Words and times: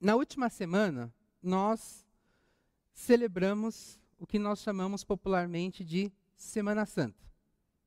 Na 0.00 0.16
última 0.16 0.48
semana, 0.48 1.12
nós 1.42 2.06
celebramos 2.94 4.00
o 4.18 4.26
que 4.26 4.38
nós 4.38 4.60
chamamos 4.60 5.04
popularmente 5.04 5.84
de 5.84 6.10
Semana 6.34 6.86
Santa. 6.86 7.22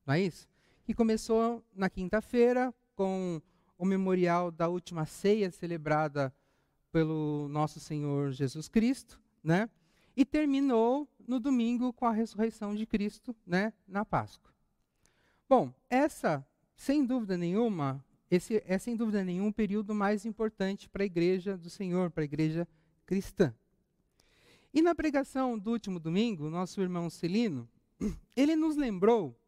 Não 0.06 0.14
é 0.14 0.22
isso? 0.22 0.48
Que 0.86 0.94
começou 0.94 1.64
na 1.74 1.90
quinta-feira 1.90 2.72
com 2.96 3.42
o 3.80 3.84
memorial 3.84 4.52
da 4.52 4.68
última 4.68 5.08
ceia 5.08 5.50
celebrada 5.50 6.32
pelo 6.92 7.48
nosso 7.50 7.80
Senhor 7.80 8.32
Jesus 8.32 8.68
Cristo, 8.68 9.20
né? 9.44 9.68
E 10.16 10.24
terminou 10.24 11.08
no 11.28 11.40
domingo 11.40 11.92
com 11.92 12.06
a 12.06 12.12
ressurreição 12.12 12.76
de 12.76 12.86
Cristo, 12.86 13.36
né, 13.44 13.74
na 13.88 14.06
Páscoa. 14.06 14.54
Bom, 15.50 15.74
essa, 15.90 16.46
sem 16.76 17.04
dúvida 17.04 17.36
nenhuma, 17.36 18.06
esse 18.36 18.64
é 18.66 18.80
sem 18.80 18.96
dúvida 18.96 19.24
nenhuma 19.24 19.50
o 19.50 19.54
período 19.54 19.94
mais 19.94 20.26
importante 20.26 20.90
para 20.90 21.04
a 21.04 21.06
igreja 21.06 21.56
do 21.56 21.70
Senhor, 21.70 22.10
para 22.10 22.24
a 22.24 22.26
igreja 22.26 22.68
cristã. 23.06 23.54
E 24.74 24.82
na 24.82 24.96
pregação 24.96 25.58
do 25.58 25.70
último 25.70 26.00
domingo, 26.00 26.50
nosso 26.50 26.82
irmão 26.82 27.12
Celino, 27.12 27.70
ele 28.36 28.56
nos 28.56 28.76
lembrou 28.76 29.40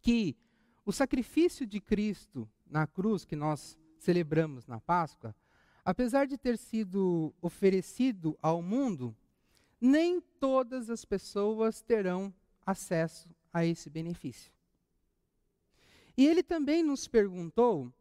que 0.00 0.36
o 0.84 0.92
sacrifício 0.92 1.66
de 1.66 1.80
Cristo 1.80 2.48
na 2.64 2.86
cruz, 2.86 3.24
que 3.24 3.34
nós 3.34 3.76
celebramos 3.98 4.68
na 4.68 4.78
Páscoa, 4.78 5.34
apesar 5.84 6.28
de 6.28 6.38
ter 6.38 6.56
sido 6.58 7.34
oferecido 7.42 8.38
ao 8.40 8.62
mundo, 8.62 9.16
nem 9.80 10.20
todas 10.20 10.90
as 10.90 11.04
pessoas 11.04 11.82
terão 11.82 12.32
acesso 12.64 13.28
a 13.52 13.66
esse 13.66 13.90
benefício. 13.90 14.52
E 16.16 16.26
ele 16.26 16.42
também 16.42 16.82
nos 16.82 17.06
perguntou 17.06 17.92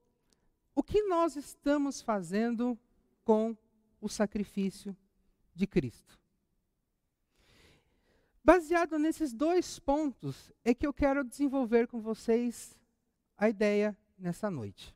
o 0.75 0.83
que 0.83 1.01
nós 1.03 1.37
estamos 1.37 2.01
fazendo 2.01 2.77
com 3.23 3.57
o 4.01 4.09
sacrifício 4.09 4.95
de 5.55 5.65
Cristo. 5.65 6.19
Baseado 8.43 8.99
nesses 8.99 9.33
dois 9.33 9.79
pontos, 9.79 10.51
é 10.63 10.75
que 10.75 10.85
eu 10.85 10.93
quero 10.93 11.23
desenvolver 11.23 11.87
com 11.87 11.99
vocês 11.99 12.77
a 13.37 13.49
ideia 13.49 13.97
nessa 14.19 14.51
noite. 14.51 14.95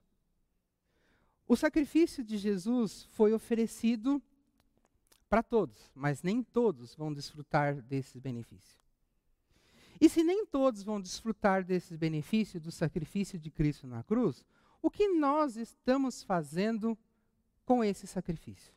O 1.48 1.56
sacrifício 1.56 2.24
de 2.24 2.38
Jesus 2.38 3.06
foi 3.06 3.34
oferecido 3.34 4.22
para 5.28 5.42
todos, 5.42 5.92
mas 5.96 6.22
nem 6.22 6.44
todos 6.44 6.94
vão 6.94 7.12
desfrutar 7.12 7.82
desse 7.82 8.20
benefício. 8.20 8.78
E 10.00 10.08
se 10.08 10.24
nem 10.24 10.46
todos 10.46 10.84
vão 10.84 11.02
desfrutar 11.02 11.64
desse 11.64 11.98
benefício 11.98 12.60
do 12.60 12.72
sacrifício 12.72 13.40
de 13.40 13.50
Cristo 13.50 13.88
na 13.88 14.04
cruz, 14.04 14.46
o 14.82 14.90
que 14.90 15.08
nós 15.08 15.56
estamos 15.56 16.24
fazendo 16.24 16.98
com 17.66 17.84
esse 17.84 18.08
sacrifício? 18.08 18.74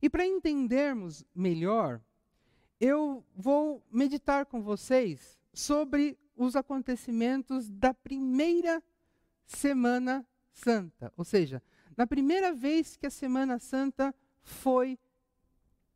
E 0.00 0.10
para 0.10 0.26
entendermos 0.26 1.24
melhor, 1.34 2.00
eu 2.80 3.24
vou 3.34 3.82
meditar 3.90 4.44
com 4.46 4.60
vocês 4.62 5.38
sobre 5.52 6.18
os 6.36 6.56
acontecimentos 6.56 7.70
da 7.70 7.94
primeira 7.94 8.82
Semana 9.46 10.26
Santa. 10.52 11.12
Ou 11.16 11.24
seja, 11.24 11.62
na 11.96 12.06
primeira 12.06 12.52
vez 12.52 12.96
que 12.96 13.06
a 13.06 13.10
Semana 13.10 13.58
Santa 13.58 14.14
foi 14.42 14.98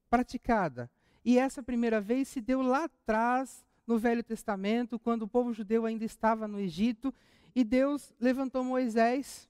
praticada. 0.08 0.91
E 1.25 1.38
essa 1.38 1.62
primeira 1.62 2.00
vez 2.00 2.28
se 2.28 2.41
deu 2.41 2.62
lá 2.62 2.84
atrás, 2.84 3.64
no 3.86 3.98
Velho 3.98 4.22
Testamento, 4.22 4.98
quando 4.98 5.22
o 5.22 5.28
povo 5.28 5.53
judeu 5.53 5.86
ainda 5.86 6.05
estava 6.05 6.47
no 6.47 6.60
Egito, 6.60 7.12
e 7.54 7.64
Deus 7.64 8.14
levantou 8.20 8.62
Moisés 8.62 9.48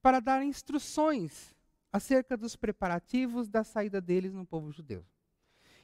para 0.00 0.20
dar 0.20 0.42
instruções 0.42 1.54
acerca 1.92 2.36
dos 2.36 2.56
preparativos 2.56 3.48
da 3.48 3.62
saída 3.62 4.00
deles 4.00 4.32
no 4.32 4.46
povo 4.46 4.70
judeu. 4.72 5.04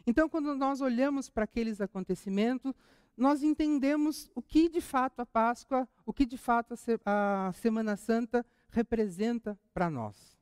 Então, 0.06 0.28
quando 0.28 0.54
nós 0.54 0.80
olhamos 0.80 1.28
para 1.28 1.44
aqueles 1.44 1.80
acontecimentos, 1.80 2.72
nós 3.16 3.42
entendemos 3.42 4.30
o 4.34 4.41
que 4.41 4.69
de 4.69 4.81
fato 4.81 5.20
a 5.20 5.26
Páscoa, 5.26 5.88
o 6.06 6.12
que 6.12 6.25
de 6.25 6.38
fato 6.38 6.75
a, 7.04 7.53
Semana 7.53 7.97
Santa 7.97 8.47
representa 8.70 9.59
para 9.75 9.91
nós. 9.91 10.38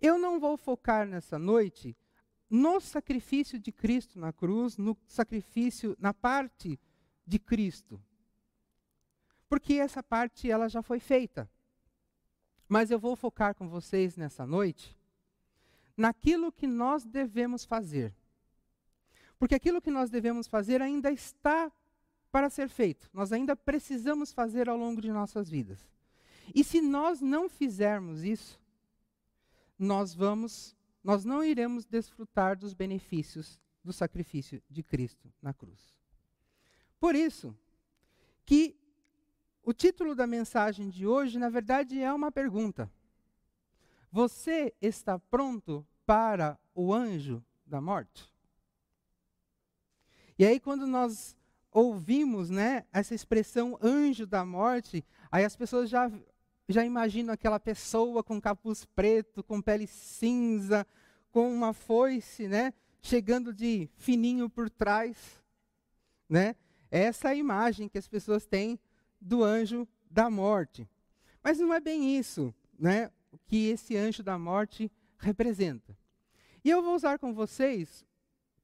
Eu 0.00 0.18
não 0.18 0.38
vou 0.38 0.56
focar 0.56 1.06
nessa 1.06 1.38
noite 1.38 1.96
no 2.48 2.80
sacrifício 2.80 3.58
de 3.58 3.70
Cristo 3.70 4.18
na 4.18 4.32
cruz, 4.32 4.78
no 4.78 4.96
sacrifício, 5.06 5.96
na 5.98 6.14
parte 6.14 6.80
de 7.26 7.38
Cristo. 7.38 8.00
Porque 9.48 9.74
essa 9.74 10.02
parte 10.02 10.50
ela 10.50 10.68
já 10.68 10.82
foi 10.82 11.00
feita. 11.00 11.50
Mas 12.68 12.90
eu 12.90 12.98
vou 12.98 13.16
focar 13.16 13.54
com 13.54 13.68
vocês 13.68 14.16
nessa 14.16 14.46
noite 14.46 14.96
naquilo 15.98 16.52
que 16.52 16.66
nós 16.66 17.04
devemos 17.04 17.64
fazer. 17.64 18.14
Porque 19.36 19.56
aquilo 19.56 19.82
que 19.82 19.90
nós 19.90 20.08
devemos 20.08 20.46
fazer 20.46 20.80
ainda 20.80 21.10
está 21.10 21.72
para 22.30 22.48
ser 22.48 22.68
feito. 22.68 23.10
Nós 23.12 23.32
ainda 23.32 23.56
precisamos 23.56 24.32
fazer 24.32 24.68
ao 24.68 24.76
longo 24.76 25.02
de 25.02 25.10
nossas 25.10 25.50
vidas. 25.50 25.84
E 26.54 26.62
se 26.62 26.80
nós 26.80 27.20
não 27.20 27.48
fizermos 27.48 28.22
isso, 28.22 28.60
nós 29.76 30.14
vamos, 30.14 30.76
nós 31.02 31.24
não 31.24 31.42
iremos 31.42 31.84
desfrutar 31.84 32.56
dos 32.56 32.74
benefícios 32.74 33.60
do 33.82 33.92
sacrifício 33.92 34.62
de 34.70 34.82
Cristo 34.84 35.32
na 35.42 35.52
cruz. 35.52 35.98
Por 37.00 37.14
isso 37.14 37.56
que 38.44 38.77
o 39.68 39.72
título 39.74 40.14
da 40.14 40.26
mensagem 40.26 40.88
de 40.88 41.06
hoje, 41.06 41.38
na 41.38 41.50
verdade, 41.50 42.00
é 42.00 42.10
uma 42.10 42.32
pergunta. 42.32 42.90
Você 44.10 44.72
está 44.80 45.18
pronto 45.18 45.86
para 46.06 46.58
o 46.74 46.90
anjo 46.90 47.44
da 47.66 47.78
morte? 47.78 48.32
E 50.38 50.46
aí, 50.46 50.58
quando 50.58 50.86
nós 50.86 51.36
ouvimos 51.70 52.48
né, 52.48 52.86
essa 52.90 53.14
expressão 53.14 53.78
anjo 53.82 54.26
da 54.26 54.42
morte, 54.42 55.04
aí 55.30 55.44
as 55.44 55.54
pessoas 55.54 55.90
já, 55.90 56.10
já 56.66 56.82
imaginam 56.82 57.34
aquela 57.34 57.60
pessoa 57.60 58.24
com 58.24 58.40
capuz 58.40 58.86
preto, 58.86 59.44
com 59.44 59.60
pele 59.60 59.86
cinza, 59.86 60.86
com 61.30 61.52
uma 61.52 61.74
foice, 61.74 62.48
né, 62.48 62.72
chegando 63.02 63.52
de 63.52 63.90
fininho 63.96 64.48
por 64.48 64.70
trás. 64.70 65.44
Né? 66.26 66.56
Essa 66.90 67.28
é 67.28 67.32
a 67.32 67.34
imagem 67.34 67.86
que 67.86 67.98
as 67.98 68.08
pessoas 68.08 68.46
têm 68.46 68.80
do 69.20 69.42
anjo 69.42 69.86
da 70.10 70.30
morte. 70.30 70.88
Mas 71.42 71.58
não 71.58 71.72
é 71.72 71.80
bem 71.80 72.16
isso 72.18 72.54
né, 72.78 73.10
que 73.46 73.68
esse 73.68 73.96
anjo 73.96 74.22
da 74.22 74.38
morte 74.38 74.90
representa. 75.18 75.96
E 76.64 76.70
eu 76.70 76.82
vou 76.82 76.94
usar 76.94 77.18
com 77.18 77.32
vocês 77.32 78.04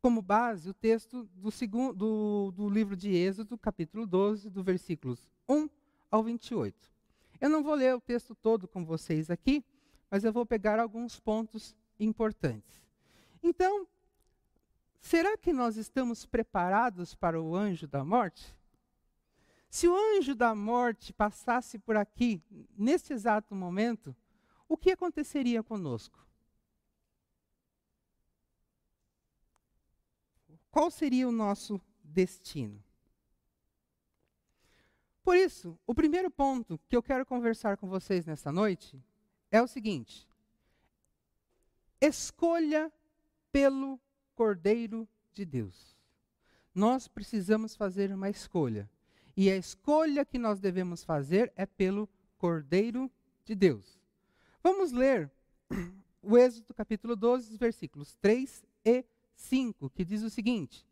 como 0.00 0.20
base 0.20 0.68
o 0.68 0.74
texto 0.74 1.24
do, 1.34 1.50
segundo, 1.50 1.94
do, 1.94 2.52
do 2.52 2.68
livro 2.68 2.94
de 2.94 3.14
Êxodo, 3.14 3.56
capítulo 3.56 4.06
12, 4.06 4.50
do 4.50 4.62
versículos 4.62 5.30
1 5.48 5.68
ao 6.10 6.22
28. 6.22 6.76
Eu 7.40 7.48
não 7.48 7.62
vou 7.62 7.74
ler 7.74 7.94
o 7.94 8.00
texto 8.00 8.34
todo 8.34 8.68
com 8.68 8.84
vocês 8.84 9.30
aqui, 9.30 9.64
mas 10.10 10.22
eu 10.22 10.32
vou 10.32 10.44
pegar 10.44 10.78
alguns 10.78 11.18
pontos 11.18 11.74
importantes. 11.98 12.84
Então, 13.42 13.86
será 15.00 15.36
que 15.36 15.52
nós 15.52 15.76
estamos 15.76 16.26
preparados 16.26 17.14
para 17.14 17.40
o 17.40 17.56
anjo 17.56 17.86
da 17.86 18.04
morte? 18.04 18.54
Se 19.74 19.88
o 19.88 19.96
anjo 19.96 20.36
da 20.36 20.54
morte 20.54 21.12
passasse 21.12 21.80
por 21.80 21.96
aqui, 21.96 22.40
nesse 22.78 23.12
exato 23.12 23.56
momento, 23.56 24.14
o 24.68 24.76
que 24.76 24.92
aconteceria 24.92 25.64
conosco? 25.64 26.24
qual 30.70 30.92
seria 30.92 31.28
o 31.28 31.32
nosso 31.32 31.80
destino? 32.04 32.80
Por 35.24 35.36
isso, 35.36 35.76
o 35.84 35.92
primeiro 35.92 36.30
ponto 36.30 36.78
que 36.88 36.96
eu 36.96 37.02
quero 37.02 37.26
conversar 37.26 37.76
com 37.76 37.88
vocês 37.88 38.24
nessa 38.24 38.52
noite 38.52 39.02
é 39.50 39.60
o 39.60 39.66
seguinte: 39.66 40.28
escolha 42.00 42.92
pelo 43.50 44.00
Cordeiro 44.36 45.08
de 45.32 45.44
Deus. 45.44 45.96
Nós 46.72 47.08
precisamos 47.08 47.74
fazer 47.74 48.12
uma 48.12 48.30
escolha. 48.30 48.88
E 49.36 49.50
a 49.50 49.56
escolha 49.56 50.24
que 50.24 50.38
nós 50.38 50.60
devemos 50.60 51.02
fazer 51.02 51.52
é 51.56 51.66
pelo 51.66 52.08
Cordeiro 52.38 53.10
de 53.44 53.54
Deus. 53.54 54.00
Vamos 54.62 54.92
ler 54.92 55.30
o 56.22 56.38
Êxodo 56.38 56.72
capítulo 56.72 57.16
12, 57.16 57.56
versículos 57.56 58.14
3 58.20 58.64
e 58.84 59.04
5, 59.34 59.90
que 59.90 60.04
diz 60.04 60.22
o 60.22 60.30
seguinte: 60.30 60.86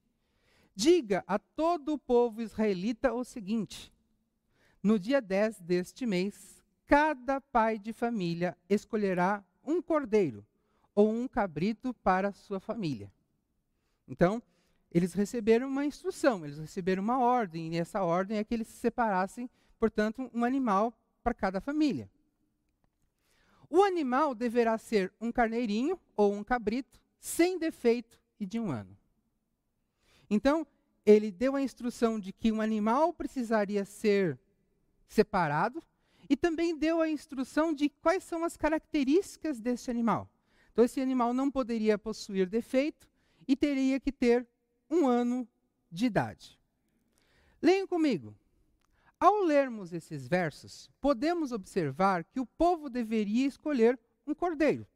Diga 0.74 1.22
a 1.26 1.38
todo 1.38 1.94
o 1.94 1.98
povo 1.98 2.42
israelita 2.42 3.12
o 3.12 3.24
seguinte: 3.24 3.92
No 4.82 4.98
dia 4.98 5.20
10 5.20 5.60
deste 5.60 6.04
mês, 6.04 6.62
cada 6.86 7.40
pai 7.40 7.78
de 7.78 7.92
família 7.92 8.56
escolherá 8.68 9.44
um 9.64 9.80
cordeiro 9.80 10.44
ou 10.94 11.10
um 11.10 11.28
cabrito 11.28 11.94
para 11.94 12.32
sua 12.32 12.58
família. 12.58 13.12
Então, 14.08 14.42
eles 14.92 15.14
receberam 15.14 15.68
uma 15.68 15.86
instrução, 15.86 16.44
eles 16.44 16.58
receberam 16.58 17.02
uma 17.02 17.18
ordem, 17.18 17.74
e 17.74 17.78
essa 17.78 18.02
ordem 18.02 18.36
é 18.36 18.44
que 18.44 18.52
eles 18.52 18.68
separassem, 18.68 19.48
portanto, 19.78 20.30
um 20.34 20.44
animal 20.44 20.92
para 21.22 21.32
cada 21.32 21.60
família. 21.60 22.10
o 23.70 23.82
animal 23.82 24.34
deverá 24.34 24.76
ser 24.76 25.10
um 25.18 25.32
carneirinho 25.32 25.98
ou 26.14 26.34
um 26.34 26.44
cabrito, 26.44 27.00
sem 27.18 27.58
defeito 27.58 28.20
e 28.38 28.44
de 28.44 28.60
um 28.60 28.70
ano. 28.70 28.94
Então, 30.28 30.66
ele 31.06 31.30
deu 31.30 31.56
a 31.56 31.62
instrução 31.62 32.20
de 32.20 32.34
que 32.34 32.52
um 32.52 32.60
animal 32.60 33.14
precisaria 33.14 33.84
ser 33.86 34.38
separado 35.08 35.82
e 36.28 36.36
também 36.36 36.76
deu 36.76 37.00
a 37.00 37.08
instrução 37.08 37.72
de 37.72 37.88
quais 37.88 38.24
são 38.24 38.44
as 38.44 38.58
características 38.58 39.58
desse 39.58 39.90
animal. 39.90 40.28
Então, 40.70 40.84
esse 40.84 41.00
animal 41.00 41.32
não 41.32 41.50
poderia 41.50 41.96
possuir 41.96 42.46
defeito 42.46 43.08
e 43.48 43.56
teria 43.56 43.98
que 43.98 44.12
ter 44.12 44.46
um 44.92 45.06
ano 45.06 45.48
de 45.90 46.04
idade. 46.04 46.60
Leiam 47.60 47.86
comigo. 47.86 48.36
Ao 49.18 49.42
lermos 49.42 49.92
esses 49.92 50.28
versos, 50.28 50.90
podemos 51.00 51.50
observar 51.50 52.24
que 52.24 52.38
o 52.38 52.46
povo 52.46 52.90
deveria 52.90 53.46
escolher 53.46 53.98
um 54.26 54.34
cordeiro, 54.34 54.86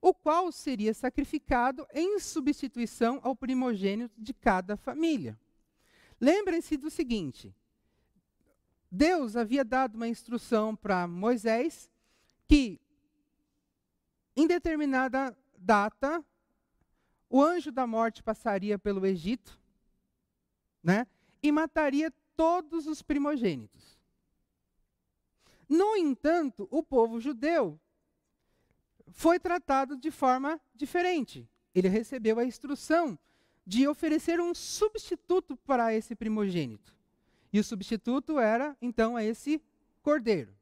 o 0.00 0.14
qual 0.14 0.50
seria 0.52 0.94
sacrificado 0.94 1.86
em 1.92 2.18
substituição 2.18 3.20
ao 3.22 3.34
primogênito 3.36 4.20
de 4.20 4.32
cada 4.32 4.76
família. 4.76 5.38
Lembrem-se 6.20 6.76
do 6.76 6.90
seguinte: 6.90 7.54
Deus 8.90 9.36
havia 9.36 9.64
dado 9.64 9.96
uma 9.96 10.08
instrução 10.08 10.76
para 10.76 11.08
Moisés 11.08 11.90
que, 12.46 12.80
em 14.36 14.46
determinada 14.46 15.36
data, 15.58 16.24
o 17.34 17.42
anjo 17.42 17.72
da 17.72 17.84
morte 17.84 18.22
passaria 18.22 18.78
pelo 18.78 19.04
Egito, 19.04 19.58
né? 20.80 21.04
E 21.42 21.50
mataria 21.50 22.12
todos 22.36 22.86
os 22.86 23.02
primogênitos. 23.02 23.98
No 25.68 25.96
entanto, 25.96 26.68
o 26.70 26.80
povo 26.80 27.18
judeu 27.18 27.76
foi 29.08 29.40
tratado 29.40 29.96
de 29.96 30.12
forma 30.12 30.60
diferente. 30.76 31.50
Ele 31.74 31.88
recebeu 31.88 32.38
a 32.38 32.44
instrução 32.44 33.18
de 33.66 33.88
oferecer 33.88 34.40
um 34.40 34.54
substituto 34.54 35.56
para 35.56 35.92
esse 35.92 36.14
primogênito. 36.14 36.94
E 37.52 37.58
o 37.58 37.64
substituto 37.64 38.38
era, 38.38 38.76
então, 38.80 39.18
esse 39.18 39.60
cordeiro. 40.02 40.54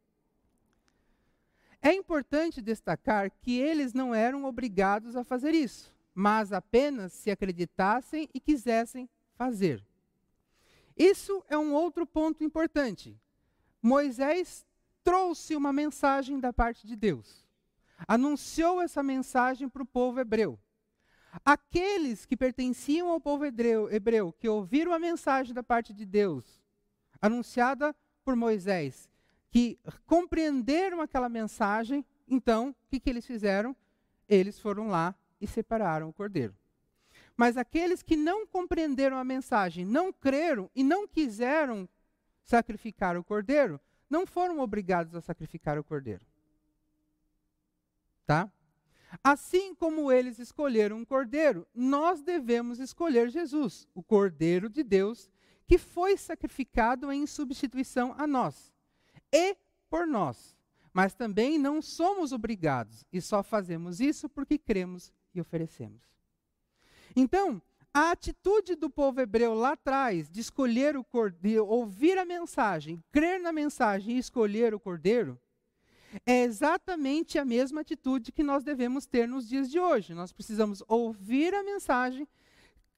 É 1.83 1.93
importante 1.93 2.63
destacar 2.63 3.31
que 3.43 3.59
eles 3.59 3.93
não 3.93 4.15
eram 4.15 4.47
obrigados 4.47 5.17
a 5.17 5.23
fazer 5.23 5.53
isso, 5.53 5.93
mas 6.14 6.53
apenas 6.53 7.12
se 7.12 7.31
acreditassem 7.31 8.29
e 8.35 8.41
quisessem 8.41 9.09
fazer. 9.35 9.82
Isso 10.97 11.44
é 11.49 11.56
um 11.56 11.73
outro 11.73 12.06
ponto 12.06 12.44
importante. 12.44 13.19
Moisés 13.81 14.64
trouxe 15.03 15.56
uma 15.56 15.73
mensagem 15.73 16.38
da 16.38 16.53
parte 16.53 16.87
de 16.87 16.94
Deus. 16.94 17.47
Anunciou 18.06 18.81
essa 18.81 19.03
mensagem 19.03 19.69
para 19.69 19.82
o 19.82 19.87
povo 19.87 20.20
hebreu. 20.20 20.59
Aqueles 21.44 22.26
que 22.26 22.37
pertenciam 22.37 23.08
ao 23.08 23.20
povo 23.20 23.44
hebreu, 23.47 24.32
que 24.38 24.49
ouviram 24.49 24.93
a 24.93 24.99
mensagem 24.99 25.55
da 25.55 25.62
parte 25.62 25.94
de 25.94 26.05
Deus, 26.05 26.44
anunciada 27.23 27.97
por 28.23 28.37
Moisés, 28.37 29.08
que 29.50 29.79
compreenderam 30.06 31.00
aquela 31.00 31.29
mensagem, 31.29 32.05
então, 32.29 32.70
o 32.70 32.75
que, 32.91 33.00
que 33.00 33.08
eles 33.08 33.26
fizeram? 33.26 33.75
Eles 34.29 34.58
foram 34.61 34.88
lá 34.88 35.15
e 35.43 35.47
separaram 35.47 36.09
o 36.09 36.12
cordeiro. 36.12 36.56
Mas 37.37 37.56
aqueles 37.56 38.03
que 38.03 38.17
não 38.17 38.47
compreenderam 38.47 39.19
a 39.19 39.25
mensagem, 39.25 39.85
não 39.85 40.12
creram 40.12 40.71
e 40.75 40.85
não 40.85 41.06
quiseram 41.06 41.89
sacrificar 42.44 43.17
o 43.17 43.25
cordeiro, 43.25 43.81
não 44.09 44.27
foram 44.27 44.61
obrigados 44.61 45.15
a 45.15 45.21
sacrificar 45.21 45.79
o 45.79 45.85
cordeiro. 45.85 46.25
Tá? 48.25 48.50
Assim 49.23 49.75
como 49.75 50.11
eles 50.12 50.39
escolheram 50.39 50.99
um 50.99 51.05
cordeiro, 51.05 51.67
nós 51.75 52.23
devemos 52.23 52.79
escolher 52.79 53.29
Jesus, 53.29 53.89
o 53.94 54.03
cordeiro 54.03 54.71
de 54.71 54.83
Deus, 54.83 55.31
que 55.67 55.77
foi 55.79 56.17
sacrificado 56.17 57.11
em 57.11 57.27
substituição 57.27 58.15
a 58.17 58.27
nós 58.27 58.73
e 59.33 59.56
por 59.91 60.06
nós. 60.06 60.56
Mas 60.93 61.15
também 61.15 61.59
não 61.59 61.81
somos 61.81 62.33
obrigados 62.33 63.06
e 63.12 63.21
só 63.21 63.43
fazemos 63.43 64.00
isso 64.00 64.29
porque 64.29 64.59
cremos 64.59 65.12
e 65.34 65.40
oferecemos. 65.40 66.02
Então, 67.14 67.61
a 67.94 68.11
atitude 68.11 68.75
do 68.75 68.88
povo 68.88 69.20
hebreu 69.20 69.55
lá 69.55 69.73
atrás 69.73 70.31
de 70.31 70.40
escolher 70.40 70.96
o 70.96 71.05
cordeiro, 71.05 71.67
ouvir 71.67 72.17
a 72.17 72.25
mensagem, 72.25 73.02
crer 73.12 73.38
na 73.38 73.52
mensagem 73.52 74.17
e 74.17 74.19
escolher 74.19 74.75
o 74.75 74.81
cordeiro, 74.81 75.38
é 76.26 76.43
exatamente 76.43 77.38
a 77.38 77.44
mesma 77.44 77.81
atitude 77.81 78.32
que 78.32 78.43
nós 78.43 78.62
devemos 78.62 79.06
ter 79.06 79.29
nos 79.29 79.49
dias 79.49 79.70
de 79.70 79.79
hoje. 79.79 80.14
Nós 80.14 80.32
precisamos 80.32 80.82
ouvir 80.88 81.55
a 81.55 81.62
mensagem, 81.62 82.26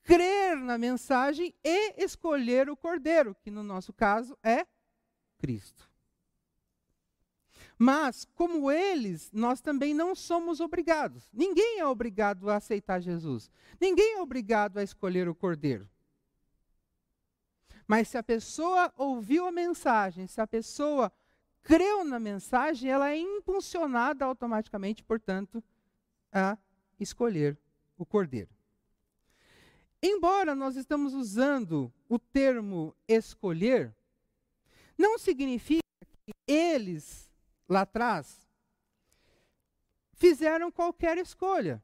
crer 0.03 0.57
na 0.57 0.79
mensagem 0.79 1.55
e 1.63 2.03
escolher 2.03 2.69
o 2.69 2.77
cordeiro, 2.77 3.35
que 3.43 3.51
no 3.51 3.63
nosso 3.63 3.93
caso 3.93 4.37
é 4.43 4.67
Cristo. 5.39 5.94
Mas, 7.79 8.25
como 8.35 8.71
eles, 8.71 9.31
nós 9.33 9.61
também 9.61 9.93
não 9.93 10.15
somos 10.15 10.61
obrigados. 10.61 11.29
Ninguém 11.33 11.81
é 11.81 11.87
obrigado 11.87 12.49
a 12.49 12.57
aceitar 12.57 13.01
Jesus. 13.01 13.51
Ninguém 13.81 14.15
é 14.15 14.21
obrigado 14.21 14.79
a 14.79 14.83
escolher 14.83 15.29
o 15.29 15.35
cordeiro. 15.35 15.89
Mas 17.87 18.09
se 18.09 18.17
a 18.17 18.23
pessoa 18.23 18.93
ouviu 18.97 19.47
a 19.47 19.53
mensagem, 19.53 20.27
se 20.27 20.41
a 20.41 20.47
pessoa 20.47 21.13
creu 21.63 22.05
na 22.05 22.19
mensagem, 22.21 22.91
ela 22.91 23.11
é 23.11 23.19
impulsionada 23.19 24.25
automaticamente, 24.25 25.03
portanto, 25.03 25.63
a 26.33 26.57
escolher 26.99 27.59
o 27.99 28.07
cordeiro. 28.07 28.51
Embora 30.03 30.55
nós 30.55 30.77
estamos 30.77 31.15
usando 31.15 31.93
o 32.09 32.19
termo 32.19 32.95
escolher, 33.09 33.95
não 34.97 35.19
significa 35.19 35.83
que 36.27 36.33
eles 36.47 37.33
lá 37.69 37.83
atrás, 37.83 38.49
fizeram 40.13 40.71
qualquer 40.71 41.19
escolha 41.19 41.83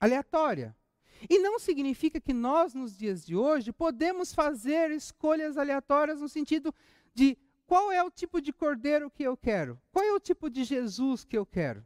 aleatória. 0.00 0.76
E 1.28 1.38
não 1.38 1.58
significa 1.58 2.20
que 2.20 2.32
nós, 2.32 2.74
nos 2.74 2.96
dias 2.96 3.26
de 3.26 3.34
hoje, 3.34 3.72
podemos 3.72 4.32
fazer 4.32 4.90
escolhas 4.90 5.56
aleatórias 5.56 6.20
no 6.20 6.28
sentido 6.28 6.72
de 7.12 7.36
qual 7.66 7.90
é 7.90 8.02
o 8.02 8.10
tipo 8.10 8.40
de 8.40 8.52
cordeiro 8.52 9.10
que 9.10 9.24
eu 9.24 9.36
quero, 9.36 9.80
qual 9.92 10.04
é 10.04 10.12
o 10.12 10.20
tipo 10.20 10.48
de 10.48 10.62
Jesus 10.62 11.24
que 11.24 11.36
eu 11.36 11.44
quero. 11.44 11.84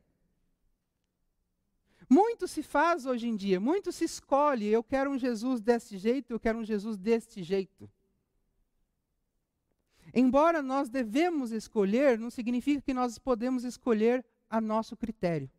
Muito 2.09 2.47
se 2.47 2.63
faz 2.63 3.07
hoje 3.07 3.27
em 3.27 3.35
dia, 3.35 3.59
muito 3.59 3.91
se 3.91 4.05
escolhe, 4.05 4.67
eu 4.67 4.85
quero 4.85 5.11
um 5.11 5.19
Jesus 5.19 5.63
desse 5.63 5.97
jeito, 5.97 6.31
eu 6.31 6.39
quero 6.39 6.59
um 6.59 6.65
Jesus 6.65 6.99
deste 6.99 7.43
jeito. 7.43 7.91
Embora 10.15 10.61
nós 10.61 10.91
devemos 10.91 11.53
escolher, 11.53 12.19
não 12.19 12.31
significa 12.31 12.83
que 12.83 12.93
nós 12.93 13.19
podemos 13.19 13.65
escolher 13.65 14.25
a 14.49 14.61
nosso 14.61 14.97
critério. 14.97 15.51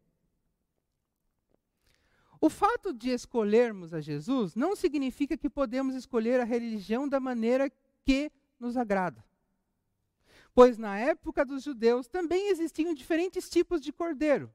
O 2.40 2.50
fato 2.50 2.94
de 2.94 3.10
escolhermos 3.10 3.94
a 3.94 4.02
Jesus 4.02 4.54
não 4.54 4.76
significa 4.76 5.38
que 5.38 5.50
podemos 5.50 5.96
escolher 5.96 6.40
a 6.40 6.44
religião 6.44 7.08
da 7.08 7.20
maneira 7.20 7.72
que 8.06 8.32
nos 8.60 8.78
agrada. 8.78 9.24
Pois 10.54 10.78
na 10.78 11.00
época 11.00 11.44
dos 11.44 11.64
judeus 11.64 12.08
também 12.08 12.50
existiam 12.50 12.94
diferentes 12.94 13.50
tipos 13.50 13.82
de 13.82 13.92
cordeiro. 13.92 14.54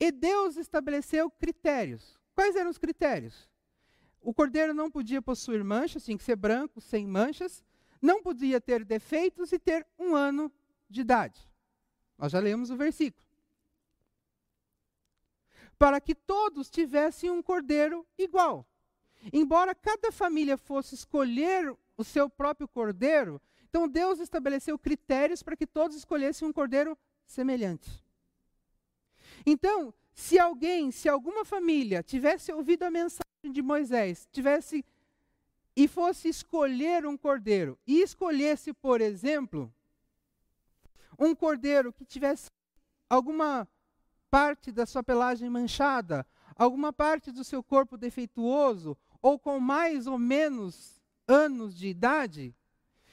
E 0.00 0.10
Deus 0.10 0.56
estabeleceu 0.56 1.30
critérios. 1.30 2.18
Quais 2.34 2.56
eram 2.56 2.70
os 2.70 2.78
critérios? 2.78 3.48
O 4.22 4.32
cordeiro 4.32 4.72
não 4.72 4.90
podia 4.90 5.20
possuir 5.20 5.62
manchas, 5.62 6.04
tinha 6.04 6.16
que 6.16 6.24
ser 6.24 6.36
branco, 6.36 6.80
sem 6.80 7.06
manchas 7.06 7.64
não 8.00 8.22
podia 8.22 8.60
ter 8.60 8.84
defeitos 8.84 9.52
e 9.52 9.58
ter 9.58 9.86
um 9.98 10.14
ano 10.14 10.52
de 10.88 11.00
idade. 11.00 11.48
Nós 12.16 12.32
já 12.32 12.40
lemos 12.40 12.70
o 12.70 12.76
versículo. 12.76 13.24
Para 15.78 16.00
que 16.00 16.14
todos 16.14 16.68
tivessem 16.68 17.30
um 17.30 17.42
cordeiro 17.42 18.06
igual. 18.16 18.66
Embora 19.32 19.74
cada 19.74 20.10
família 20.10 20.56
fosse 20.56 20.94
escolher 20.94 21.74
o 21.96 22.04
seu 22.04 22.28
próprio 22.28 22.68
cordeiro, 22.68 23.40
então 23.68 23.88
Deus 23.88 24.18
estabeleceu 24.18 24.78
critérios 24.78 25.42
para 25.42 25.56
que 25.56 25.66
todos 25.66 25.96
escolhessem 25.96 26.46
um 26.46 26.52
cordeiro 26.52 26.96
semelhante. 27.26 28.02
Então, 29.44 29.92
se 30.12 30.38
alguém, 30.38 30.90
se 30.90 31.08
alguma 31.08 31.44
família 31.44 32.02
tivesse 32.02 32.52
ouvido 32.52 32.82
a 32.82 32.90
mensagem 32.90 33.52
de 33.52 33.62
Moisés, 33.62 34.28
tivesse 34.32 34.84
e 35.78 35.86
fosse 35.86 36.28
escolher 36.28 37.06
um 37.06 37.16
cordeiro, 37.16 37.78
e 37.86 38.02
escolhesse, 38.02 38.72
por 38.72 39.00
exemplo, 39.00 39.72
um 41.16 41.36
cordeiro 41.36 41.92
que 41.92 42.04
tivesse 42.04 42.50
alguma 43.08 43.68
parte 44.28 44.72
da 44.72 44.84
sua 44.84 45.04
pelagem 45.04 45.48
manchada, 45.48 46.26
alguma 46.56 46.92
parte 46.92 47.30
do 47.30 47.44
seu 47.44 47.62
corpo 47.62 47.96
defeituoso, 47.96 48.98
ou 49.22 49.38
com 49.38 49.60
mais 49.60 50.08
ou 50.08 50.18
menos 50.18 51.00
anos 51.28 51.78
de 51.78 51.86
idade, 51.86 52.52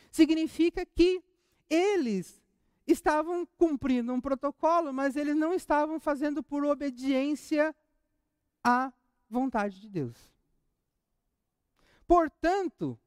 significa 0.10 0.84
que 0.88 1.24
eles 1.70 2.42
estavam 2.88 3.46
cumprindo 3.60 4.12
um 4.12 4.20
protocolo, 4.20 4.92
mas 4.92 5.16
eles 5.16 5.36
não 5.36 5.54
estavam 5.54 6.00
fazendo 6.00 6.42
por 6.42 6.66
obediência 6.66 7.76
à 8.64 8.92
vontade 9.30 9.80
de 9.80 9.88
Deus. 9.88 10.35
Portanto, 12.08 12.98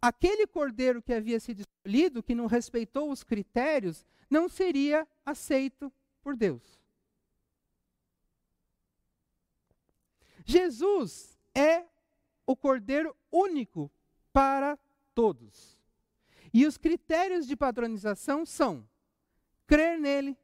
aquele 0.00 0.46
cordeiro 0.46 1.02
que 1.02 1.12
havia 1.12 1.38
sido 1.40 1.60
escolhido, 1.60 2.22
que 2.22 2.34
não 2.34 2.46
respeitou 2.46 3.10
os 3.10 3.22
critérios, 3.22 4.04
não 4.30 4.48
seria 4.48 5.06
aceito 5.24 5.92
por 6.22 6.36
Deus. 6.36 6.80
Jesus 10.44 11.38
é 11.54 11.84
o 12.46 12.54
cordeiro 12.54 13.16
único 13.30 13.90
para 14.32 14.78
todos. 15.14 15.78
E 16.52 16.66
os 16.66 16.76
critérios 16.76 17.46
de 17.46 17.56
padronização 17.56 18.44
são 18.44 18.86
crer 19.66 19.98
nele, 19.98 20.36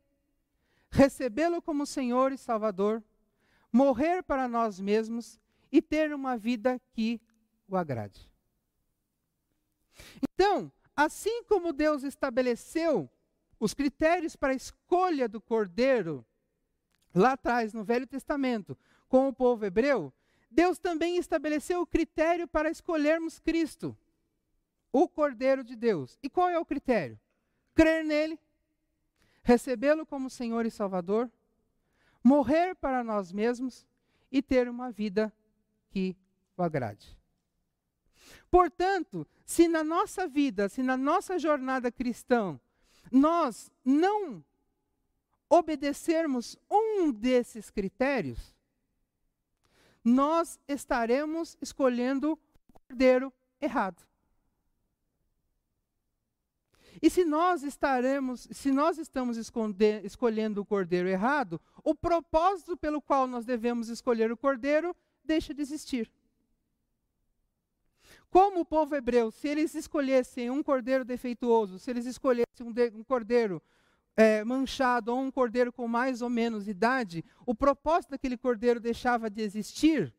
recebê-lo 0.90 1.60
como 1.60 1.86
Senhor 1.86 2.32
e 2.32 2.38
Salvador, 2.38 3.02
morrer 3.72 4.22
para 4.22 4.48
nós 4.48 4.80
mesmos 4.80 5.38
e 5.70 5.80
ter 5.80 6.12
uma 6.12 6.36
vida 6.36 6.80
que 6.92 7.20
o 7.70 7.76
agrade. 7.76 8.30
Então, 10.22 10.72
assim 10.96 11.44
como 11.44 11.72
Deus 11.72 12.02
estabeleceu 12.02 13.10
os 13.58 13.74
critérios 13.74 14.36
para 14.36 14.52
a 14.52 14.56
escolha 14.56 15.28
do 15.28 15.40
cordeiro 15.40 16.24
lá 17.14 17.32
atrás 17.32 17.72
no 17.72 17.84
Velho 17.84 18.06
Testamento 18.06 18.76
com 19.08 19.28
o 19.28 19.32
povo 19.32 19.64
hebreu, 19.64 20.12
Deus 20.50 20.78
também 20.78 21.16
estabeleceu 21.16 21.80
o 21.80 21.86
critério 21.86 22.48
para 22.48 22.70
escolhermos 22.70 23.38
Cristo, 23.38 23.96
o 24.92 25.08
Cordeiro 25.08 25.62
de 25.62 25.76
Deus. 25.76 26.18
E 26.22 26.28
qual 26.28 26.48
é 26.48 26.58
o 26.58 26.64
critério? 26.64 27.18
Crer 27.74 28.04
nele, 28.04 28.38
recebê-lo 29.42 30.04
como 30.04 30.28
Senhor 30.28 30.66
e 30.66 30.70
Salvador, 30.70 31.30
morrer 32.22 32.74
para 32.74 33.04
nós 33.04 33.30
mesmos 33.30 33.86
e 34.30 34.42
ter 34.42 34.68
uma 34.68 34.90
vida 34.90 35.32
que 35.88 36.16
o 36.56 36.62
agrade. 36.62 37.19
Portanto, 38.50 39.26
se 39.44 39.68
na 39.68 39.82
nossa 39.82 40.26
vida, 40.26 40.68
se 40.68 40.82
na 40.82 40.96
nossa 40.96 41.38
jornada 41.38 41.90
cristã, 41.90 42.58
nós 43.10 43.70
não 43.84 44.44
obedecermos 45.48 46.56
um 46.70 47.10
desses 47.10 47.70
critérios, 47.70 48.54
nós 50.04 50.58
estaremos 50.68 51.56
escolhendo 51.60 52.32
o 52.68 52.80
cordeiro 52.80 53.32
errado. 53.60 54.02
E 57.02 57.08
se 57.08 57.24
nós 57.24 57.62
estaremos, 57.62 58.46
se 58.50 58.70
nós 58.70 58.98
estamos 58.98 59.38
escolhendo 60.04 60.60
o 60.60 60.66
cordeiro 60.66 61.08
errado, 61.08 61.60
o 61.82 61.94
propósito 61.94 62.76
pelo 62.76 63.00
qual 63.00 63.26
nós 63.26 63.44
devemos 63.44 63.88
escolher 63.88 64.30
o 64.30 64.36
cordeiro 64.36 64.94
deixa 65.24 65.54
de 65.54 65.62
existir. 65.62 66.10
Como 68.30 68.60
o 68.60 68.64
povo 68.64 68.94
hebreu, 68.94 69.30
se 69.30 69.48
eles 69.48 69.74
escolhessem 69.74 70.50
um 70.50 70.62
cordeiro 70.62 71.04
defeituoso, 71.04 71.78
se 71.78 71.90
eles 71.90 72.06
escolhessem 72.06 72.64
um, 72.64 72.72
de, 72.72 72.90
um 72.90 73.02
cordeiro 73.02 73.60
é, 74.16 74.44
manchado 74.44 75.12
ou 75.12 75.20
um 75.20 75.30
cordeiro 75.30 75.72
com 75.72 75.88
mais 75.88 76.22
ou 76.22 76.30
menos 76.30 76.68
idade, 76.68 77.24
o 77.44 77.54
propósito 77.54 78.10
daquele 78.10 78.36
cordeiro 78.36 78.78
deixava 78.78 79.28
de 79.28 79.42
existir. 79.42 80.14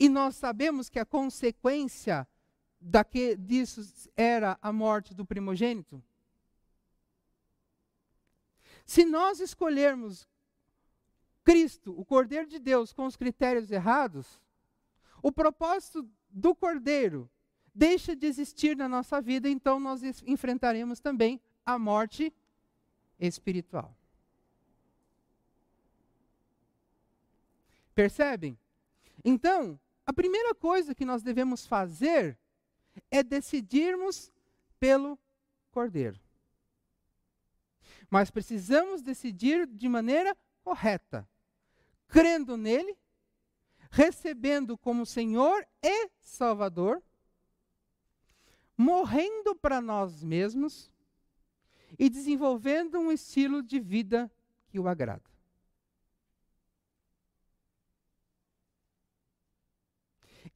E 0.00 0.08
nós 0.08 0.36
sabemos 0.36 0.88
que 0.88 0.98
a 0.98 1.04
consequência 1.04 2.26
daque, 2.80 3.36
disso 3.36 4.10
era 4.16 4.58
a 4.62 4.72
morte 4.72 5.14
do 5.14 5.24
primogênito. 5.24 6.02
Se 8.86 9.04
nós 9.04 9.40
escolhermos 9.40 10.26
Cristo, 11.42 11.98
o 11.98 12.04
Cordeiro 12.04 12.46
de 12.46 12.58
Deus, 12.58 12.92
com 12.92 13.04
os 13.04 13.16
critérios 13.16 13.70
errados, 13.70 14.42
o 15.24 15.32
propósito 15.32 16.06
do 16.28 16.54
Cordeiro 16.54 17.30
deixa 17.74 18.14
de 18.14 18.26
existir 18.26 18.76
na 18.76 18.86
nossa 18.86 19.22
vida, 19.22 19.48
então 19.48 19.80
nós 19.80 20.02
enfrentaremos 20.26 21.00
também 21.00 21.40
a 21.64 21.78
morte 21.78 22.30
espiritual. 23.18 23.96
Percebem? 27.94 28.58
Então, 29.24 29.80
a 30.04 30.12
primeira 30.12 30.54
coisa 30.54 30.94
que 30.94 31.06
nós 31.06 31.22
devemos 31.22 31.64
fazer 31.64 32.38
é 33.10 33.22
decidirmos 33.22 34.30
pelo 34.78 35.18
Cordeiro. 35.70 36.20
Mas 38.10 38.30
precisamos 38.30 39.00
decidir 39.00 39.66
de 39.66 39.88
maneira 39.88 40.36
correta, 40.62 41.26
crendo 42.08 42.58
nele, 42.58 42.94
recebendo 43.94 44.76
como 44.76 45.06
Senhor 45.06 45.64
e 45.80 46.10
Salvador, 46.20 47.00
morrendo 48.76 49.54
para 49.54 49.80
nós 49.80 50.20
mesmos 50.20 50.90
e 51.96 52.10
desenvolvendo 52.10 52.98
um 52.98 53.12
estilo 53.12 53.62
de 53.62 53.78
vida 53.78 54.28
que 54.66 54.80
o 54.80 54.88
agrada. 54.88 55.22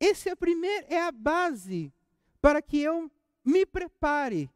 Esse 0.00 0.28
é, 0.28 0.34
primeiro, 0.34 0.86
é 0.88 1.00
a 1.00 1.12
base 1.12 1.92
para 2.40 2.60
que 2.60 2.80
eu 2.80 3.08
me 3.44 3.64
prepare 3.64 4.50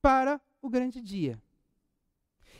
para 0.00 0.40
o 0.62 0.70
grande 0.70 1.00
dia. 1.00 1.42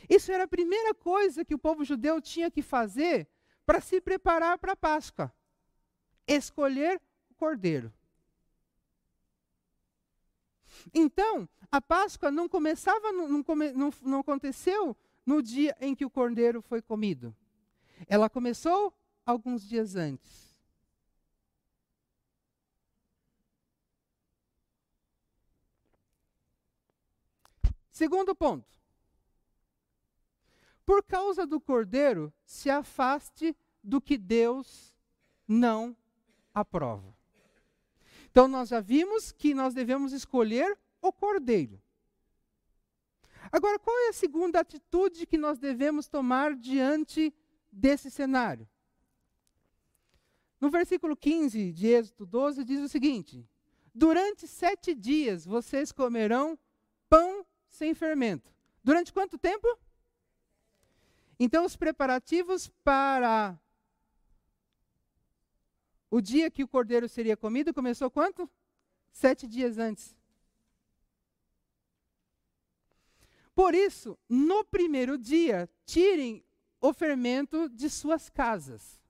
Isso 0.09 0.29
era 0.29 0.43
a 0.43 0.47
primeira 0.47 0.93
coisa 0.93 1.45
que 1.45 1.55
o 1.55 1.59
povo 1.59 1.85
judeu 1.85 2.19
tinha 2.19 2.51
que 2.51 2.61
fazer 2.61 3.29
para 3.65 3.81
se 3.81 4.01
preparar 4.01 4.57
para 4.57 4.73
a 4.73 4.75
Páscoa: 4.75 5.33
escolher 6.27 7.01
o 7.29 7.35
cordeiro. 7.35 7.93
Então, 10.93 11.47
a 11.71 11.81
Páscoa 11.81 12.31
não 12.31 12.49
começava, 12.49 13.11
não, 13.11 13.27
não, 13.27 13.93
não 14.01 14.19
aconteceu 14.19 14.95
no 15.25 15.41
dia 15.41 15.75
em 15.79 15.95
que 15.95 16.05
o 16.05 16.09
cordeiro 16.09 16.61
foi 16.61 16.81
comido. 16.81 17.35
Ela 18.07 18.29
começou 18.29 18.93
alguns 19.25 19.67
dias 19.67 19.95
antes. 19.95 20.51
Segundo 27.91 28.33
ponto. 28.33 28.80
Por 30.85 31.03
causa 31.03 31.45
do 31.45 31.59
cordeiro, 31.59 32.33
se 32.43 32.69
afaste 32.69 33.55
do 33.83 34.01
que 34.01 34.17
Deus 34.17 34.93
não 35.47 35.95
aprova. 36.53 37.15
Então, 38.29 38.47
nós 38.47 38.69
já 38.69 38.79
vimos 38.79 39.31
que 39.31 39.53
nós 39.53 39.73
devemos 39.73 40.13
escolher 40.13 40.77
o 41.01 41.11
cordeiro. 41.11 41.81
Agora, 43.51 43.77
qual 43.79 43.97
é 44.05 44.09
a 44.09 44.13
segunda 44.13 44.59
atitude 44.59 45.25
que 45.25 45.37
nós 45.37 45.57
devemos 45.59 46.07
tomar 46.07 46.55
diante 46.55 47.33
desse 47.71 48.09
cenário? 48.09 48.67
No 50.59 50.69
versículo 50.69 51.17
15 51.17 51.71
de 51.73 51.87
Êxodo 51.87 52.25
12 52.25 52.63
diz 52.63 52.79
o 52.81 52.87
seguinte: 52.87 53.45
Durante 53.93 54.47
sete 54.47 54.93
dias 54.93 55.43
vocês 55.43 55.91
comerão 55.91 56.57
pão 57.09 57.45
sem 57.67 57.93
fermento. 57.93 58.53
Durante 58.83 59.11
quanto 59.11 59.37
tempo? 59.37 59.67
Então, 61.43 61.65
os 61.65 61.75
preparativos 61.75 62.67
para 62.83 63.59
o 66.07 66.21
dia 66.21 66.51
que 66.51 66.63
o 66.63 66.67
cordeiro 66.67 67.09
seria 67.09 67.35
comido 67.35 67.73
começou 67.73 68.11
quanto? 68.11 68.47
Sete 69.11 69.47
dias 69.47 69.79
antes. 69.79 70.15
Por 73.55 73.73
isso, 73.73 74.15
no 74.29 74.63
primeiro 74.63 75.17
dia, 75.17 75.67
tirem 75.83 76.45
o 76.79 76.93
fermento 76.93 77.67
de 77.69 77.89
suas 77.89 78.29
casas. 78.29 79.01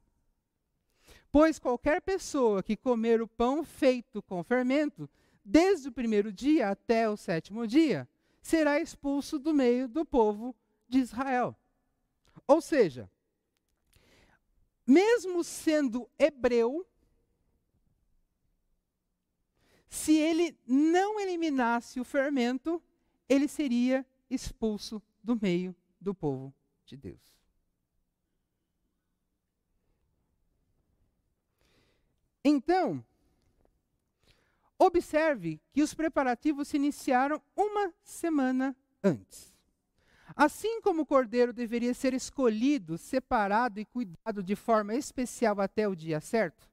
Pois 1.29 1.59
qualquer 1.59 2.01
pessoa 2.01 2.63
que 2.63 2.77
comer 2.77 3.21
o 3.21 3.27
pão 3.27 3.61
feito 3.61 4.23
com 4.23 4.41
fermento, 4.41 5.09
desde 5.43 5.89
o 5.89 5.91
primeiro 5.91 6.31
dia 6.31 6.69
até 6.69 7.09
o 7.09 7.17
sétimo 7.17 7.67
dia, 7.67 8.07
será 8.41 8.79
expulso 8.79 9.37
do 9.37 9.53
meio 9.53 9.85
do 9.89 10.05
povo 10.05 10.55
de 10.87 10.99
Israel. 10.99 11.57
Ou 12.51 12.59
seja, 12.59 13.09
mesmo 14.85 15.41
sendo 15.41 16.09
hebreu, 16.19 16.85
se 19.87 20.17
ele 20.17 20.59
não 20.67 21.17
eliminasse 21.17 21.97
o 22.01 22.03
fermento, 22.03 22.83
ele 23.29 23.47
seria 23.47 24.05
expulso 24.29 25.01
do 25.23 25.39
meio 25.41 25.73
do 25.97 26.13
povo 26.13 26.53
de 26.85 26.97
Deus. 26.97 27.21
Então, 32.43 33.01
Observe 34.83 35.61
que 35.71 35.83
os 35.83 35.93
preparativos 35.93 36.69
se 36.69 36.75
iniciaram 36.75 37.39
uma 37.55 37.93
semana 38.03 38.75
antes. 39.03 39.50
Assim 40.35 40.81
como 40.81 41.01
o 41.01 41.05
cordeiro 41.05 41.51
deveria 41.53 41.93
ser 41.93 42.13
escolhido, 42.13 42.97
separado 42.97 43.79
e 43.79 43.85
cuidado 43.85 44.41
de 44.41 44.55
forma 44.55 44.95
especial 44.95 45.59
até 45.59 45.87
o 45.87 45.95
dia 45.95 46.19
certo, 46.21 46.69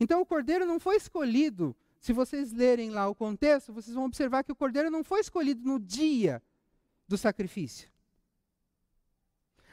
então 0.00 0.20
o 0.20 0.26
cordeiro 0.26 0.64
não 0.64 0.78
foi 0.80 0.96
escolhido. 0.96 1.76
Se 1.98 2.12
vocês 2.12 2.52
lerem 2.52 2.90
lá 2.90 3.08
o 3.08 3.14
contexto, 3.14 3.72
vocês 3.72 3.94
vão 3.94 4.06
observar 4.06 4.42
que 4.42 4.50
o 4.50 4.56
cordeiro 4.56 4.90
não 4.90 5.04
foi 5.04 5.20
escolhido 5.20 5.62
no 5.64 5.78
dia 5.78 6.42
do 7.06 7.16
sacrifício. 7.16 7.88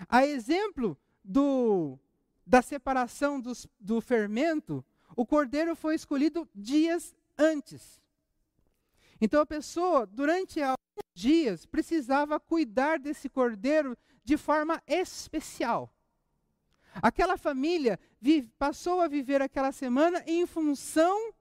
A 0.07 0.25
exemplo 0.25 0.97
do, 1.23 1.97
da 2.45 2.61
separação 2.61 3.39
dos, 3.41 3.67
do 3.79 3.99
fermento, 3.99 4.85
o 5.15 5.25
cordeiro 5.25 5.75
foi 5.75 5.95
escolhido 5.95 6.47
dias 6.53 7.15
antes. 7.37 7.99
Então 9.19 9.41
a 9.41 9.45
pessoa, 9.45 10.05
durante 10.05 10.61
alguns 10.61 10.77
dias, 11.19 11.65
precisava 11.65 12.39
cuidar 12.39 12.97
desse 12.97 13.27
cordeiro 13.27 13.97
de 14.23 14.37
forma 14.37 14.81
especial. 14.87 15.93
Aquela 16.95 17.37
família 17.37 17.99
vive, 18.19 18.49
passou 18.57 19.01
a 19.01 19.07
viver 19.07 19.41
aquela 19.41 19.71
semana 19.71 20.23
em 20.25 20.45
função 20.45 21.33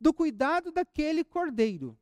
do 0.00 0.12
cuidado 0.12 0.72
daquele 0.72 1.24
cordeiro. 1.24 1.96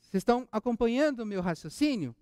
Vocês 0.00 0.22
estão 0.22 0.48
acompanhando 0.50 1.20
o 1.20 1.26
meu 1.26 1.42
raciocínio? 1.42 2.14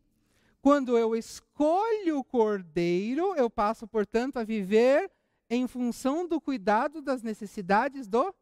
Quando 0.60 0.96
eu 0.96 1.14
escolho 1.14 2.18
o 2.18 2.24
cordeiro, 2.24 3.34
eu 3.36 3.50
passo, 3.50 3.86
portanto, 3.86 4.38
a 4.38 4.44
viver 4.44 5.10
em 5.48 5.68
função 5.68 6.26
do 6.26 6.40
cuidado 6.40 7.02
das 7.02 7.22
necessidades 7.22 8.08
do 8.08 8.34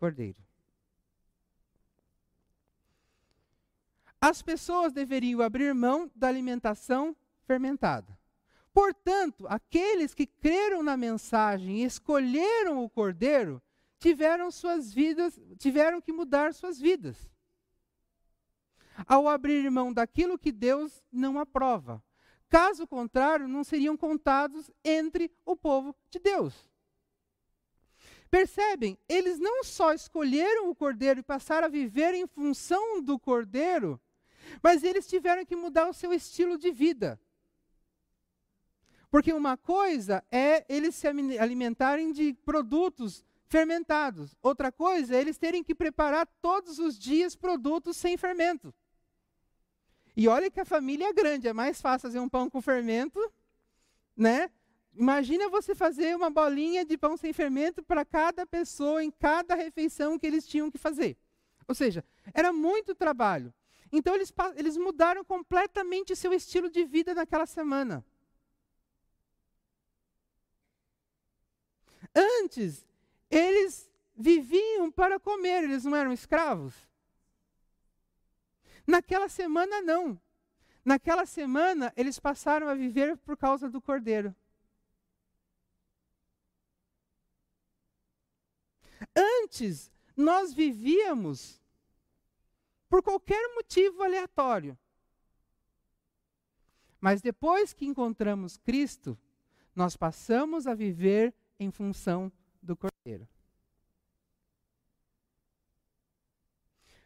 cordeiro. 0.00 0.42
As 4.18 4.40
pessoas 4.40 4.92
deveriam 4.92 5.42
abrir 5.42 5.74
mão 5.74 6.10
da 6.16 6.26
alimentação 6.26 7.14
fermentada. 7.42 8.18
Portanto, 8.72 9.46
aqueles 9.48 10.14
que 10.14 10.26
creram 10.26 10.82
na 10.82 10.96
mensagem 10.96 11.82
e 11.82 11.84
escolheram 11.84 12.82
o 12.82 12.88
cordeiro, 12.88 13.62
tiveram 13.98 14.50
suas 14.50 14.92
vidas, 14.92 15.38
tiveram 15.58 16.00
que 16.00 16.12
mudar 16.12 16.54
suas 16.54 16.78
vidas. 16.78 17.30
Ao 19.06 19.28
abrir 19.28 19.70
mão 19.70 19.92
daquilo 19.92 20.38
que 20.38 20.52
Deus 20.52 21.02
não 21.12 21.38
aprova. 21.38 22.02
Caso 22.48 22.86
contrário, 22.86 23.48
não 23.48 23.64
seriam 23.64 23.96
contados 23.96 24.70
entre 24.84 25.30
o 25.44 25.56
povo 25.56 25.94
de 26.10 26.18
Deus. 26.18 26.69
Percebem? 28.30 28.96
Eles 29.08 29.38
não 29.38 29.64
só 29.64 29.92
escolheram 29.92 30.70
o 30.70 30.74
cordeiro 30.74 31.20
e 31.20 31.22
passaram 31.22 31.66
a 31.66 31.70
viver 31.70 32.14
em 32.14 32.26
função 32.26 33.02
do 33.02 33.18
cordeiro, 33.18 34.00
mas 34.62 34.84
eles 34.84 35.06
tiveram 35.06 35.44
que 35.44 35.56
mudar 35.56 35.88
o 35.88 35.92
seu 35.92 36.12
estilo 36.12 36.56
de 36.56 36.70
vida. 36.70 37.20
Porque 39.10 39.32
uma 39.32 39.56
coisa 39.56 40.22
é 40.30 40.64
eles 40.68 40.94
se 40.94 41.08
alimentarem 41.08 42.12
de 42.12 42.32
produtos 42.32 43.24
fermentados, 43.46 44.36
outra 44.40 44.70
coisa 44.70 45.16
é 45.16 45.20
eles 45.20 45.36
terem 45.36 45.64
que 45.64 45.74
preparar 45.74 46.24
todos 46.40 46.78
os 46.78 46.96
dias 46.96 47.34
produtos 47.34 47.96
sem 47.96 48.16
fermento. 48.16 48.72
E 50.16 50.28
olha 50.28 50.48
que 50.48 50.60
a 50.60 50.64
família 50.64 51.08
é 51.08 51.12
grande, 51.12 51.48
é 51.48 51.52
mais 51.52 51.80
fácil 51.80 52.08
fazer 52.08 52.20
um 52.20 52.28
pão 52.28 52.48
com 52.48 52.62
fermento, 52.62 53.20
né? 54.16 54.50
Imagina 54.92 55.48
você 55.48 55.74
fazer 55.74 56.16
uma 56.16 56.30
bolinha 56.30 56.84
de 56.84 56.98
pão 56.98 57.16
sem 57.16 57.32
fermento 57.32 57.82
para 57.82 58.04
cada 58.04 58.46
pessoa 58.46 59.02
em 59.02 59.10
cada 59.10 59.54
refeição 59.54 60.18
que 60.18 60.26
eles 60.26 60.46
tinham 60.46 60.70
que 60.70 60.78
fazer. 60.78 61.16
Ou 61.66 61.74
seja, 61.74 62.04
era 62.34 62.52
muito 62.52 62.94
trabalho. 62.94 63.54
Então 63.92 64.14
eles, 64.14 64.32
eles 64.56 64.76
mudaram 64.76 65.24
completamente 65.24 66.14
seu 66.14 66.32
estilo 66.32 66.68
de 66.68 66.84
vida 66.84 67.14
naquela 67.14 67.46
semana. 67.46 68.04
Antes, 72.14 72.84
eles 73.30 73.90
viviam 74.16 74.90
para 74.90 75.18
comer, 75.18 75.64
eles 75.64 75.84
não 75.84 75.94
eram 75.96 76.12
escravos. 76.12 76.74
Naquela 78.86 79.28
semana, 79.28 79.80
não. 79.80 80.20
Naquela 80.84 81.24
semana, 81.24 81.92
eles 81.96 82.18
passaram 82.18 82.68
a 82.68 82.74
viver 82.74 83.16
por 83.18 83.36
causa 83.36 83.70
do 83.70 83.80
cordeiro. 83.80 84.34
Antes, 89.16 89.90
nós 90.16 90.52
vivíamos 90.52 91.60
por 92.88 93.02
qualquer 93.02 93.54
motivo 93.54 94.02
aleatório. 94.02 94.76
Mas 97.00 97.22
depois 97.22 97.72
que 97.72 97.86
encontramos 97.86 98.58
Cristo, 98.58 99.18
nós 99.74 99.96
passamos 99.96 100.66
a 100.66 100.74
viver 100.74 101.34
em 101.58 101.70
função 101.70 102.30
do 102.62 102.76
Cordeiro. 102.76 103.26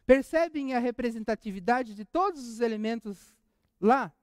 Percebem 0.05 0.73
a 0.75 0.79
representatividade 0.79 1.95
de 1.95 2.05
todos 2.05 2.47
os 2.47 2.59
elementos 2.59 3.33
lá, 3.79 4.13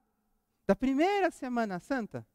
da 0.66 0.76
primeira 0.76 1.30
Semana 1.30 1.78
Santa? 1.78 2.26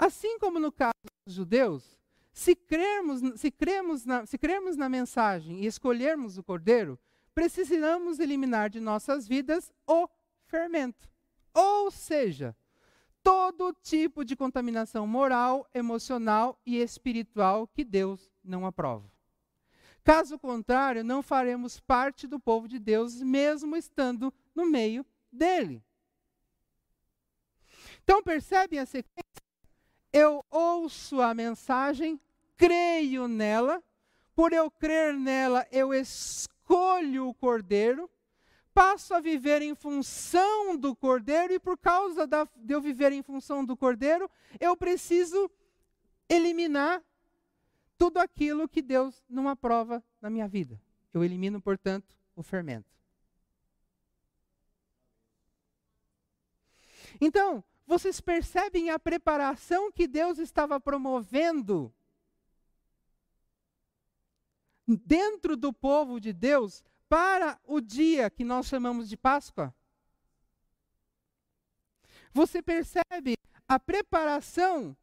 Assim 0.00 0.38
como 0.38 0.58
no 0.58 0.72
caso 0.72 0.94
dos 1.26 1.34
judeus, 1.34 1.98
se 2.32 2.56
crermos, 2.56 3.20
se 3.38 3.50
cremos 3.50 4.06
na, 4.06 4.24
se 4.24 4.38
cremos 4.38 4.74
na 4.74 4.88
mensagem 4.88 5.60
e 5.60 5.66
escolhermos 5.66 6.38
o 6.38 6.42
cordeiro, 6.42 6.98
precisamos 7.34 8.18
eliminar 8.18 8.70
de 8.70 8.80
nossas 8.80 9.28
vidas 9.28 9.70
o 9.86 10.08
fermento. 10.46 11.06
Ou 11.52 11.90
seja, 11.90 12.56
todo 13.22 13.74
tipo 13.74 14.24
de 14.24 14.34
contaminação 14.34 15.06
moral, 15.06 15.68
emocional 15.74 16.58
e 16.64 16.78
espiritual 16.78 17.68
que 17.68 17.84
Deus 17.84 18.32
não 18.42 18.64
aprova. 18.64 19.12
Caso 20.02 20.38
contrário, 20.38 21.04
não 21.04 21.22
faremos 21.22 21.78
parte 21.78 22.26
do 22.26 22.40
povo 22.40 22.66
de 22.66 22.78
Deus, 22.78 23.20
mesmo 23.20 23.76
estando 23.76 24.32
no 24.54 24.64
meio 24.64 25.04
dele. 25.30 25.84
Então, 28.02 28.22
percebem 28.22 28.78
a 28.78 28.86
sequência? 28.86 29.49
Eu 30.12 30.44
ouço 30.50 31.20
a 31.20 31.32
mensagem, 31.34 32.20
creio 32.56 33.28
nela, 33.28 33.82
por 34.34 34.52
eu 34.52 34.70
crer 34.70 35.14
nela, 35.14 35.66
eu 35.70 35.94
escolho 35.94 37.28
o 37.28 37.34
cordeiro, 37.34 38.10
passo 38.74 39.14
a 39.14 39.20
viver 39.20 39.62
em 39.62 39.74
função 39.74 40.76
do 40.76 40.96
cordeiro, 40.96 41.52
e 41.52 41.58
por 41.58 41.76
causa 41.78 42.26
da, 42.26 42.48
de 42.56 42.74
eu 42.74 42.80
viver 42.80 43.12
em 43.12 43.22
função 43.22 43.64
do 43.64 43.76
cordeiro, 43.76 44.30
eu 44.58 44.76
preciso 44.76 45.50
eliminar 46.28 47.02
tudo 47.98 48.18
aquilo 48.18 48.68
que 48.68 48.80
Deus 48.80 49.22
não 49.28 49.48
aprova 49.48 50.02
na 50.20 50.30
minha 50.30 50.48
vida. 50.48 50.80
Eu 51.12 51.22
elimino, 51.22 51.60
portanto, 51.60 52.16
o 52.34 52.42
fermento. 52.42 52.88
Então, 57.20 57.62
vocês 57.90 58.20
percebem 58.20 58.88
a 58.88 59.00
preparação 59.00 59.90
que 59.90 60.06
Deus 60.06 60.38
estava 60.38 60.78
promovendo 60.78 61.92
dentro 64.86 65.56
do 65.56 65.72
povo 65.72 66.20
de 66.20 66.32
Deus 66.32 66.84
para 67.08 67.58
o 67.64 67.80
dia 67.80 68.30
que 68.30 68.44
nós 68.44 68.66
chamamos 68.66 69.08
de 69.08 69.16
Páscoa? 69.16 69.74
Você 72.32 72.62
percebe 72.62 73.34
a 73.66 73.76
preparação 73.80 74.96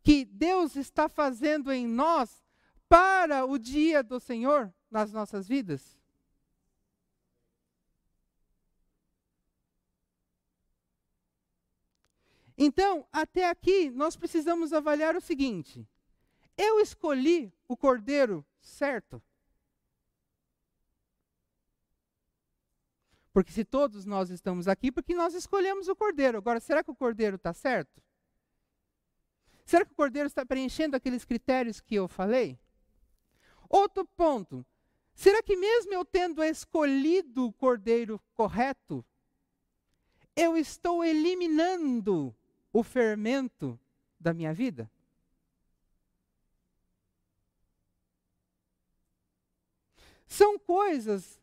que 0.00 0.24
Deus 0.24 0.76
está 0.76 1.08
fazendo 1.08 1.72
em 1.72 1.84
nós 1.84 2.44
para 2.88 3.44
o 3.44 3.58
dia 3.58 4.04
do 4.04 4.20
Senhor 4.20 4.72
nas 4.88 5.12
nossas 5.12 5.48
vidas? 5.48 5.99
Então, 12.62 13.06
até 13.10 13.48
aqui, 13.48 13.88
nós 13.88 14.18
precisamos 14.18 14.74
avaliar 14.74 15.16
o 15.16 15.20
seguinte: 15.20 15.88
eu 16.58 16.78
escolhi 16.78 17.50
o 17.66 17.74
cordeiro 17.74 18.44
certo? 18.60 19.22
Porque 23.32 23.50
se 23.50 23.64
todos 23.64 24.04
nós 24.04 24.28
estamos 24.28 24.68
aqui, 24.68 24.92
porque 24.92 25.14
nós 25.14 25.32
escolhemos 25.32 25.88
o 25.88 25.96
cordeiro. 25.96 26.36
Agora, 26.36 26.60
será 26.60 26.84
que 26.84 26.90
o 26.90 26.94
cordeiro 26.94 27.36
está 27.36 27.54
certo? 27.54 28.02
Será 29.64 29.86
que 29.86 29.92
o 29.92 29.96
cordeiro 29.96 30.26
está 30.26 30.44
preenchendo 30.44 30.94
aqueles 30.94 31.24
critérios 31.24 31.80
que 31.80 31.94
eu 31.94 32.08
falei? 32.08 32.58
Outro 33.70 34.04
ponto. 34.04 34.66
Será 35.14 35.42
que 35.42 35.56
mesmo 35.56 35.94
eu 35.94 36.04
tendo 36.04 36.42
escolhido 36.42 37.46
o 37.46 37.52
cordeiro 37.54 38.20
correto, 38.34 39.02
eu 40.36 40.58
estou 40.58 41.02
eliminando 41.02 42.36
o 42.72 42.82
fermento 42.82 43.78
da 44.18 44.32
minha 44.32 44.52
vida? 44.52 44.90
São 50.26 50.58
coisas 50.58 51.40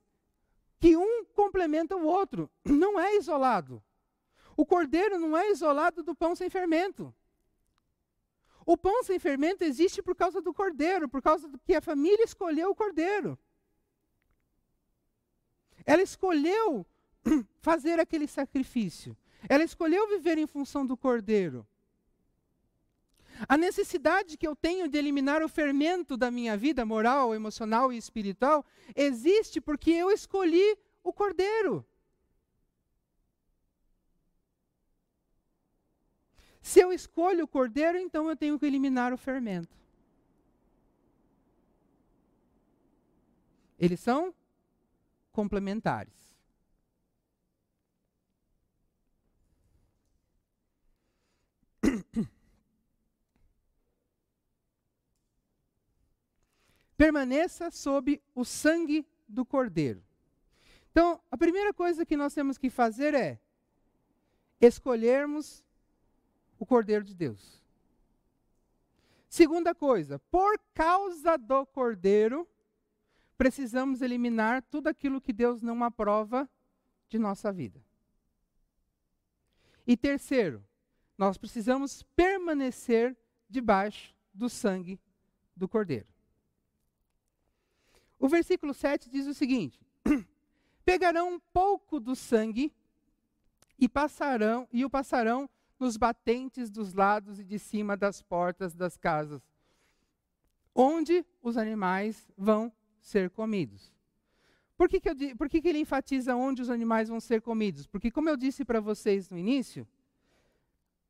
que 0.80 0.96
um 0.96 1.26
complementa 1.26 1.96
o 1.96 2.06
outro, 2.06 2.50
não 2.64 3.00
é 3.00 3.18
isolado. 3.18 3.84
O 4.56 4.66
cordeiro 4.66 5.20
não 5.20 5.38
é 5.38 5.52
isolado 5.52 6.02
do 6.02 6.16
pão 6.16 6.36
sem 6.36 6.50
fermento. 6.50 7.14
O 8.66 8.76
pão 8.76 9.04
sem 9.04 9.20
fermento 9.20 9.64
existe 9.64 10.02
por 10.02 10.16
causa 10.16 10.42
do 10.42 10.54
cordeiro, 10.54 11.08
por 11.08 11.22
causa 11.22 11.50
que 11.66 11.76
a 11.76 11.82
família 11.82 12.24
escolheu 12.24 12.70
o 12.70 12.76
cordeiro. 12.76 13.38
Ela 15.86 16.02
escolheu 16.02 16.86
fazer 17.62 18.00
aquele 18.00 18.28
sacrifício. 18.28 19.16
Ela 19.50 19.64
escolheu 19.64 20.08
viver 20.08 20.38
em 20.38 20.48
função 20.48 20.86
do 20.86 20.98
cordeiro. 20.98 21.66
A 23.48 23.56
necessidade 23.56 24.38
que 24.38 24.48
eu 24.48 24.56
tenho 24.56 24.88
de 24.88 24.98
eliminar 24.98 25.44
o 25.44 25.50
fermento 25.50 26.18
da 26.18 26.32
minha 26.32 26.58
vida 26.58 26.84
moral, 26.86 27.36
emocional 27.36 27.94
e 27.94 27.98
espiritual 27.98 28.66
existe 28.96 29.62
porque 29.62 29.92
eu 29.92 30.10
escolhi 30.10 30.78
o 31.04 31.14
cordeiro. 31.14 31.86
Se 36.62 36.80
eu 36.82 36.92
escolho 36.92 37.46
o 37.46 37.48
cordeiro, 37.48 37.98
então 37.98 38.30
eu 38.30 38.36
tenho 38.36 38.60
que 38.60 38.66
eliminar 38.66 39.14
o 39.14 39.18
fermento. 39.18 39.78
Eles 43.80 44.00
são 44.00 44.34
complementares. 45.32 46.27
Permaneça 56.98 57.70
sob 57.70 58.22
o 58.34 58.44
sangue 58.44 59.08
do 59.28 59.46
cordeiro. 59.46 60.04
Então, 60.92 61.22
a 61.30 61.38
primeira 61.38 61.72
coisa 61.74 62.06
que 62.06 62.18
nós 62.18 62.34
temos 62.34 62.58
que 62.58 62.72
fazer 62.72 63.14
é 63.14 63.40
escolhermos 64.60 65.64
o 66.58 66.66
Cordeiro 66.66 67.04
de 67.04 67.14
Deus. 67.14 67.62
Segunda 69.30 69.76
coisa, 69.76 70.18
por 70.32 70.60
causa 70.74 71.38
do 71.38 71.68
Cordeiro, 71.68 72.48
precisamos 73.38 74.02
eliminar 74.02 74.64
tudo 74.64 74.88
aquilo 74.88 75.22
que 75.22 75.32
Deus 75.32 75.62
não 75.62 75.84
aprova 75.84 76.50
de 77.08 77.20
nossa 77.20 77.52
vida. 77.52 77.80
E 79.86 79.96
terceiro, 79.96 80.64
nós 81.18 81.38
precisamos 81.38 82.02
permanecer 82.16 83.16
debaixo 83.48 84.16
do 84.34 84.50
sangue 84.50 85.00
do 85.56 85.68
Cordeiro. 85.68 86.17
O 88.20 88.28
versículo 88.28 88.74
7 88.74 89.10
diz 89.10 89.28
o 89.28 89.34
seguinte: 89.34 89.80
Pegarão 90.86 91.36
um 91.36 91.40
pouco 91.40 92.00
do 92.00 92.16
sangue 92.16 92.74
e 93.78 93.88
passarão 93.88 94.68
e 94.72 94.84
o 94.84 94.90
passarão 94.90 95.50
nos 95.80 95.98
batentes 95.98 96.70
dos 96.70 96.94
lados 96.94 97.40
e 97.40 97.44
de 97.44 97.60
cima 97.60 97.96
das 97.96 98.22
portas 98.22 98.74
das 98.74 98.98
casas, 98.98 99.42
onde 100.74 101.26
os 101.42 101.58
animais 101.58 102.28
vão 102.36 102.72
ser 103.00 103.30
comidos. 103.30 103.94
Por 104.76 104.88
que, 104.88 105.00
que, 105.00 105.10
eu, 105.10 105.16
por 105.38 105.50
que, 105.50 105.62
que 105.62 105.68
ele 105.68 105.80
enfatiza 105.80 106.36
onde 106.36 106.62
os 106.62 106.70
animais 106.70 107.10
vão 107.10 107.20
ser 107.20 107.42
comidos? 107.42 107.88
Porque, 107.88 108.12
como 108.12 108.30
eu 108.30 108.38
disse 108.38 108.64
para 108.64 108.80
vocês 108.80 109.30
no 109.30 109.38
início, 109.38 109.88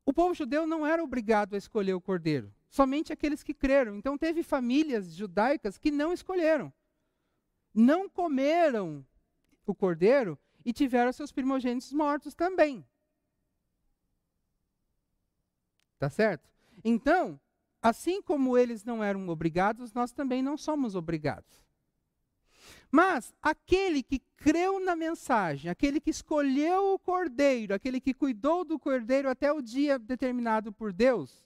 o 0.06 0.12
povo 0.12 0.32
judeu 0.32 0.66
não 0.66 0.86
era 0.86 1.04
obrigado 1.04 1.54
a 1.54 1.58
escolher 1.58 1.92
o 1.92 2.00
cordeiro, 2.00 2.52
somente 2.70 3.12
aqueles 3.12 3.42
que 3.42 3.52
creram. 3.52 3.94
Então, 3.96 4.16
teve 4.16 4.42
famílias 4.42 5.14
judaicas 5.14 5.76
que 5.76 5.90
não 5.90 6.14
escolheram, 6.14 6.72
não 7.74 8.08
comeram 8.08 9.04
o 9.66 9.74
cordeiro 9.74 10.38
e 10.64 10.72
tiveram 10.72 11.12
seus 11.12 11.32
primogênitos 11.32 11.92
mortos 11.92 12.34
também. 12.34 12.84
Tá 15.98 16.08
certo? 16.08 16.48
Então, 16.84 17.40
assim 17.82 18.22
como 18.22 18.56
eles 18.56 18.84
não 18.84 19.02
eram 19.02 19.28
obrigados, 19.28 19.92
nós 19.92 20.12
também 20.12 20.42
não 20.42 20.56
somos 20.56 20.94
obrigados. 20.94 21.66
Mas 22.90 23.34
aquele 23.42 24.02
que 24.02 24.20
creu 24.36 24.80
na 24.80 24.96
mensagem, 24.96 25.70
aquele 25.70 26.00
que 26.00 26.10
escolheu 26.10 26.94
o 26.94 26.98
cordeiro, 26.98 27.74
aquele 27.74 28.00
que 28.00 28.14
cuidou 28.14 28.64
do 28.64 28.78
cordeiro 28.78 29.28
até 29.28 29.52
o 29.52 29.60
dia 29.60 29.98
determinado 29.98 30.72
por 30.72 30.92
Deus, 30.92 31.44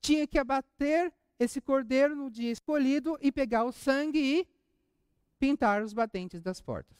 tinha 0.00 0.26
que 0.26 0.38
abater 0.38 1.12
esse 1.38 1.60
cordeiro 1.60 2.14
no 2.14 2.30
dia 2.30 2.50
escolhido 2.50 3.18
e 3.20 3.32
pegar 3.32 3.64
o 3.64 3.72
sangue 3.72 4.18
e 4.18 4.48
pintar 5.38 5.82
os 5.82 5.92
batentes 5.92 6.42
das 6.42 6.60
portas. 6.60 6.96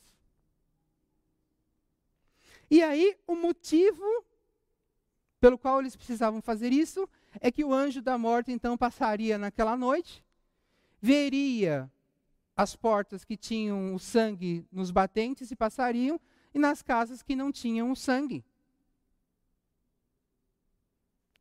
E 2.70 2.82
aí, 2.82 3.16
o 3.26 3.34
motivo 3.34 4.24
pelo 5.40 5.58
qual 5.58 5.80
eles 5.80 5.94
precisavam 5.94 6.40
fazer 6.40 6.72
isso 6.72 7.08
é 7.40 7.50
que 7.50 7.64
o 7.64 7.72
anjo 7.72 8.00
da 8.02 8.16
morte 8.16 8.50
então 8.50 8.76
passaria 8.76 9.38
naquela 9.38 9.76
noite, 9.76 10.24
veria 11.00 11.90
as 12.56 12.74
portas 12.74 13.24
que 13.24 13.36
tinham 13.36 13.94
o 13.94 13.98
sangue 13.98 14.66
nos 14.72 14.90
batentes 14.90 15.50
e 15.50 15.56
passariam, 15.56 16.18
e 16.54 16.58
nas 16.58 16.82
casas 16.82 17.22
que 17.22 17.36
não 17.36 17.52
tinham 17.52 17.90
o 17.90 17.96
sangue. 17.96 18.42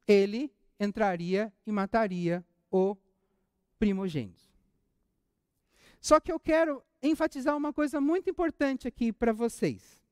Ele 0.06 0.54
entraria 0.80 1.52
e 1.66 1.72
mataria 1.72 2.46
o 2.70 2.98
primogênito. 3.80 4.44
Só 6.02 6.20
que 6.20 6.32
eu 6.32 6.40
quero 6.40 6.84
enfatizar 7.08 7.56
uma 7.56 7.72
coisa 7.72 8.02
muito 8.02 8.30
importante 8.30 8.88
aqui 8.88 9.12
para 9.12 9.32
vocês 9.32 10.06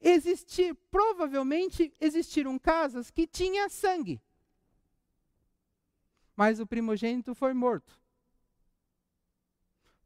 existir, 0.00 0.74
provavelmente 0.90 1.94
existiram 2.00 2.58
casas 2.58 3.10
que 3.10 3.26
tinha 3.26 3.68
sangue. 3.68 4.20
Mas 6.34 6.58
o 6.58 6.66
primogênito 6.66 7.34
foi 7.34 7.52
morto. 7.52 8.00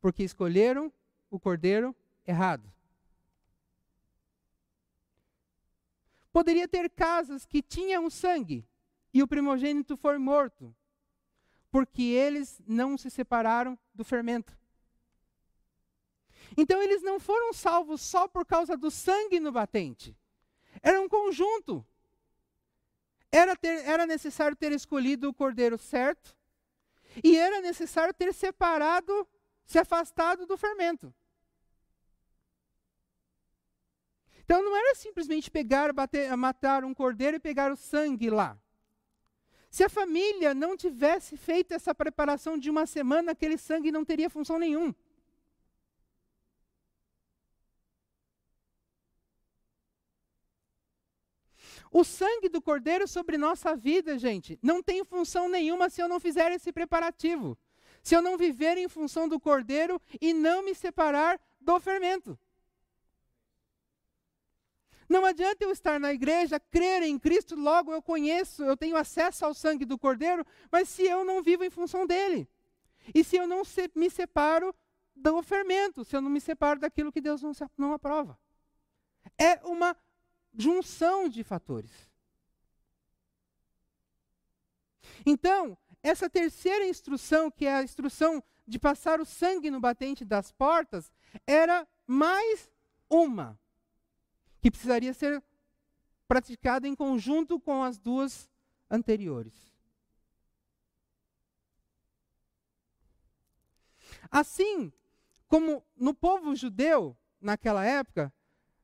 Porque 0.01 0.25
escolheram 0.25 0.93
o 1.31 1.39
cordeiro 1.39 1.95
errado. 2.27 2.71
Poderia 6.33 6.67
ter 6.67 6.91
casas 6.91 7.47
que 7.47 7.63
tinham 7.63 8.11
sangue 8.11 8.67
e 9.13 9.23
o 9.23 9.29
primogênito 9.29 9.97
foi 9.97 10.19
morto, 10.19 10.75
porque 11.75 12.03
eles 12.03 12.63
não 12.69 12.97
se 12.97 13.11
separaram 13.11 13.77
do 13.93 14.05
fermento. 14.05 14.57
Então 16.57 16.81
eles 16.81 17.03
não 17.03 17.19
foram 17.19 17.53
salvos 17.53 18.01
só 18.01 18.29
por 18.29 18.47
causa 18.47 18.77
do 18.77 18.93
sangue 18.93 19.41
no 19.41 19.51
batente. 19.51 20.17
Era 20.81 21.01
um 21.01 21.09
conjunto. 21.09 21.85
Era, 23.29 23.57
ter, 23.57 23.85
era 23.85 24.07
necessário 24.07 24.57
ter 24.57 24.71
escolhido 24.71 25.29
o 25.29 25.35
cordeiro 25.35 25.77
certo. 25.77 26.37
E 27.25 27.37
era 27.37 27.61
necessário 27.61 28.15
ter 28.15 28.33
separado, 28.33 29.27
se 29.65 29.77
afastado 29.77 30.47
do 30.47 30.57
fermento. 30.57 31.13
Então 34.45 34.63
não 34.63 34.77
era 34.77 34.95
simplesmente 34.95 35.51
pegar, 35.51 35.93
bater, 35.93 36.37
matar 36.37 36.85
um 36.85 36.95
cordeiro 36.95 37.39
e 37.39 37.41
pegar 37.41 37.73
o 37.73 37.77
sangue 37.77 38.31
lá. 38.31 38.57
Se 39.75 39.83
a 39.83 39.89
família 39.89 40.55
não 40.55 40.77
tivesse 40.77 41.37
feito 41.37 41.75
essa 41.75 41.93
preparação 41.93 42.57
de 42.57 42.71
uma 42.71 42.87
semana, 42.87 43.33
aquele 43.33 43.59
sangue 43.59 43.91
não 43.91 44.05
teria 44.05 44.31
função 44.31 44.57
nenhuma. 44.57 44.95
O 51.91 52.05
sangue 52.05 52.49
do 52.49 52.63
cordeiro 52.63 53.09
sobre 53.09 53.37
nossa 53.37 53.75
vida, 53.75 54.17
gente, 54.17 54.57
não 54.63 54.81
tem 54.81 55.05
função 55.05 55.49
nenhuma 55.49 55.91
se 55.91 56.01
eu 56.01 56.07
não 56.07 56.21
fizer 56.21 56.53
esse 56.53 56.73
preparativo. 56.73 57.59
Se 58.01 58.15
eu 58.15 58.23
não 58.23 58.39
viver 58.39 58.79
em 58.79 58.89
função 58.89 59.29
do 59.29 59.41
cordeiro 59.41 60.01
e 60.21 60.33
não 60.33 60.65
me 60.65 60.73
separar 60.73 61.41
do 61.61 61.81
fermento. 61.81 62.39
Não 65.09 65.25
adianta 65.25 65.65
eu 65.65 65.71
estar 65.71 66.01
na 66.01 66.13
igreja, 66.13 66.59
crer 66.59 67.03
em 67.03 67.19
Cristo, 67.19 67.55
logo 67.55 67.93
eu 67.93 68.03
conheço, 68.03 68.65
eu 68.65 68.77
tenho 68.77 68.97
acesso 68.97 69.45
ao 69.45 69.55
sangue 69.55 69.85
do 69.85 69.99
Cordeiro, 69.99 70.45
mas 70.71 70.89
se 70.89 71.03
eu 71.03 71.25
não 71.25 71.43
vivo 71.43 71.65
em 71.65 71.71
função 71.71 72.07
dele. 72.07 72.49
E 73.15 73.23
se 73.23 73.37
eu 73.37 73.47
não 73.47 73.65
se, 73.65 73.91
me 73.95 74.09
separo 74.09 74.75
do 75.15 75.43
fermento, 75.43 76.05
se 76.05 76.17
eu 76.17 76.21
não 76.21 76.31
me 76.31 76.41
separo 76.41 76.81
daquilo 76.81 77.13
que 77.13 77.21
Deus 77.21 77.43
não, 77.43 77.53
não 77.77 77.93
aprova. 77.93 78.39
É 79.39 79.57
uma 79.65 79.97
junção 80.57 81.29
de 81.29 81.43
fatores. 81.43 81.91
Então, 85.27 85.77
essa 86.03 86.29
terceira 86.29 86.87
instrução, 86.87 87.51
que 87.51 87.67
é 87.67 87.77
a 87.77 87.83
instrução 87.83 88.43
de 88.67 88.79
passar 88.79 89.21
o 89.21 89.25
sangue 89.25 89.71
no 89.71 89.81
batente 89.81 90.25
das 90.25 90.51
portas, 90.53 91.11
era 91.47 91.87
mais 92.07 92.71
uma. 93.09 93.59
Que 94.65 94.71
precisaria 94.71 95.13
ser 95.13 95.43
praticada 96.27 96.89
em 96.89 96.95
conjunto 96.95 97.61
com 97.61 97.83
as 97.83 97.99
duas 97.99 98.51
anteriores. 98.91 99.53
Assim 104.31 104.91
como 105.49 105.85
no 105.95 106.15
povo 106.15 106.57
judeu, 106.57 107.15
naquela 107.39 107.85
época, 107.85 108.33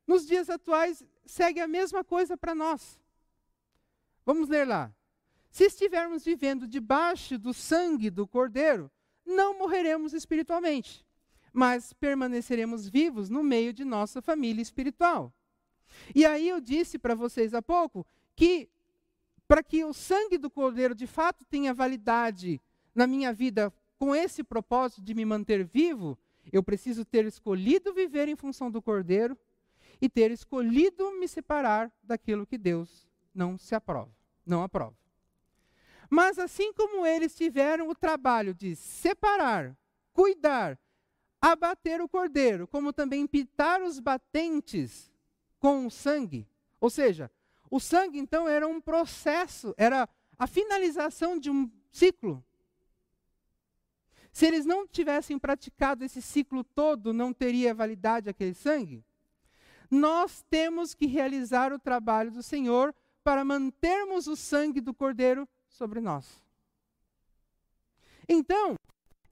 nos 0.07 0.27
dias 0.27 0.51
atuais 0.51 1.03
segue 1.25 1.61
a 1.61 1.66
mesma 1.66 2.05
coisa 2.05 2.37
para 2.37 2.55
nós. 2.55 3.01
Vamos 4.27 4.51
ler 4.51 4.66
lá. 4.66 4.95
Se 5.51 5.64
estivermos 5.64 6.27
vivendo 6.27 6.69
debaixo 6.69 7.38
do 7.38 7.55
sangue 7.55 8.11
do 8.11 8.29
Cordeiro, 8.29 8.90
não 9.25 9.59
morreremos 9.59 10.12
espiritualmente, 10.12 11.07
mas 11.55 11.95
permaneceremos 11.95 12.87
vivos 12.87 13.31
no 13.31 13.43
meio 13.43 13.73
de 13.73 13.83
nossa 13.83 14.21
família 14.21 14.61
espiritual. 14.61 15.35
E 16.14 16.24
aí 16.24 16.48
eu 16.48 16.61
disse 16.61 16.98
para 16.98 17.14
vocês 17.14 17.55
há 17.55 17.62
pouco 17.62 18.07
que 18.35 18.68
para 19.46 19.62
que 19.62 19.85
o 19.85 19.92
sangue 19.92 20.38
do 20.38 20.48
Cordeiro 20.48 20.94
de 20.94 21.07
fato 21.07 21.44
tenha 21.44 21.74
validade 21.74 22.61
na 22.94 23.07
minha 23.07 23.33
vida 23.33 23.72
com 23.98 24.14
esse 24.14 24.44
propósito 24.44 25.03
de 25.03 25.12
me 25.12 25.24
manter 25.24 25.64
vivo, 25.64 26.16
eu 26.53 26.62
preciso 26.62 27.05
ter 27.05 27.24
escolhido 27.24 27.92
viver 27.92 28.29
em 28.29 28.37
função 28.37 28.70
do 28.70 28.81
Cordeiro 28.81 29.37
e 30.00 30.09
ter 30.09 30.31
escolhido 30.31 31.11
me 31.18 31.29
separar 31.29 31.92
daquilo 32.03 32.46
que 32.46 32.57
Deus 32.57 33.09
não 33.35 33.59
se 33.59 33.74
aprova, 33.74 34.11
não 34.46 34.62
aprova. 34.62 34.96
Mas 36.09 36.38
assim 36.38 36.72
como 36.72 37.05
eles 37.07 37.35
tiveram 37.35 37.88
o 37.88 37.94
trabalho 37.94 38.55
de 38.55 38.74
separar, 38.74 39.76
cuidar, 40.12 40.79
abater 41.40 42.00
o 42.00 42.09
cordeiro, 42.09 42.66
como 42.66 42.92
também 42.92 43.26
pitar 43.26 43.81
os 43.83 43.98
batentes 44.00 45.10
com 45.61 45.87
o 45.87 45.90
sangue, 45.90 46.49
ou 46.81 46.90
seja, 46.90 47.31
o 47.70 47.79
sangue 47.79 48.18
então 48.18 48.49
era 48.49 48.66
um 48.66 48.81
processo, 48.81 49.73
era 49.77 50.09
a 50.37 50.46
finalização 50.46 51.38
de 51.38 51.51
um 51.51 51.70
ciclo. 51.92 52.42
Se 54.33 54.46
eles 54.46 54.64
não 54.64 54.87
tivessem 54.87 55.38
praticado 55.38 56.05
esse 56.05 56.23
ciclo 56.23 56.64
todo, 56.64 57.12
não 57.12 57.33
teria 57.33 57.75
validade 57.75 58.29
aquele 58.29 58.55
sangue? 58.55 59.05
Nós 59.90 60.42
temos 60.49 60.94
que 60.94 61.07
realizar 61.07 61.73
o 61.73 61.79
trabalho 61.79 62.31
do 62.31 62.42
Senhor 62.42 62.94
para 63.23 63.44
mantermos 63.44 64.27
o 64.27 64.37
sangue 64.37 64.81
do 64.81 64.94
Cordeiro 64.94 65.49
sobre 65.68 66.01
nós. 66.01 66.42
Então, 68.29 68.77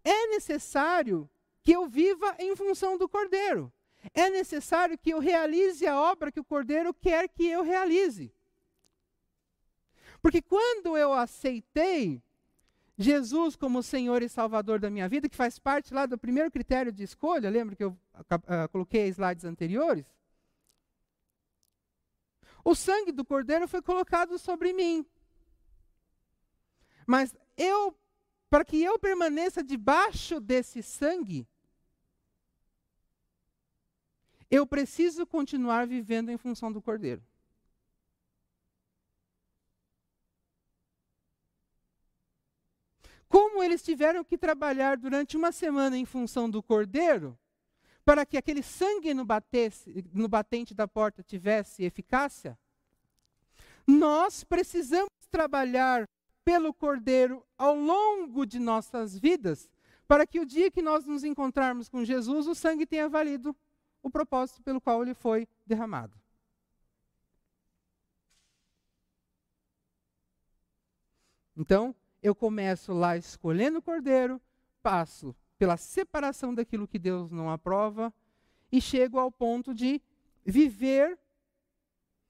é 0.04 0.26
necessário 0.28 1.30
que 1.62 1.72
eu 1.72 1.88
viva 1.88 2.34
em 2.38 2.54
função 2.56 2.98
do 2.98 3.08
Cordeiro. 3.08 3.72
É 4.14 4.30
necessário 4.30 4.96
que 4.96 5.10
eu 5.10 5.18
realize 5.18 5.86
a 5.86 6.00
obra 6.00 6.32
que 6.32 6.40
o 6.40 6.44
Cordeiro 6.44 6.94
quer 6.94 7.28
que 7.28 7.46
eu 7.46 7.62
realize. 7.62 8.32
Porque 10.20 10.42
quando 10.42 10.96
eu 10.96 11.12
aceitei 11.12 12.22
Jesus 12.96 13.54
como 13.54 13.82
Senhor 13.82 14.22
e 14.22 14.28
Salvador 14.28 14.80
da 14.80 14.90
minha 14.90 15.08
vida, 15.08 15.28
que 15.28 15.36
faz 15.36 15.58
parte 15.58 15.94
lá 15.94 16.06
do 16.06 16.18
primeiro 16.18 16.50
critério 16.50 16.90
de 16.90 17.04
escolha, 17.04 17.48
lembra 17.48 17.76
que 17.76 17.84
eu 17.84 17.90
uh, 17.90 18.68
coloquei 18.70 19.06
slides 19.08 19.44
anteriores? 19.44 20.04
O 22.64 22.74
sangue 22.74 23.12
do 23.12 23.24
Cordeiro 23.24 23.68
foi 23.68 23.80
colocado 23.80 24.38
sobre 24.38 24.72
mim. 24.72 25.06
Mas 27.06 27.34
eu, 27.56 27.96
para 28.50 28.64
que 28.64 28.82
eu 28.82 28.98
permaneça 28.98 29.62
debaixo 29.62 30.40
desse 30.40 30.82
sangue, 30.82 31.46
eu 34.50 34.66
preciso 34.66 35.26
continuar 35.26 35.86
vivendo 35.86 36.30
em 36.30 36.36
função 36.36 36.72
do 36.72 36.80
Cordeiro. 36.80 37.22
Como 43.28 43.62
eles 43.62 43.82
tiveram 43.82 44.24
que 44.24 44.38
trabalhar 44.38 44.96
durante 44.96 45.36
uma 45.36 45.52
semana 45.52 45.98
em 45.98 46.06
função 46.06 46.48
do 46.48 46.62
cordeiro, 46.62 47.38
para 48.02 48.24
que 48.24 48.38
aquele 48.38 48.62
sangue 48.62 49.12
no, 49.12 49.22
batesse, 49.22 50.02
no 50.14 50.26
batente 50.28 50.72
da 50.72 50.88
porta 50.88 51.22
tivesse 51.22 51.84
eficácia, 51.84 52.58
nós 53.86 54.44
precisamos 54.44 55.10
trabalhar 55.30 56.08
pelo 56.42 56.72
cordeiro 56.72 57.44
ao 57.58 57.74
longo 57.74 58.46
de 58.46 58.58
nossas 58.58 59.18
vidas, 59.18 59.70
para 60.06 60.26
que 60.26 60.40
o 60.40 60.46
dia 60.46 60.70
que 60.70 60.80
nós 60.80 61.04
nos 61.04 61.22
encontrarmos 61.22 61.86
com 61.86 62.02
Jesus, 62.02 62.46
o 62.46 62.54
sangue 62.54 62.86
tenha 62.86 63.10
valido 63.10 63.54
o 64.02 64.10
propósito 64.10 64.62
pelo 64.62 64.80
qual 64.80 65.02
ele 65.02 65.14
foi 65.14 65.48
derramado. 65.66 66.18
Então, 71.56 71.94
eu 72.22 72.34
começo 72.34 72.92
lá 72.92 73.16
escolhendo 73.16 73.78
o 73.78 73.82
cordeiro, 73.82 74.40
passo 74.80 75.34
pela 75.58 75.76
separação 75.76 76.54
daquilo 76.54 76.86
que 76.86 76.98
Deus 76.98 77.32
não 77.32 77.50
aprova 77.50 78.14
e 78.70 78.80
chego 78.80 79.18
ao 79.18 79.30
ponto 79.30 79.74
de 79.74 80.00
viver 80.44 81.18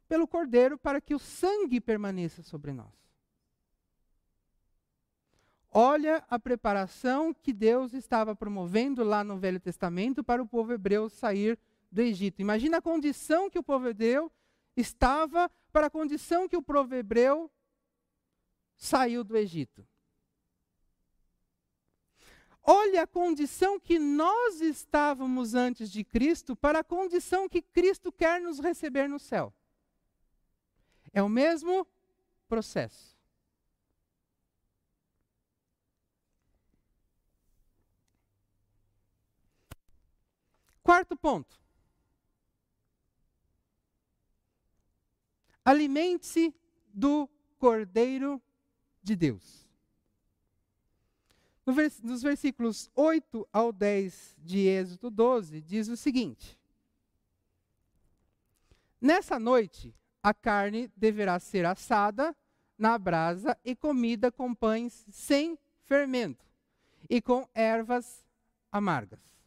pelo 0.08 0.26
cordeiro 0.26 0.78
para 0.78 1.00
que 1.00 1.14
o 1.14 1.18
sangue 1.18 1.80
permaneça 1.80 2.42
sobre 2.42 2.72
nós. 2.72 3.07
Olha 5.70 6.24
a 6.30 6.38
preparação 6.38 7.34
que 7.34 7.52
Deus 7.52 7.92
estava 7.92 8.34
promovendo 8.34 9.04
lá 9.04 9.22
no 9.22 9.38
Velho 9.38 9.60
Testamento 9.60 10.24
para 10.24 10.42
o 10.42 10.46
povo 10.46 10.72
hebreu 10.72 11.08
sair 11.10 11.58
do 11.90 12.00
Egito. 12.00 12.40
Imagina 12.40 12.78
a 12.78 12.82
condição 12.82 13.50
que 13.50 13.58
o 13.58 13.62
povo 13.62 13.88
hebreu 13.88 14.32
estava 14.76 15.50
para 15.72 15.88
a 15.88 15.90
condição 15.90 16.48
que 16.48 16.56
o 16.56 16.62
povo 16.62 16.94
hebreu 16.94 17.50
saiu 18.76 19.22
do 19.22 19.36
Egito. 19.36 19.86
Olha 22.62 23.02
a 23.02 23.06
condição 23.06 23.80
que 23.80 23.98
nós 23.98 24.60
estávamos 24.60 25.54
antes 25.54 25.90
de 25.90 26.04
Cristo 26.04 26.54
para 26.54 26.80
a 26.80 26.84
condição 26.84 27.48
que 27.48 27.62
Cristo 27.62 28.12
quer 28.12 28.40
nos 28.40 28.58
receber 28.58 29.08
no 29.08 29.18
céu. 29.18 29.52
É 31.12 31.22
o 31.22 31.28
mesmo 31.28 31.86
processo. 32.46 33.17
Quarto 40.88 41.14
ponto. 41.14 41.60
Alimente-se 45.62 46.54
do 46.86 47.28
Cordeiro 47.58 48.40
de 49.02 49.14
Deus. 49.14 49.68
Nos 52.02 52.22
versículos 52.22 52.90
8 52.94 53.46
ao 53.52 53.70
10 53.70 54.34
de 54.38 54.66
Êxodo 54.66 55.10
12, 55.10 55.60
diz 55.60 55.88
o 55.88 55.96
seguinte: 55.96 56.58
Nessa 58.98 59.38
noite, 59.38 59.94
a 60.22 60.32
carne 60.32 60.90
deverá 60.96 61.38
ser 61.38 61.66
assada 61.66 62.34
na 62.78 62.96
brasa 62.96 63.58
e 63.62 63.76
comida 63.76 64.32
com 64.32 64.54
pães 64.54 65.04
sem 65.10 65.58
fermento 65.82 66.46
e 67.10 67.20
com 67.20 67.46
ervas 67.52 68.24
amargas. 68.72 69.37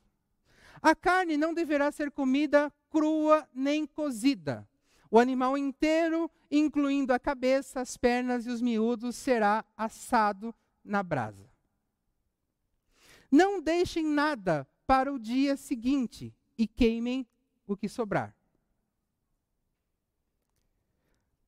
A 0.82 0.96
carne 0.96 1.38
não 1.38 1.54
deverá 1.54 1.92
ser 1.92 2.12
comida 2.12 2.74
crua 2.90 3.48
nem 3.54 3.86
cozida. 3.86 4.68
O 5.10 5.20
animal 5.20 5.58
inteiro, 5.58 6.32
incluindo 6.50 7.14
a 7.14 7.20
cabeça, 7.20 7.82
as 7.82 7.98
pernas 7.98 8.46
e 8.46 8.50
os 8.50 8.62
miúdos, 8.62 9.16
será 9.16 9.64
assado 9.76 10.56
na 10.84 11.04
brasa. 11.04 11.50
Não 13.30 13.62
deixem 13.62 14.06
nada 14.06 14.68
para 14.88 15.12
o 15.12 15.20
dia 15.20 15.56
seguinte 15.56 16.34
e 16.58 16.68
queimem 16.68 17.28
o 17.68 17.78
que 17.78 17.88
sobrar. 17.88 18.36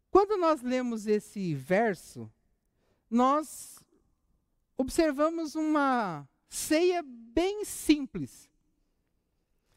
Quando 0.10 0.38
nós 0.38 0.62
lemos 0.62 1.08
esse 1.08 1.56
verso, 1.56 2.32
nós 3.10 3.84
observamos 4.78 5.56
uma 5.56 6.28
ceia 6.48 7.04
bem 7.04 7.66
simples, 7.66 8.50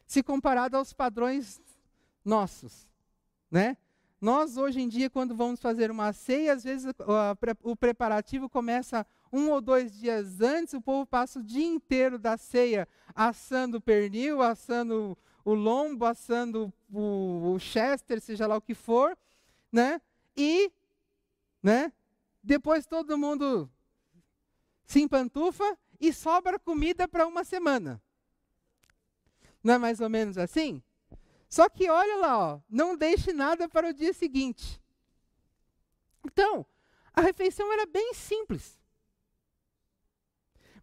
se 0.07 0.23
comparada 0.23 0.77
aos 0.77 0.93
padrões 0.93 1.61
nossos 2.25 2.87
né? 3.49 3.77
Nós, 4.19 4.57
hoje 4.57 4.81
em 4.81 4.89
dia, 4.89 5.09
quando 5.09 5.35
vamos 5.35 5.61
fazer 5.61 5.91
uma 5.91 6.11
ceia, 6.11 6.53
às 6.53 6.63
vezes 6.63 6.85
o 7.63 7.75
preparativo 7.75 8.49
começa 8.49 9.05
um 9.31 9.51
ou 9.51 9.61
dois 9.61 9.91
dias 9.91 10.41
antes, 10.41 10.73
o 10.73 10.81
povo 10.81 11.05
passa 11.05 11.39
o 11.39 11.43
dia 11.43 11.65
inteiro 11.65 12.17
da 12.17 12.35
ceia 12.35 12.87
assando 13.13 13.79
pernil, 13.79 14.41
assando 14.41 15.15
o 15.45 15.53
lombo, 15.53 16.03
assando 16.05 16.73
o, 16.91 17.53
o 17.53 17.59
chester, 17.59 18.19
seja 18.19 18.47
lá 18.47 18.57
o 18.57 18.61
que 18.61 18.73
for, 18.73 19.15
né? 19.71 20.01
E, 20.35 20.71
né? 21.61 21.91
Depois 22.41 22.87
todo 22.87 23.17
mundo 23.17 23.69
se 24.83 24.99
empantufa 24.99 25.77
e 25.99 26.11
sobra 26.11 26.57
comida 26.57 27.07
para 27.07 27.27
uma 27.27 27.43
semana. 27.43 28.01
Não 29.63 29.73
é 29.73 29.77
mais 29.77 29.99
ou 29.99 30.09
menos 30.09 30.37
assim? 30.37 30.81
Só 31.49 31.69
que 31.69 31.89
olha 31.89 32.17
lá, 32.17 32.37
ó, 32.37 32.59
não 32.69 32.95
deixe 32.95 33.31
nada 33.31 33.69
para 33.69 33.89
o 33.89 33.93
dia 33.93 34.13
seguinte. 34.13 34.81
Então, 36.25 36.65
a 37.13 37.21
refeição 37.21 37.71
era 37.71 37.85
bem 37.85 38.13
simples. 38.13 38.79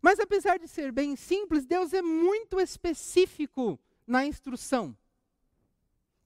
Mas 0.01 0.19
apesar 0.19 0.59
de 0.59 0.69
ser 0.69 0.93
bem 0.93 1.17
simples, 1.17 1.65
Deus 1.65 1.93
é 1.93 2.03
muito 2.03 2.61
específico 2.61 3.79
na 4.07 4.27
instrução. 4.27 4.97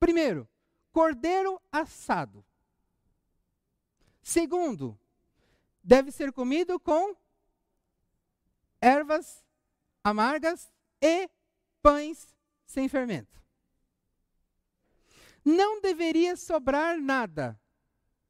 Primeiro, 0.01 0.49
cordeiro 0.93 1.61
assado. 1.71 2.45
Segundo, 4.23 4.99
deve 5.83 6.11
ser 6.11 6.33
comido 6.33 6.79
com 6.79 7.15
ervas 8.81 9.45
amargas 10.03 10.73
e 11.01 11.29
pães 11.83 12.38
sem 12.69 12.89
fermento. 12.89 13.43
Não 15.45 15.81
deveria 15.81 16.37
sobrar 16.37 17.01
nada. 17.01 17.59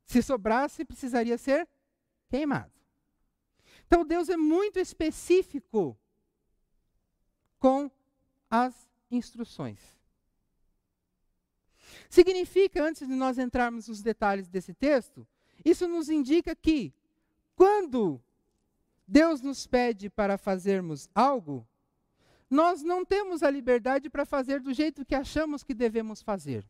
Se 0.06 0.22
sobrasse, 0.22 0.84
precisaria 0.84 1.36
ser 1.36 1.68
queimado. 2.30 2.72
Então 3.86 4.06
Deus 4.06 4.30
é 4.30 4.36
muito 4.36 4.78
específico 4.78 5.98
com 7.58 7.90
as 8.48 8.88
instruções. 9.10 9.98
Significa, 12.08 12.82
antes 12.82 13.06
de 13.06 13.14
nós 13.14 13.38
entrarmos 13.38 13.88
nos 13.88 14.00
detalhes 14.00 14.48
desse 14.48 14.72
texto, 14.72 15.26
isso 15.64 15.88
nos 15.88 16.08
indica 16.08 16.54
que, 16.54 16.94
quando 17.56 18.22
Deus 19.06 19.40
nos 19.40 19.66
pede 19.66 20.08
para 20.08 20.38
fazermos 20.38 21.08
algo, 21.14 21.67
nós 22.50 22.82
não 22.82 23.04
temos 23.04 23.42
a 23.42 23.50
liberdade 23.50 24.08
para 24.08 24.24
fazer 24.24 24.60
do 24.60 24.72
jeito 24.72 25.04
que 25.04 25.14
achamos 25.14 25.62
que 25.62 25.74
devemos 25.74 26.22
fazer. 26.22 26.66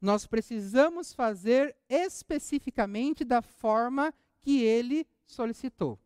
Nós 0.00 0.26
precisamos 0.26 1.12
fazer 1.12 1.76
especificamente 1.88 3.24
da 3.24 3.40
forma 3.40 4.12
que 4.40 4.62
ele 4.62 5.06
solicitou. 5.24 5.96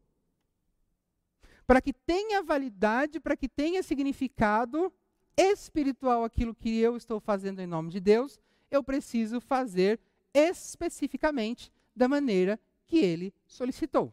Para 1.66 1.80
que 1.80 1.94
tenha 1.94 2.42
validade, 2.42 3.18
para 3.18 3.36
que 3.36 3.48
tenha 3.48 3.82
significado 3.82 4.92
espiritual 5.34 6.24
aquilo 6.24 6.54
que 6.54 6.78
eu 6.78 6.96
estou 6.96 7.18
fazendo 7.18 7.60
em 7.60 7.66
nome 7.66 7.90
de 7.90 8.00
Deus, 8.00 8.38
eu 8.70 8.84
preciso 8.84 9.40
fazer 9.40 9.98
especificamente 10.34 11.72
da 11.94 12.06
maneira 12.06 12.60
que 12.84 12.98
ele 12.98 13.32
solicitou. 13.46 14.12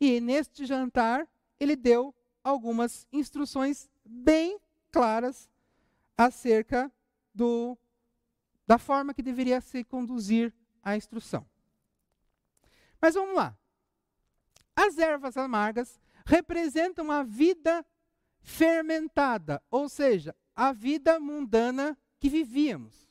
E 0.00 0.18
neste 0.18 0.64
jantar, 0.64 1.28
ele 1.58 1.76
deu 1.76 2.14
algumas 2.42 3.06
instruções 3.12 3.88
bem 4.04 4.58
claras 4.90 5.48
acerca 6.16 6.92
do, 7.34 7.78
da 8.66 8.78
forma 8.78 9.14
que 9.14 9.22
deveria 9.22 9.60
se 9.60 9.84
conduzir 9.84 10.54
a 10.82 10.96
instrução. 10.96 11.46
Mas 13.00 13.14
vamos 13.14 13.34
lá. 13.34 13.56
As 14.76 14.98
ervas 14.98 15.36
amargas 15.36 16.00
representam 16.24 17.10
a 17.10 17.22
vida 17.22 17.84
fermentada, 18.40 19.62
ou 19.70 19.88
seja, 19.88 20.34
a 20.54 20.72
vida 20.72 21.18
mundana 21.18 21.96
que 22.18 22.28
vivíamos. 22.28 23.08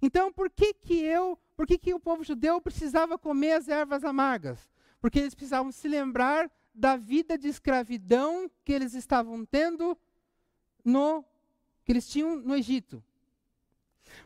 Então, 0.00 0.32
por 0.32 0.50
que 0.50 0.74
que 0.74 0.94
eu, 0.94 1.38
por 1.56 1.66
que 1.66 1.78
que 1.78 1.94
o 1.94 2.00
povo 2.00 2.22
judeu 2.22 2.60
precisava 2.60 3.18
comer 3.18 3.52
as 3.52 3.68
ervas 3.68 4.04
amargas? 4.04 4.68
Porque 5.00 5.18
eles 5.18 5.34
precisavam 5.34 5.72
se 5.72 5.88
lembrar 5.88 6.50
da 6.76 6.96
vida 6.96 7.38
de 7.38 7.48
escravidão 7.48 8.50
que 8.62 8.72
eles 8.72 8.92
estavam 8.92 9.44
tendo 9.46 9.98
no 10.84 11.24
que 11.84 11.92
eles 11.92 12.06
tinham 12.06 12.36
no 12.36 12.54
Egito. 12.54 13.02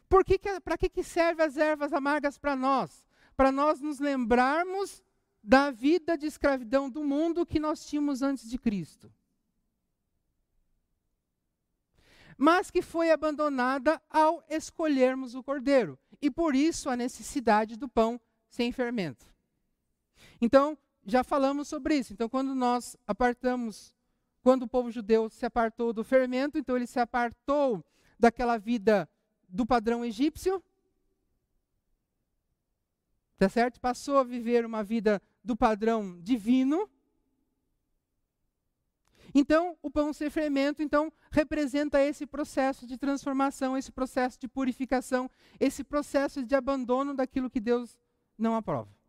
Por 0.09 0.25
que, 0.25 0.39
que 0.39 0.61
para 0.61 0.77
que, 0.77 0.89
que 0.89 1.03
servem 1.03 1.47
as 1.47 1.57
ervas 1.57 1.93
amargas 1.93 2.37
para 2.37 2.57
nós? 2.57 3.07
Para 3.37 3.53
nós 3.53 3.81
nos 3.81 4.01
lembrarmos 4.01 5.03
da 5.43 5.71
vida 5.71 6.19
de 6.19 6.27
escravidão 6.27 6.91
do 6.91 7.05
mundo 7.05 7.47
que 7.47 7.61
nós 7.61 7.87
tínhamos 7.87 8.21
antes 8.21 8.51
de 8.51 8.59
Cristo. 8.59 9.13
Mas 12.37 12.71
que 12.71 12.83
foi 12.83 13.11
abandonada 13.11 14.03
ao 14.11 14.43
escolhermos 14.49 15.35
o 15.35 15.43
cordeiro. 15.43 15.99
E 16.21 16.31
por 16.31 16.55
isso 16.55 16.91
a 16.91 16.97
necessidade 16.97 17.77
do 17.77 17.89
pão 17.89 18.21
sem 18.49 18.73
fermento. 18.73 19.27
Então, 20.41 20.77
já 21.11 21.25
falamos 21.25 21.69
sobre 21.69 21.97
isso. 21.97 22.13
Então, 22.13 22.29
quando 22.29 22.55
nós 22.55 22.97
apartamos, 23.07 23.93
quando 24.43 24.63
o 24.63 24.69
povo 24.69 24.91
judeu 24.91 25.29
se 25.29 25.45
apartou 25.45 25.93
do 25.93 26.05
fermento, 26.05 26.57
então 26.57 26.77
ele 26.77 26.87
se 26.87 27.01
apartou 27.01 27.85
daquela 28.19 28.57
vida 28.57 29.09
do 29.49 29.67
padrão 29.67 30.05
egípcio, 30.05 30.63
tá 33.37 33.49
certo? 33.49 33.81
Passou 33.81 34.19
a 34.19 34.25
viver 34.25 34.65
uma 34.65 34.85
vida 34.85 35.21
do 35.43 35.57
padrão 35.57 36.21
divino. 36.21 36.89
Então, 39.35 39.77
o 39.83 39.91
pão 39.91 40.13
sem 40.13 40.29
fermento, 40.29 40.83
então, 40.83 41.13
representa 41.31 42.01
esse 42.01 42.27
processo 42.27 42.87
de 42.87 42.97
transformação, 42.97 43.77
esse 43.77 43.93
processo 43.93 44.39
de 44.39 44.49
purificação, 44.49 45.31
esse 45.59 45.85
processo 45.85 46.45
de 46.45 46.55
abandono 46.55 47.15
daquilo 47.15 47.51
que 47.51 47.61
Deus 47.61 47.99
não 48.37 48.57
aprova. 48.57 49.00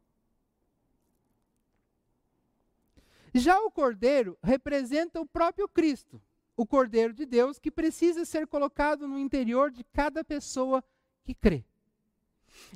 Já 3.33 3.59
o 3.61 3.71
cordeiro 3.71 4.37
representa 4.43 5.19
o 5.19 5.25
próprio 5.25 5.67
Cristo, 5.67 6.21
o 6.55 6.65
cordeiro 6.65 7.13
de 7.13 7.25
Deus, 7.25 7.57
que 7.57 7.71
precisa 7.71 8.25
ser 8.25 8.45
colocado 8.45 9.07
no 9.07 9.17
interior 9.17 9.71
de 9.71 9.83
cada 9.85 10.23
pessoa 10.23 10.83
que 11.23 11.33
crê. 11.33 11.63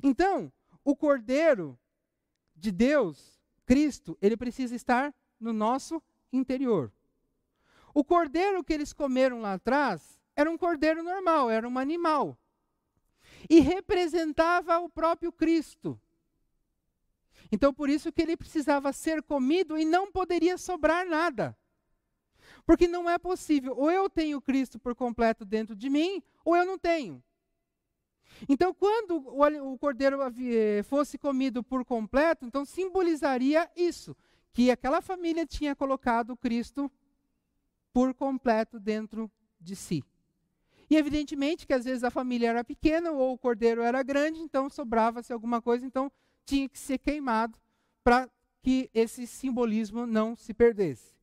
Então, 0.02 0.50
o 0.84 0.96
cordeiro 0.96 1.78
de 2.54 2.72
Deus, 2.72 3.38
Cristo, 3.66 4.16
ele 4.20 4.36
precisa 4.36 4.74
estar 4.74 5.14
no 5.38 5.52
nosso 5.52 6.02
interior. 6.32 6.92
O 7.92 8.04
cordeiro 8.04 8.64
que 8.64 8.72
eles 8.72 8.92
comeram 8.92 9.40
lá 9.40 9.54
atrás 9.54 10.18
era 10.34 10.50
um 10.50 10.58
cordeiro 10.58 11.02
normal, 11.02 11.50
era 11.50 11.68
um 11.68 11.78
animal. 11.78 12.38
E 13.48 13.60
representava 13.60 14.78
o 14.78 14.88
próprio 14.88 15.32
Cristo. 15.32 16.00
Então, 17.50 17.72
por 17.72 17.88
isso 17.88 18.12
que 18.12 18.22
ele 18.22 18.36
precisava 18.36 18.92
ser 18.92 19.22
comido 19.22 19.78
e 19.78 19.84
não 19.84 20.10
poderia 20.10 20.58
sobrar 20.58 21.06
nada. 21.06 21.56
Porque 22.64 22.88
não 22.88 23.08
é 23.08 23.18
possível, 23.18 23.74
ou 23.76 23.90
eu 23.90 24.10
tenho 24.10 24.40
Cristo 24.40 24.78
por 24.78 24.94
completo 24.94 25.44
dentro 25.44 25.76
de 25.76 25.88
mim, 25.88 26.22
ou 26.44 26.56
eu 26.56 26.64
não 26.64 26.78
tenho. 26.78 27.22
Então, 28.48 28.74
quando 28.74 29.16
o 29.16 29.78
cordeiro 29.78 30.18
eh, 30.22 30.82
fosse 30.82 31.16
comido 31.16 31.62
por 31.62 31.84
completo, 31.84 32.44
então 32.44 32.64
simbolizaria 32.64 33.70
isso, 33.76 34.16
que 34.52 34.70
aquela 34.70 35.00
família 35.00 35.46
tinha 35.46 35.74
colocado 35.74 36.36
Cristo 36.36 36.90
por 37.92 38.12
completo 38.12 38.78
dentro 38.78 39.30
de 39.60 39.74
si. 39.74 40.04
E 40.88 40.96
evidentemente 40.96 41.66
que 41.66 41.72
às 41.72 41.84
vezes 41.84 42.04
a 42.04 42.10
família 42.10 42.50
era 42.50 42.64
pequena 42.64 43.10
ou 43.10 43.32
o 43.32 43.38
cordeiro 43.38 43.82
era 43.82 44.02
grande, 44.02 44.40
então 44.40 44.68
sobrava-se 44.68 45.32
alguma 45.32 45.60
coisa, 45.60 45.84
então 45.84 46.10
tinha 46.46 46.68
que 46.68 46.78
ser 46.78 46.98
queimado 46.98 47.58
para 48.02 48.30
que 48.62 48.88
esse 48.94 49.26
simbolismo 49.26 50.06
não 50.06 50.34
se 50.34 50.54
perdesse. 50.54 51.14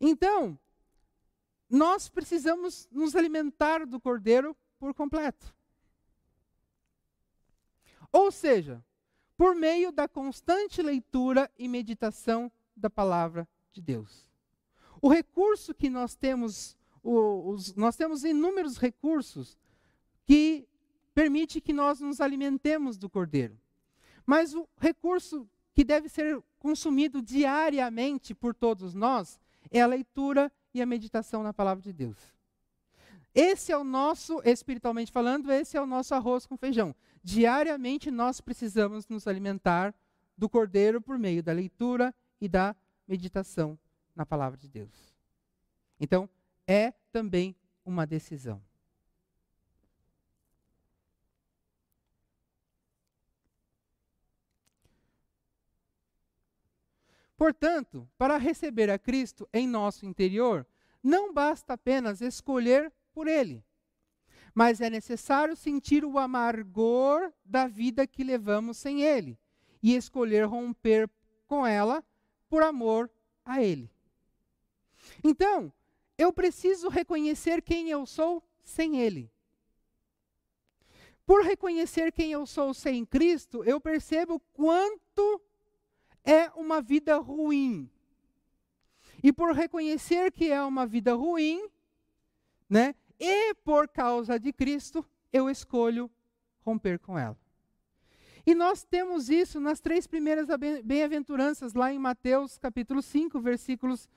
Então, 0.00 0.58
nós 1.68 2.08
precisamos 2.08 2.88
nos 2.90 3.14
alimentar 3.14 3.86
do 3.86 4.00
cordeiro 4.00 4.56
por 4.78 4.92
completo. 4.94 5.54
Ou 8.10 8.32
seja, 8.32 8.84
por 9.36 9.54
meio 9.54 9.92
da 9.92 10.08
constante 10.08 10.82
leitura 10.82 11.50
e 11.58 11.68
meditação 11.68 12.50
da 12.76 12.90
palavra 12.90 13.48
de 13.70 13.80
Deus. 13.80 14.26
O 15.00 15.08
recurso 15.08 15.74
que 15.74 15.88
nós 15.88 16.14
temos, 16.16 16.76
os, 17.02 17.74
nós 17.74 17.94
temos 17.94 18.24
inúmeros 18.24 18.78
recursos 18.78 19.56
que 20.26 20.66
permite 21.14 21.60
que 21.60 21.72
nós 21.72 22.00
nos 22.00 22.20
alimentemos 22.20 22.96
do 22.96 23.08
cordeiro. 23.08 23.59
Mas 24.26 24.54
o 24.54 24.68
recurso 24.78 25.48
que 25.72 25.84
deve 25.84 26.08
ser 26.08 26.42
consumido 26.58 27.22
diariamente 27.22 28.34
por 28.34 28.54
todos 28.54 28.94
nós 28.94 29.40
é 29.70 29.80
a 29.80 29.86
leitura 29.86 30.52
e 30.74 30.82
a 30.82 30.86
meditação 30.86 31.42
na 31.42 31.52
palavra 31.52 31.82
de 31.82 31.92
Deus. 31.92 32.16
Esse 33.34 33.70
é 33.70 33.76
o 33.76 33.84
nosso, 33.84 34.40
espiritualmente 34.44 35.12
falando, 35.12 35.52
esse 35.52 35.76
é 35.76 35.80
o 35.80 35.86
nosso 35.86 36.14
arroz 36.14 36.46
com 36.46 36.56
feijão. 36.56 36.94
Diariamente 37.22 38.10
nós 38.10 38.40
precisamos 38.40 39.08
nos 39.08 39.26
alimentar 39.26 39.94
do 40.36 40.48
cordeiro 40.48 41.00
por 41.00 41.18
meio 41.18 41.42
da 41.42 41.52
leitura 41.52 42.14
e 42.40 42.48
da 42.48 42.74
meditação 43.06 43.78
na 44.16 44.26
palavra 44.26 44.58
de 44.58 44.68
Deus. 44.68 45.14
Então, 45.98 46.28
é 46.66 46.92
também 47.12 47.54
uma 47.84 48.06
decisão. 48.06 48.60
Portanto, 57.40 58.06
para 58.18 58.36
receber 58.36 58.90
a 58.90 58.98
Cristo 58.98 59.48
em 59.50 59.66
nosso 59.66 60.04
interior, 60.04 60.66
não 61.02 61.32
basta 61.32 61.72
apenas 61.72 62.20
escolher 62.20 62.92
por 63.14 63.26
Ele, 63.26 63.64
mas 64.54 64.82
é 64.82 64.90
necessário 64.90 65.56
sentir 65.56 66.04
o 66.04 66.18
amargor 66.18 67.32
da 67.42 67.66
vida 67.66 68.06
que 68.06 68.22
levamos 68.22 68.76
sem 68.76 69.00
Ele 69.00 69.38
e 69.82 69.96
escolher 69.96 70.44
romper 70.44 71.08
com 71.46 71.66
ela 71.66 72.04
por 72.46 72.62
amor 72.62 73.10
a 73.42 73.62
Ele. 73.62 73.90
Então, 75.24 75.72
eu 76.18 76.34
preciso 76.34 76.90
reconhecer 76.90 77.62
quem 77.62 77.88
eu 77.88 78.04
sou 78.04 78.44
sem 78.62 79.00
Ele. 79.00 79.32
Por 81.24 81.42
reconhecer 81.42 82.12
quem 82.12 82.32
eu 82.32 82.44
sou 82.44 82.74
sem 82.74 83.02
Cristo, 83.06 83.64
eu 83.64 83.80
percebo 83.80 84.38
quanto 84.52 85.40
é 86.24 86.48
uma 86.50 86.80
vida 86.80 87.18
ruim. 87.18 87.90
E 89.22 89.32
por 89.32 89.54
reconhecer 89.54 90.32
que 90.32 90.50
é 90.50 90.62
uma 90.62 90.86
vida 90.86 91.14
ruim, 91.14 91.68
né? 92.68 92.94
E 93.18 93.54
por 93.54 93.88
causa 93.88 94.38
de 94.38 94.52
Cristo, 94.52 95.04
eu 95.32 95.50
escolho 95.50 96.10
romper 96.64 96.98
com 96.98 97.18
ela. 97.18 97.36
E 98.46 98.54
nós 98.54 98.82
temos 98.82 99.28
isso 99.28 99.60
nas 99.60 99.80
três 99.80 100.06
primeiras 100.06 100.46
bem-aventuranças, 100.82 101.74
lá 101.74 101.92
em 101.92 101.98
Mateus 101.98 102.56
capítulo 102.56 103.02
5, 103.02 103.38
versículos 103.40 104.08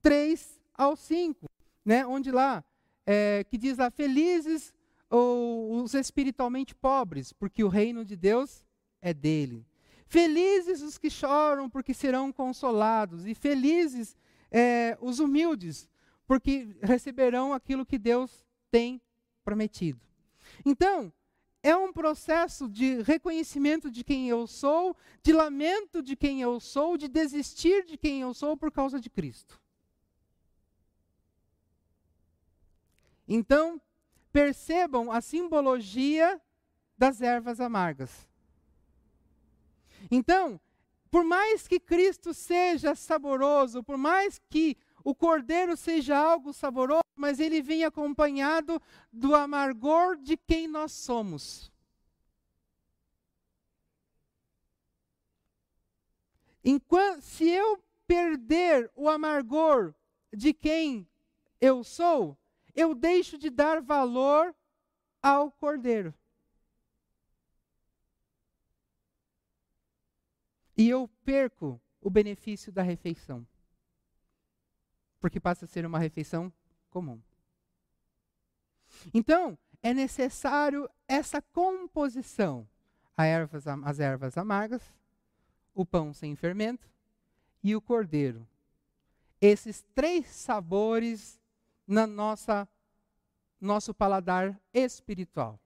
3 0.00 0.60
ao 0.72 0.94
5, 0.94 1.46
né? 1.84 2.06
onde 2.06 2.30
lá, 2.30 2.64
é, 3.04 3.44
que 3.44 3.58
diz 3.58 3.78
lá, 3.78 3.90
felizes 3.90 4.72
ou 5.10 5.82
os 5.82 5.94
espiritualmente 5.94 6.74
pobres, 6.74 7.32
porque 7.32 7.64
o 7.64 7.68
reino 7.68 8.04
de 8.04 8.16
Deus 8.16 8.62
é 9.02 9.12
dele. 9.12 9.66
Felizes 10.06 10.82
os 10.82 10.98
que 10.98 11.10
choram, 11.10 11.68
porque 11.68 11.94
serão 11.94 12.32
consolados. 12.32 13.26
E 13.26 13.34
felizes 13.34 14.16
é, 14.50 14.96
os 15.00 15.18
humildes, 15.18 15.88
porque 16.26 16.76
receberão 16.82 17.52
aquilo 17.52 17.86
que 17.86 17.98
Deus 17.98 18.44
tem 18.70 19.00
prometido. 19.44 20.00
Então, 20.64 21.12
é 21.62 21.74
um 21.74 21.92
processo 21.92 22.68
de 22.68 23.00
reconhecimento 23.02 23.90
de 23.90 24.04
quem 24.04 24.28
eu 24.28 24.46
sou, 24.46 24.96
de 25.22 25.32
lamento 25.32 26.02
de 26.02 26.14
quem 26.14 26.42
eu 26.42 26.60
sou, 26.60 26.96
de 26.96 27.08
desistir 27.08 27.84
de 27.86 27.96
quem 27.96 28.20
eu 28.20 28.34
sou 28.34 28.56
por 28.56 28.70
causa 28.70 29.00
de 29.00 29.08
Cristo. 29.08 29.58
Então, 33.26 33.80
percebam 34.30 35.10
a 35.10 35.20
simbologia 35.20 36.40
das 36.98 37.22
ervas 37.22 37.60
amargas. 37.60 38.28
Então, 40.10 40.60
por 41.10 41.24
mais 41.24 41.68
que 41.68 41.78
Cristo 41.78 42.34
seja 42.34 42.94
saboroso, 42.94 43.82
por 43.82 43.96
mais 43.96 44.40
que 44.50 44.76
o 45.04 45.14
cordeiro 45.14 45.76
seja 45.76 46.16
algo 46.16 46.52
saboroso, 46.52 47.04
mas 47.14 47.38
ele 47.38 47.62
vem 47.62 47.84
acompanhado 47.84 48.80
do 49.12 49.34
amargor 49.34 50.16
de 50.16 50.36
quem 50.36 50.66
nós 50.66 50.92
somos. 50.92 51.70
Enquanto, 56.64 57.20
se 57.20 57.48
eu 57.48 57.78
perder 58.06 58.90
o 58.96 59.08
amargor 59.08 59.94
de 60.32 60.52
quem 60.54 61.06
eu 61.60 61.84
sou, 61.84 62.36
eu 62.74 62.94
deixo 62.94 63.38
de 63.38 63.50
dar 63.50 63.80
valor 63.82 64.54
ao 65.22 65.50
cordeiro. 65.50 66.14
E 70.76 70.88
eu 70.88 71.08
perco 71.24 71.80
o 72.00 72.10
benefício 72.10 72.72
da 72.72 72.82
refeição 72.82 73.46
porque 75.24 75.40
passa 75.40 75.64
a 75.64 75.68
ser 75.68 75.86
uma 75.86 75.98
refeição 75.98 76.52
comum. 76.90 77.18
Então, 79.14 79.56
é 79.82 79.94
necessário 79.94 80.86
essa 81.08 81.40
composição: 81.40 82.68
ervas, 83.16 83.66
as 83.66 84.00
ervas 84.00 84.36
amargas, 84.36 84.82
o 85.74 85.86
pão 85.86 86.12
sem 86.12 86.36
fermento 86.36 86.86
e 87.62 87.74
o 87.74 87.80
cordeiro. 87.80 88.46
Esses 89.40 89.82
três 89.94 90.26
sabores 90.26 91.40
na 91.86 92.06
nossa 92.06 92.68
nosso 93.58 93.94
paladar 93.94 94.60
espiritual. 94.74 95.58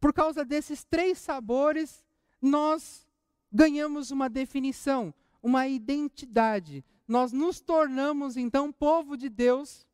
Por 0.00 0.14
causa 0.14 0.46
desses 0.46 0.82
três 0.82 1.18
sabores, 1.18 2.02
nós 2.44 3.06
ganhamos 3.52 4.10
uma 4.10 4.28
definição, 4.28 5.12
uma 5.42 5.66
identidade 5.68 6.84
nós 7.06 7.32
nos 7.32 7.60
tornamos 7.60 8.36
então 8.36 8.72
povo 8.72 9.16
de 9.16 9.28
Deus, 9.28 9.86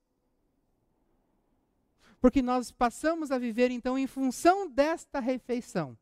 porque 2.20 2.40
nós 2.40 2.70
passamos 2.70 3.30
a 3.30 3.38
viver 3.38 3.70
então 3.70 3.98
em 3.98 4.06
função 4.06 4.68
desta 4.68 5.18
refeição. 5.18 5.96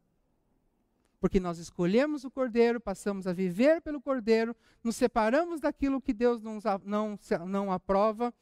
Porque 1.20 1.40
nós 1.40 1.58
escolhemos 1.58 2.24
o 2.24 2.30
cordeiro, 2.30 2.80
passamos 2.80 3.26
a 3.26 3.32
viver 3.32 3.80
pelo 3.80 4.00
cordeiro, 4.00 4.54
nos 4.84 4.96
separamos 4.96 5.60
daquilo 5.60 6.00
que 6.00 6.12
Deus 6.12 6.42
não, 6.42 6.58
não, 6.84 7.18
não 7.46 7.72
aprova. 7.72 8.32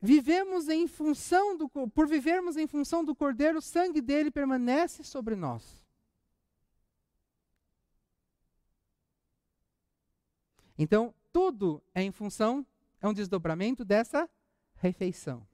Vivemos 0.00 0.68
em 0.68 0.86
função 0.86 1.56
do, 1.56 1.68
por 1.68 2.06
vivermos 2.06 2.56
em 2.58 2.66
função 2.66 3.02
do 3.02 3.14
cordeiro, 3.14 3.58
o 3.58 3.62
sangue 3.62 4.02
dele 4.02 4.30
permanece 4.30 5.02
sobre 5.02 5.34
nós. 5.36 5.83
Então, 10.78 11.14
tudo 11.32 11.82
é 11.94 12.02
em 12.02 12.10
função, 12.10 12.66
é 13.00 13.08
um 13.08 13.14
desdobramento 13.14 13.84
dessa 13.84 14.28
refeição. 14.74 15.46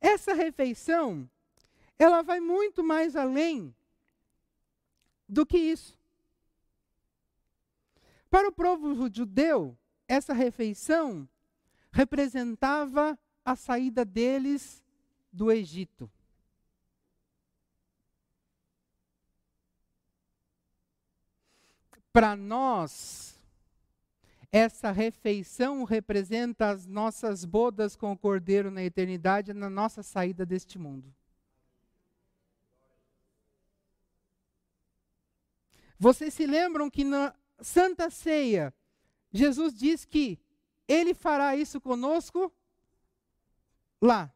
Essa 0.00 0.34
refeição, 0.34 1.28
ela 1.98 2.22
vai 2.22 2.40
muito 2.40 2.82
mais 2.82 3.16
além 3.16 3.74
do 5.28 5.44
que 5.44 5.58
isso. 5.58 5.98
Para 8.30 8.48
o 8.48 8.52
povo 8.52 9.08
judeu, 9.12 9.78
essa 10.08 10.32
refeição 10.32 11.28
representava 11.92 13.18
a 13.44 13.54
saída 13.54 14.04
deles 14.04 14.82
do 15.32 15.52
Egito. 15.52 16.10
Para 22.14 22.36
nós, 22.36 23.34
essa 24.52 24.92
refeição 24.92 25.82
representa 25.82 26.68
as 26.68 26.86
nossas 26.86 27.44
bodas 27.44 27.96
com 27.96 28.12
o 28.12 28.16
Cordeiro 28.16 28.70
na 28.70 28.84
eternidade, 28.84 29.52
na 29.52 29.68
nossa 29.68 30.00
saída 30.00 30.46
deste 30.46 30.78
mundo. 30.78 31.12
Vocês 35.98 36.32
se 36.32 36.46
lembram 36.46 36.88
que 36.88 37.02
na 37.02 37.34
Santa 37.60 38.08
Ceia, 38.10 38.72
Jesus 39.32 39.74
diz 39.74 40.04
que 40.04 40.38
Ele 40.86 41.14
fará 41.14 41.56
isso 41.56 41.80
conosco 41.80 42.52
lá. 44.00 44.32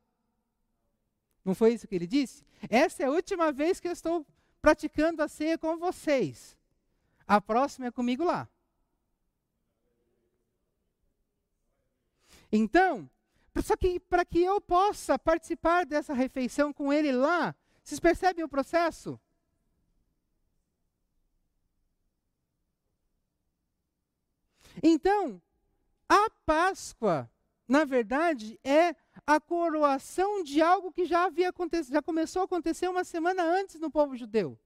Não 1.45 1.55
foi 1.55 1.75
isso 1.75 1.87
que 1.87 1.95
ele 1.95 2.09
disse? 2.09 2.45
Essa 2.69 3.05
é 3.05 3.07
a 3.07 3.11
última 3.13 3.53
vez 3.53 3.79
que 3.79 3.87
eu 3.87 3.93
estou 3.93 4.27
praticando 4.61 5.23
a 5.23 5.29
ceia 5.29 5.57
com 5.57 5.79
vocês. 5.79 6.58
A 7.29 7.43
próxima 7.43 7.89
é 7.89 7.91
comigo 7.91 8.25
lá. 8.25 8.49
Então, 12.51 13.09
só 13.63 13.77
que 13.77 14.01
para 14.01 14.25
que 14.25 14.43
eu 14.43 14.61
possa 14.63 15.19
participar 15.19 15.85
dessa 15.85 16.15
refeição 16.15 16.73
com 16.73 16.91
ele 16.91 17.13
lá, 17.13 17.55
vocês 17.85 18.01
percebem 18.01 18.43
o 18.43 18.49
processo? 18.49 19.21
Então, 24.83 25.43
a 26.09 26.31
Páscoa, 26.47 27.31
na 27.67 27.85
verdade, 27.85 28.59
é 28.65 28.97
a 29.27 29.39
coroação 29.39 30.43
de 30.43 30.63
algo 30.63 30.91
que 30.91 31.05
já 31.05 31.25
havia 31.25 31.51
acontecido, 31.51 31.93
já 31.93 32.01
começou 32.01 32.41
a 32.41 32.45
acontecer 32.47 32.89
uma 32.89 33.05
semana 33.05 33.43
antes 33.43 33.79
no 33.79 33.91
povo 33.91 34.17
judeu. 34.17 34.59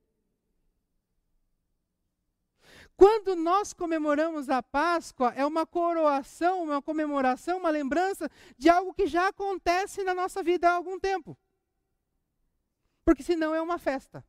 Quando 3.02 3.34
nós 3.34 3.72
comemoramos 3.72 4.48
a 4.48 4.62
Páscoa, 4.62 5.32
é 5.34 5.44
uma 5.44 5.66
coroação, 5.66 6.62
uma 6.62 6.80
comemoração, 6.80 7.58
uma 7.58 7.68
lembrança 7.68 8.30
de 8.56 8.68
algo 8.68 8.94
que 8.94 9.08
já 9.08 9.26
acontece 9.26 10.04
na 10.04 10.14
nossa 10.14 10.40
vida 10.40 10.70
há 10.70 10.74
algum 10.74 11.00
tempo. 11.00 11.36
Porque 13.04 13.24
senão 13.24 13.52
é 13.52 13.60
uma 13.60 13.76
festa. 13.76 14.24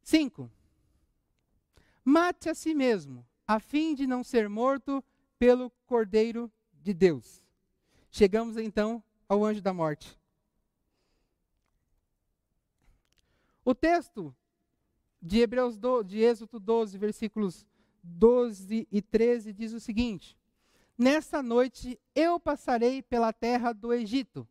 Cinco. 0.00 0.48
Mate 2.04 2.48
a 2.48 2.54
si 2.54 2.72
mesmo, 2.72 3.26
a 3.48 3.58
fim 3.58 3.96
de 3.96 4.06
não 4.06 4.22
ser 4.22 4.48
morto 4.48 5.02
pelo 5.38 5.70
Cordeiro 5.86 6.50
de 6.82 6.94
Deus. 6.94 7.44
Chegamos 8.10 8.56
então 8.56 9.02
ao 9.28 9.44
anjo 9.44 9.60
da 9.60 9.72
morte. 9.72 10.18
O 13.64 13.74
texto 13.74 14.34
de 15.20 15.40
Hebreus 15.40 15.76
do, 15.76 16.02
de 16.02 16.20
Êxodo 16.20 16.60
12, 16.60 16.96
versículos 16.98 17.66
12 18.02 18.86
e 18.90 19.02
13 19.02 19.52
diz 19.52 19.72
o 19.72 19.80
seguinte: 19.80 20.36
Nessa 20.96 21.42
noite 21.42 21.98
eu 22.14 22.38
passarei 22.38 23.02
pela 23.02 23.32
terra 23.32 23.72
do 23.72 23.92
Egito 23.92 24.46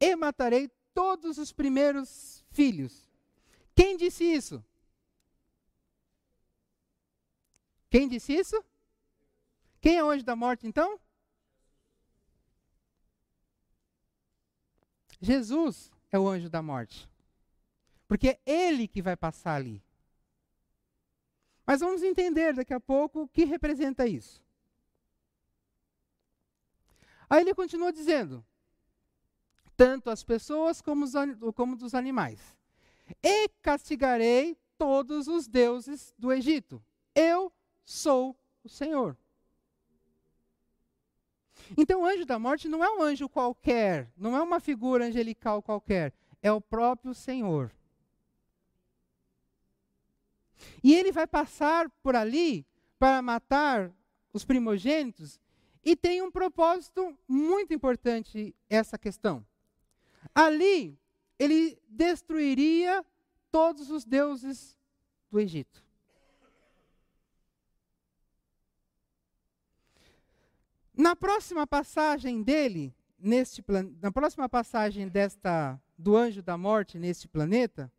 e 0.00 0.14
matarei 0.14 0.70
todos 0.94 1.36
os 1.36 1.52
primeiros 1.52 2.44
filhos. 2.50 3.10
Quem 3.74 3.96
disse 3.96 4.24
isso? 4.24 4.64
Quem 7.90 8.08
disse 8.08 8.32
isso? 8.32 8.64
Quem 9.84 9.98
é 9.98 10.02
o 10.02 10.08
anjo 10.08 10.24
da 10.24 10.34
morte 10.34 10.66
então? 10.66 10.98
Jesus 15.20 15.92
é 16.10 16.18
o 16.18 16.26
anjo 16.26 16.48
da 16.48 16.62
morte. 16.62 17.06
Porque 18.08 18.28
é 18.28 18.40
ele 18.46 18.88
que 18.88 19.02
vai 19.02 19.14
passar 19.14 19.56
ali. 19.56 19.84
Mas 21.66 21.80
vamos 21.80 22.02
entender 22.02 22.54
daqui 22.54 22.72
a 22.72 22.80
pouco 22.80 23.24
o 23.24 23.28
que 23.28 23.44
representa 23.44 24.06
isso. 24.06 24.42
Aí 27.28 27.42
ele 27.42 27.52
continua 27.52 27.92
dizendo: 27.92 28.42
tanto 29.76 30.08
as 30.08 30.24
pessoas 30.24 30.80
como, 30.80 31.04
os, 31.04 31.12
como 31.54 31.76
dos 31.76 31.94
animais. 31.94 32.56
E 33.22 33.50
castigarei 33.60 34.56
todos 34.78 35.28
os 35.28 35.46
deuses 35.46 36.14
do 36.18 36.32
Egito. 36.32 36.82
Eu 37.14 37.52
sou 37.84 38.34
o 38.62 38.68
Senhor. 38.70 39.14
Então, 41.76 42.02
o 42.02 42.04
anjo 42.04 42.24
da 42.24 42.38
morte 42.38 42.68
não 42.68 42.84
é 42.84 42.90
um 42.90 43.02
anjo 43.02 43.28
qualquer, 43.28 44.10
não 44.16 44.36
é 44.36 44.42
uma 44.42 44.60
figura 44.60 45.06
angelical 45.06 45.62
qualquer, 45.62 46.12
é 46.42 46.52
o 46.52 46.60
próprio 46.60 47.14
Senhor. 47.14 47.70
E 50.82 50.94
ele 50.94 51.10
vai 51.10 51.26
passar 51.26 51.90
por 52.02 52.14
ali 52.14 52.66
para 52.98 53.20
matar 53.22 53.92
os 54.32 54.44
primogênitos, 54.44 55.40
e 55.84 55.94
tem 55.94 56.22
um 56.22 56.30
propósito 56.30 57.16
muito 57.28 57.74
importante 57.74 58.54
essa 58.70 58.96
questão. 58.96 59.44
Ali, 60.34 60.98
ele 61.38 61.78
destruiria 61.88 63.04
todos 63.50 63.90
os 63.90 64.04
deuses 64.04 64.78
do 65.30 65.38
Egito. 65.38 65.83
Na 70.96 71.16
próxima 71.16 71.66
passagem 71.66 72.42
dele, 72.42 72.94
neste 73.18 73.64
na 74.00 74.12
próxima 74.12 74.48
passagem 74.48 75.08
desta 75.08 75.80
do 75.98 76.16
anjo 76.16 76.42
da 76.42 76.56
morte 76.56 76.98
neste 76.98 77.26
planeta, 77.26 77.92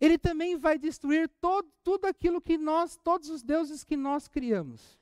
ele 0.00 0.18
também 0.18 0.56
vai 0.56 0.78
destruir 0.78 1.28
todo, 1.40 1.70
tudo 1.82 2.06
aquilo 2.06 2.40
que 2.40 2.58
nós, 2.58 2.96
todos 2.96 3.30
os 3.30 3.42
deuses 3.42 3.84
que 3.84 3.96
nós 3.96 4.28
criamos. 4.28 4.98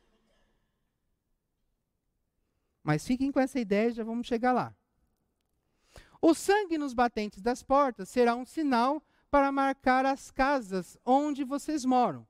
Mas 2.82 3.06
fiquem 3.06 3.32
com 3.32 3.40
essa 3.40 3.58
ideia, 3.58 3.90
já 3.90 4.04
vamos 4.04 4.26
chegar 4.26 4.52
lá. 4.52 4.74
O 6.20 6.34
sangue 6.34 6.78
nos 6.78 6.94
batentes 6.94 7.42
das 7.42 7.62
portas 7.62 8.08
será 8.08 8.34
um 8.34 8.44
sinal 8.44 9.02
para 9.30 9.50
marcar 9.50 10.06
as 10.06 10.30
casas 10.30 10.96
onde 11.04 11.42
vocês 11.42 11.84
moram. 11.84 12.26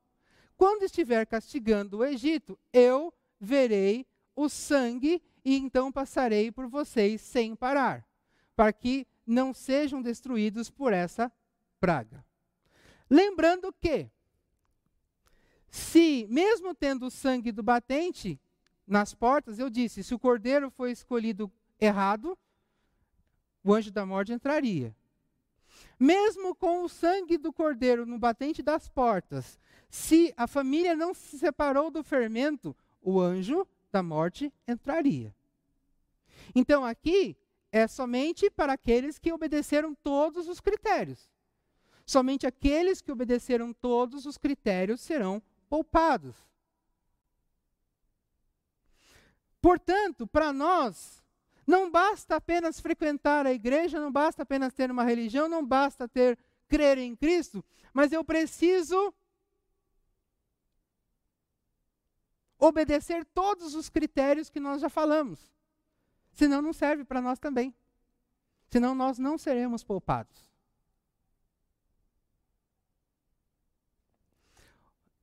Quando 0.57 0.84
estiver 0.84 1.26
castigando 1.26 1.99
o 1.99 2.05
Egito, 2.05 2.59
eu 2.72 3.12
verei 3.38 4.07
o 4.37 4.49
sangue 4.51 5.22
e 5.43 5.57
então 5.57 5.91
passarei 5.91 6.53
por 6.53 6.68
vocês 6.68 7.22
sem 7.22 7.57
parar, 7.57 8.07
para 8.55 8.72
que 8.72 9.07
não 9.26 9.55
sejam 9.55 10.03
destruídos 10.03 10.70
por 10.70 10.93
essa 10.93 11.32
praga. 11.80 12.24
Lembrando 13.09 13.72
que, 13.72 14.11
se, 15.70 16.26
mesmo 16.28 16.74
tendo 16.74 17.07
o 17.07 17.11
sangue 17.11 17.51
do 17.51 17.62
batente 17.62 18.39
nas 18.87 19.14
portas, 19.14 19.59
eu 19.59 19.70
disse, 19.70 20.05
se 20.05 20.14
o 20.14 20.18
cordeiro 20.18 20.70
foi 20.70 20.93
escolhido 20.93 21.51
errado, 21.80 22.39
o 23.64 23.74
anjo 23.74 23.91
da 23.91 24.05
morte 24.05 24.32
entraria. 24.32 24.95
Mesmo 25.99 26.55
com 26.55 26.84
o 26.84 26.89
sangue 26.89 27.39
do 27.39 27.53
cordeiro 27.53 28.07
no 28.07 28.18
batente 28.18 28.62
das 28.62 28.89
portas, 28.89 29.59
se 29.89 30.32
a 30.37 30.47
família 30.47 30.95
não 30.95 31.14
se 31.14 31.39
separou 31.39 31.91
do 31.91 32.03
fermento, 32.03 32.76
o 33.01 33.20
anjo 33.20 33.66
da 33.97 34.03
morte 34.03 34.53
entraria. 34.68 35.34
Então 36.55 36.84
aqui 36.84 37.34
é 37.72 37.86
somente 37.86 38.51
para 38.51 38.74
aqueles 38.74 39.18
que 39.18 39.32
obedeceram 39.32 39.94
todos 39.94 40.49
os 40.49 40.61
critérios. 40.61 41.30
Somente 42.05 42.47
aqueles 42.47 43.01
que 43.01 43.11
obedeceram 43.11 43.72
todos 43.72 44.26
os 44.26 44.36
critérios 44.36 45.01
serão 45.01 45.42
poupados. 45.66 46.36
Portanto, 49.62 50.26
para 50.26 50.53
nós, 50.53 51.24
não 51.66 51.90
basta 51.90 52.36
apenas 52.36 52.78
frequentar 52.78 53.47
a 53.47 53.53
igreja, 53.53 53.99
não 53.99 54.12
basta 54.12 54.42
apenas 54.42 54.74
ter 54.74 54.90
uma 54.90 55.05
religião, 55.05 55.49
não 55.49 55.64
basta 55.64 56.07
ter 56.07 56.38
crer 56.68 56.99
em 56.99 57.16
Cristo, 57.16 57.64
mas 57.94 58.12
eu 58.12 58.22
preciso 58.22 59.12
obedecer 62.59 63.24
todos 63.24 63.74
os 63.74 63.88
critérios 63.88 64.50
que 64.50 64.61
nós 64.61 64.80
já 64.80 64.88
falamos. 64.88 65.52
Senão 66.32 66.61
não 66.61 66.72
serve 66.72 67.04
para 67.04 67.20
nós 67.20 67.38
também. 67.38 67.74
Senão 68.68 68.94
nós 68.94 69.18
não 69.18 69.38
seremos 69.38 69.82
poupados. 69.84 70.50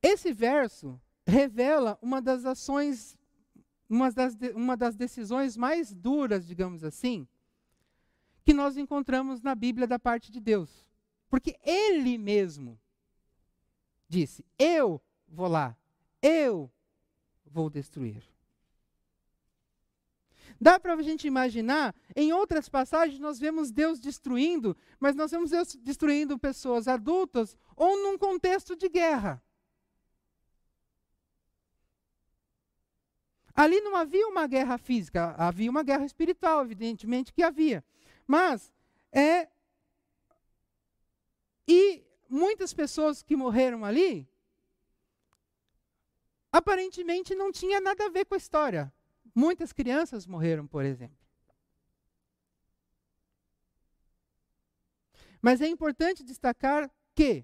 Esse 0.01 0.34
verso 0.34 0.99
revela 1.25 1.97
uma 2.01 2.21
das 2.21 2.45
ações, 2.45 3.17
uma 3.89 4.11
das, 4.11 4.36
uma 4.53 4.75
das 4.75 4.95
decisões 4.95 5.55
mais 5.55 5.93
duras, 5.93 6.45
digamos 6.45 6.84
assim, 6.84 7.27
que 8.43 8.53
nós 8.53 8.75
encontramos 8.75 9.41
na 9.41 9.55
Bíblia 9.55 9.88
da 9.88 9.97
parte 9.97 10.31
de 10.31 10.41
Deus. 10.41 10.86
Porque 11.29 11.57
Ele 11.63 12.17
mesmo 12.17 12.79
disse: 14.09 14.45
Eu 14.57 15.01
vou 15.27 15.47
lá, 15.47 15.77
eu 16.21 16.72
vou 17.54 17.70
destruir. 17.70 18.24
Dá 20.60 20.80
para 20.80 20.93
a 20.93 21.01
gente 21.01 21.28
imaginar, 21.28 21.95
em 22.16 22.34
outras 22.34 22.68
passagens 22.68 23.20
nós 23.20 23.39
vemos 23.39 23.72
Deus 23.72 23.99
destruindo, 23.99 24.76
mas 24.99 25.16
nós 25.16 25.32
vemos 25.32 25.51
Deus 25.51 25.76
destruindo 25.76 26.38
pessoas 26.38 26.88
adultas 26.88 27.58
ou 27.76 28.04
num 28.04 28.18
contexto 28.18 28.76
de 28.76 28.89
guerra. 28.89 29.41
Ali 33.56 33.80
não 33.82 33.95
havia 33.95 34.28
uma 34.28 34.47
guerra 34.47 34.78
física, 34.78 35.36
havia 35.38 35.70
uma 35.70 35.84
guerra 35.84 36.06
espiritual, 36.06 36.64
evidentemente 36.64 37.32
que 37.32 37.43
havia. 37.43 37.84
Mas, 38.26 38.74
é. 39.12 39.47
E 41.68 42.04
muitas 42.28 42.74
pessoas 42.74 43.22
que 43.22 43.36
morreram 43.36 43.86
ali, 43.86 44.28
aparentemente 46.54 47.34
não 47.34 47.51
tinha 47.51 47.82
nada 47.82 48.06
a 48.06 48.10
ver 48.10 48.26
com 48.26 48.36
a 48.36 48.38
história. 48.38 48.93
Muitas 49.34 49.74
crianças 49.74 50.28
morreram, 50.28 50.68
por 50.68 50.86
exemplo. 50.86 51.18
Mas 55.41 55.62
é 55.62 55.68
importante 55.68 56.24
destacar 56.24 56.89
que 57.16 57.43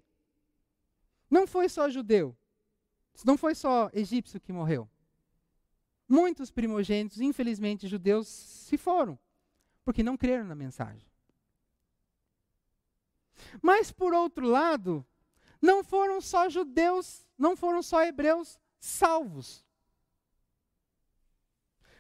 não 1.30 1.48
foi 1.48 1.68
só 1.68 1.90
judeu, 1.90 2.38
não 3.26 3.36
foi 3.36 3.56
só 3.56 3.90
egípcio 3.94 4.40
que 4.40 4.54
morreu. 4.54 4.88
Muitos 6.08 6.52
primogênitos, 6.52 7.20
infelizmente 7.20 7.88
judeus, 7.88 8.28
se 8.28 8.78
foram, 8.78 9.18
porque 9.84 10.04
não 10.04 10.16
creram 10.16 10.46
na 10.46 10.56
mensagem. 10.56 11.08
Mas, 13.62 13.92
por 13.92 14.14
outro 14.14 14.48
lado, 14.48 15.06
não 15.62 15.84
foram 15.84 16.22
só 16.22 16.48
judeus, 16.48 17.26
não 17.38 17.56
foram 17.56 17.82
só 17.82 18.04
hebreus 18.04 18.60
salvos. 18.80 19.66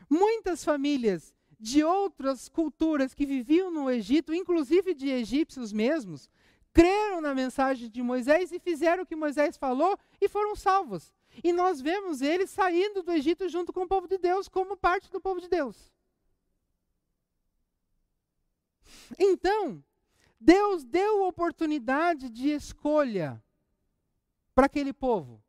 Muitas 0.09 0.63
famílias 0.63 1.36
de 1.59 1.84
outras 1.84 2.47
culturas 2.47 3.13
que 3.13 3.25
viviam 3.25 3.69
no 3.69 3.91
Egito, 3.91 4.34
inclusive 4.34 4.93
de 4.93 5.09
egípcios 5.09 5.73
mesmos, 5.73 6.30
creram 6.71 7.19
na 7.19 7.36
mensagem 7.36 7.89
de 7.89 8.01
Moisés 8.01 8.51
e 8.51 8.59
fizeram 8.59 9.03
o 9.03 9.05
que 9.05 9.15
Moisés 9.15 9.57
falou 9.57 9.97
e 10.21 10.30
foram 10.30 10.55
salvos. 10.55 11.13
E 11.43 11.51
nós 11.51 11.82
vemos 11.82 12.21
eles 12.21 12.49
saindo 12.49 13.03
do 13.03 13.11
Egito 13.11 13.47
junto 13.49 13.71
com 13.73 13.84
o 13.84 13.88
povo 13.88 14.07
de 14.07 14.17
Deus, 14.17 14.47
como 14.47 14.77
parte 14.77 15.11
do 15.11 15.21
povo 15.21 15.39
de 15.39 15.47
Deus. 15.47 15.91
Então, 19.17 19.84
Deus 20.39 20.84
deu 20.84 21.23
oportunidade 21.23 22.30
de 22.30 22.49
escolha 22.49 23.43
para 24.55 24.65
aquele 24.65 24.93
povo. 24.93 25.43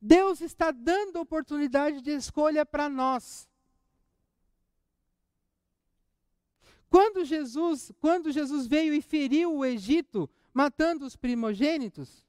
Deus 0.00 0.40
está 0.40 0.70
dando 0.70 1.20
oportunidade 1.20 2.00
de 2.00 2.10
escolha 2.10 2.64
para 2.64 2.88
nós. 2.88 3.48
Quando 6.88 7.24
Jesus, 7.24 7.92
quando 8.00 8.32
Jesus 8.32 8.66
veio 8.66 8.92
e 8.94 9.00
feriu 9.00 9.54
o 9.54 9.64
Egito, 9.64 10.28
matando 10.52 11.04
os 11.04 11.14
primogênitos, 11.14 12.24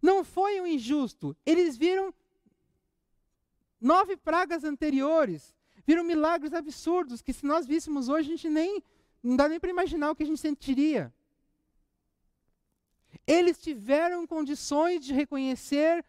não 0.00 0.24
foi 0.24 0.60
um 0.60 0.66
injusto. 0.66 1.36
Eles 1.44 1.76
viram 1.76 2.14
nove 3.80 4.16
pragas 4.16 4.64
anteriores, 4.64 5.54
viram 5.86 6.04
milagres 6.04 6.54
absurdos 6.54 7.20
que 7.20 7.32
se 7.32 7.44
nós 7.44 7.66
víssemos 7.66 8.08
hoje 8.08 8.28
a 8.28 8.36
gente 8.36 8.48
nem 8.48 8.82
não 9.22 9.36
dá 9.36 9.48
nem 9.48 9.58
para 9.58 9.70
imaginar 9.70 10.10
o 10.10 10.14
que 10.14 10.22
a 10.22 10.26
gente 10.26 10.40
sentiria. 10.40 11.12
Eles 13.26 13.58
tiveram 13.58 14.26
condições 14.26 15.04
de 15.04 15.12
reconhecer 15.12 16.04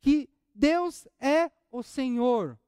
que 0.00 0.28
Deus 0.54 1.06
é 1.20 1.50
o 1.70 1.82
Senhor. 1.82 2.58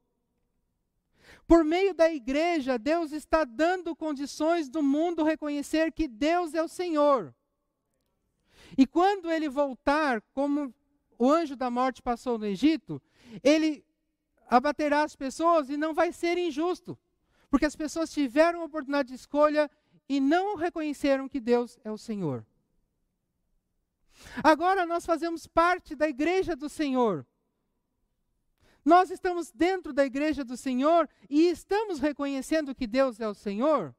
Por 1.47 1.63
meio 1.63 1.93
da 1.93 2.11
igreja, 2.11 2.77
Deus 2.77 3.11
está 3.11 3.45
dando 3.45 3.95
condições 3.95 4.69
do 4.69 4.83
mundo 4.83 5.23
reconhecer 5.23 5.91
que 5.93 6.07
Deus 6.07 6.53
é 6.53 6.61
o 6.61 6.67
Senhor. 6.67 7.33
E 8.77 8.85
quando 8.85 9.31
ele 9.31 9.47
voltar, 9.47 10.21
como 10.33 10.73
o 11.17 11.31
anjo 11.31 11.55
da 11.55 11.69
morte 11.69 12.01
passou 12.01 12.37
no 12.37 12.45
Egito, 12.45 13.01
ele 13.41 13.85
abaterá 14.49 15.03
as 15.03 15.15
pessoas 15.15 15.69
e 15.69 15.77
não 15.77 15.93
vai 15.93 16.11
ser 16.11 16.37
injusto, 16.37 16.97
porque 17.49 17.65
as 17.65 17.75
pessoas 17.75 18.11
tiveram 18.11 18.63
oportunidade 18.63 19.09
de 19.09 19.15
escolha 19.15 19.69
e 20.07 20.19
não 20.19 20.55
reconheceram 20.55 21.27
que 21.29 21.39
Deus 21.39 21.77
é 21.83 21.91
o 21.91 21.97
Senhor. 21.97 22.45
Agora 24.43 24.85
nós 24.85 25.05
fazemos 25.05 25.47
parte 25.47 25.95
da 25.95 26.07
igreja 26.07 26.55
do 26.55 26.69
Senhor. 26.69 27.25
Nós 28.85 29.11
estamos 29.11 29.51
dentro 29.51 29.91
da 29.91 30.05
igreja 30.05 30.45
do 30.45 30.55
Senhor 30.55 31.09
e 31.29 31.49
estamos 31.49 31.99
reconhecendo 31.99 32.73
que 32.73 32.87
Deus 32.87 33.19
é 33.19 33.27
o 33.27 33.33
Senhor? 33.33 33.93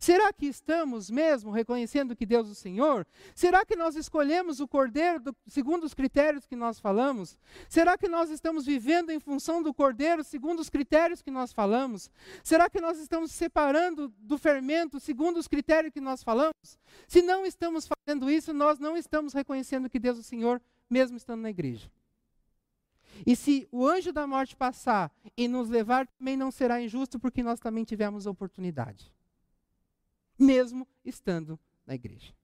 Será 0.00 0.32
que 0.32 0.46
estamos 0.46 1.10
mesmo 1.10 1.50
reconhecendo 1.50 2.16
que 2.16 2.24
Deus 2.24 2.48
é 2.48 2.52
o 2.52 2.54
Senhor? 2.54 3.06
Será 3.34 3.66
que 3.66 3.76
nós 3.76 3.96
escolhemos 3.96 4.58
o 4.58 4.66
Cordeiro 4.66 5.20
do, 5.20 5.36
segundo 5.46 5.84
os 5.84 5.92
critérios 5.92 6.46
que 6.46 6.56
nós 6.56 6.80
falamos? 6.80 7.36
Será 7.68 7.98
que 7.98 8.08
nós 8.08 8.30
estamos 8.30 8.64
vivendo 8.64 9.10
em 9.10 9.20
função 9.20 9.62
do 9.62 9.74
Cordeiro 9.74 10.24
segundo 10.24 10.60
os 10.60 10.70
critérios 10.70 11.20
que 11.20 11.30
nós 11.30 11.52
falamos? 11.52 12.10
Será 12.42 12.70
que 12.70 12.80
nós 12.80 12.98
estamos 12.98 13.30
separando 13.30 14.08
do 14.20 14.38
fermento 14.38 14.98
segundo 14.98 15.36
os 15.36 15.46
critérios 15.46 15.92
que 15.92 16.00
nós 16.00 16.22
falamos? 16.22 16.78
Se 17.06 17.20
não 17.20 17.44
estamos 17.44 17.86
fazendo 17.86 18.30
isso, 18.30 18.54
nós 18.54 18.78
não 18.78 18.96
estamos 18.96 19.34
reconhecendo 19.34 19.90
que 19.90 19.98
Deus 19.98 20.16
é 20.16 20.20
o 20.20 20.24
Senhor, 20.24 20.62
mesmo 20.88 21.18
estando 21.18 21.42
na 21.42 21.50
igreja. 21.50 21.90
E 23.26 23.36
se 23.36 23.68
o 23.70 23.86
anjo 23.86 24.14
da 24.14 24.26
morte 24.26 24.56
passar 24.56 25.12
e 25.36 25.46
nos 25.46 25.68
levar, 25.68 26.06
também 26.06 26.38
não 26.38 26.50
será 26.50 26.80
injusto, 26.80 27.20
porque 27.20 27.42
nós 27.42 27.60
também 27.60 27.84
tivemos 27.84 28.26
a 28.26 28.30
oportunidade, 28.30 29.12
mesmo 30.40 30.88
estando 31.04 31.60
na 31.86 31.94
igreja. 31.94 32.34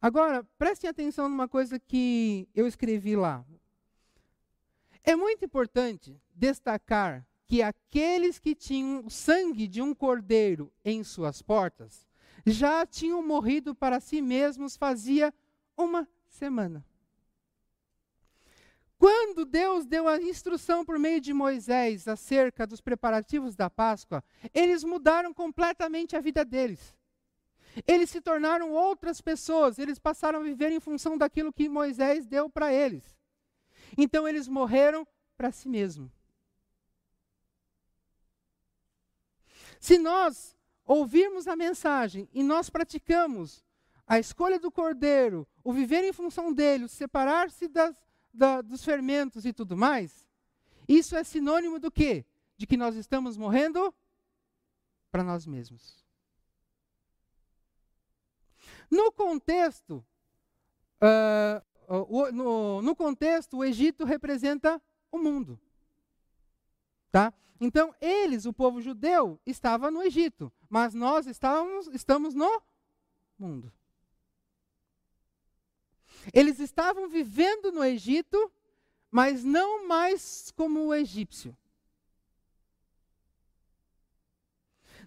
Agora, 0.00 0.44
prestem 0.56 0.88
atenção 0.88 1.28
numa 1.28 1.48
coisa 1.48 1.78
que 1.80 2.48
eu 2.54 2.68
escrevi 2.68 3.16
lá. 3.16 3.44
É 5.02 5.16
muito 5.16 5.44
importante 5.44 6.20
destacar 6.34 7.26
que 7.46 7.62
aqueles 7.62 8.38
que 8.38 8.54
tinham 8.54 9.06
o 9.06 9.10
sangue 9.10 9.66
de 9.66 9.82
um 9.82 9.94
cordeiro 9.94 10.70
em 10.84 11.02
suas 11.02 11.42
portas 11.42 12.06
já 12.46 12.86
tinham 12.86 13.26
morrido 13.26 13.74
para 13.74 13.98
si 13.98 14.22
mesmos 14.22 14.76
fazia 14.76 15.34
uma 15.76 16.06
semana. 16.28 16.84
Quando 18.98 19.44
Deus 19.44 19.86
deu 19.86 20.08
a 20.08 20.20
instrução 20.20 20.84
por 20.84 20.98
meio 20.98 21.20
de 21.20 21.32
Moisés 21.32 22.08
acerca 22.08 22.66
dos 22.66 22.80
preparativos 22.80 23.54
da 23.54 23.70
Páscoa, 23.70 24.24
eles 24.52 24.82
mudaram 24.82 25.32
completamente 25.32 26.16
a 26.16 26.20
vida 26.20 26.44
deles. 26.44 26.96
Eles 27.86 28.10
se 28.10 28.20
tornaram 28.20 28.72
outras 28.72 29.20
pessoas, 29.20 29.78
eles 29.78 30.00
passaram 30.00 30.40
a 30.40 30.42
viver 30.42 30.72
em 30.72 30.80
função 30.80 31.16
daquilo 31.16 31.52
que 31.52 31.68
Moisés 31.68 32.26
deu 32.26 32.50
para 32.50 32.74
eles. 32.74 33.16
Então 33.96 34.26
eles 34.26 34.48
morreram 34.48 35.06
para 35.36 35.52
si 35.52 35.68
mesmos. 35.68 36.10
Se 39.78 39.96
nós 39.96 40.56
ouvirmos 40.84 41.46
a 41.46 41.54
mensagem 41.54 42.28
e 42.32 42.42
nós 42.42 42.68
praticamos 42.68 43.64
a 44.08 44.18
escolha 44.18 44.58
do 44.58 44.72
cordeiro, 44.72 45.46
o 45.62 45.72
viver 45.72 46.02
em 46.02 46.12
função 46.12 46.52
dele, 46.52 46.84
o 46.84 46.88
separar-se 46.88 47.68
da, 48.32 48.60
dos 48.60 48.84
fermentos 48.84 49.44
e 49.44 49.52
tudo 49.52 49.76
mais, 49.76 50.26
isso 50.88 51.16
é 51.16 51.22
sinônimo 51.22 51.78
do 51.78 51.90
quê? 51.90 52.24
De 52.56 52.66
que 52.66 52.76
nós 52.76 52.96
estamos 52.96 53.36
morrendo 53.36 53.94
para 55.10 55.22
nós 55.22 55.46
mesmos. 55.46 56.04
No 58.90 59.12
contexto, 59.12 60.04
uh, 61.02 62.32
no, 62.32 62.82
no 62.82 62.96
contexto, 62.96 63.58
o 63.58 63.64
Egito 63.64 64.04
representa 64.04 64.80
o 65.10 65.18
mundo. 65.18 65.60
Tá? 67.10 67.32
Então, 67.60 67.94
eles, 68.00 68.46
o 68.46 68.52
povo 68.52 68.80
judeu, 68.80 69.40
estava 69.44 69.90
no 69.90 70.02
Egito, 70.02 70.52
mas 70.68 70.94
nós 70.94 71.26
estávamos, 71.26 71.86
estamos 71.88 72.34
no 72.34 72.62
mundo. 73.38 73.72
Eles 76.32 76.58
estavam 76.60 77.08
vivendo 77.08 77.72
no 77.72 77.84
Egito, 77.84 78.50
mas 79.10 79.44
não 79.44 79.86
mais 79.86 80.52
como 80.54 80.86
o 80.86 80.94
egípcio. 80.94 81.56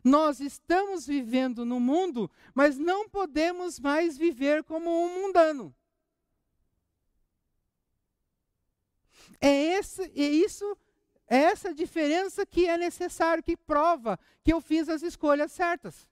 Nós 0.03 0.39
estamos 0.39 1.05
vivendo 1.05 1.64
no 1.64 1.80
mundo, 1.80 2.30
mas 2.55 2.78
não 2.78 3.07
podemos 3.07 3.80
mais 3.80 4.18
viver 4.18 4.64
como 4.64 4.89
um 4.89 5.22
mundano. 5.22 5.76
É, 9.39 9.78
esse, 9.78 10.01
é 10.03 10.30
isso 10.30 10.78
é 11.32 11.43
essa 11.43 11.74
diferença 11.74 12.45
que 12.45 12.68
é 12.68 12.78
necessário, 12.78 13.41
que 13.41 13.55
prova 13.55 14.20
que 14.43 14.51
eu 14.51 14.59
fiz 14.59 14.89
as 14.89 15.01
escolhas 15.01 15.53
certas. 15.53 16.05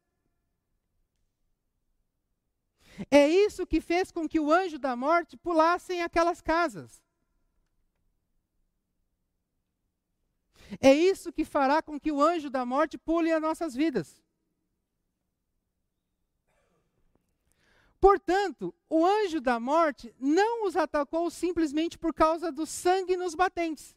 É 3.10 3.28
isso 3.28 3.66
que 3.66 3.80
fez 3.80 4.12
com 4.12 4.28
que 4.28 4.40
o 4.40 4.52
anjo 4.52 4.78
da 4.78 4.96
morte 4.96 5.38
pulasse 5.38 6.00
aquelas 6.00 6.42
casas. 6.42 7.02
É 10.80 10.94
isso 10.94 11.32
que 11.32 11.46
fará 11.46 11.82
com 11.82 12.00
que 12.00 12.12
o 12.12 12.22
anjo 12.22 12.50
da 12.50 12.66
morte 12.66 12.98
pule 12.98 13.32
as 13.32 13.42
nossas 13.42 13.74
vidas. 13.74 14.22
Portanto, 18.00 18.74
o 18.90 19.06
anjo 19.06 19.42
da 19.42 19.60
morte 19.60 20.14
não 20.20 20.66
os 20.66 20.78
atacou 20.78 21.30
simplesmente 21.30 21.98
por 21.98 22.14
causa 22.14 22.52
do 22.52 22.66
sangue 22.66 23.18
nos 23.18 23.36
batentes 23.36 23.96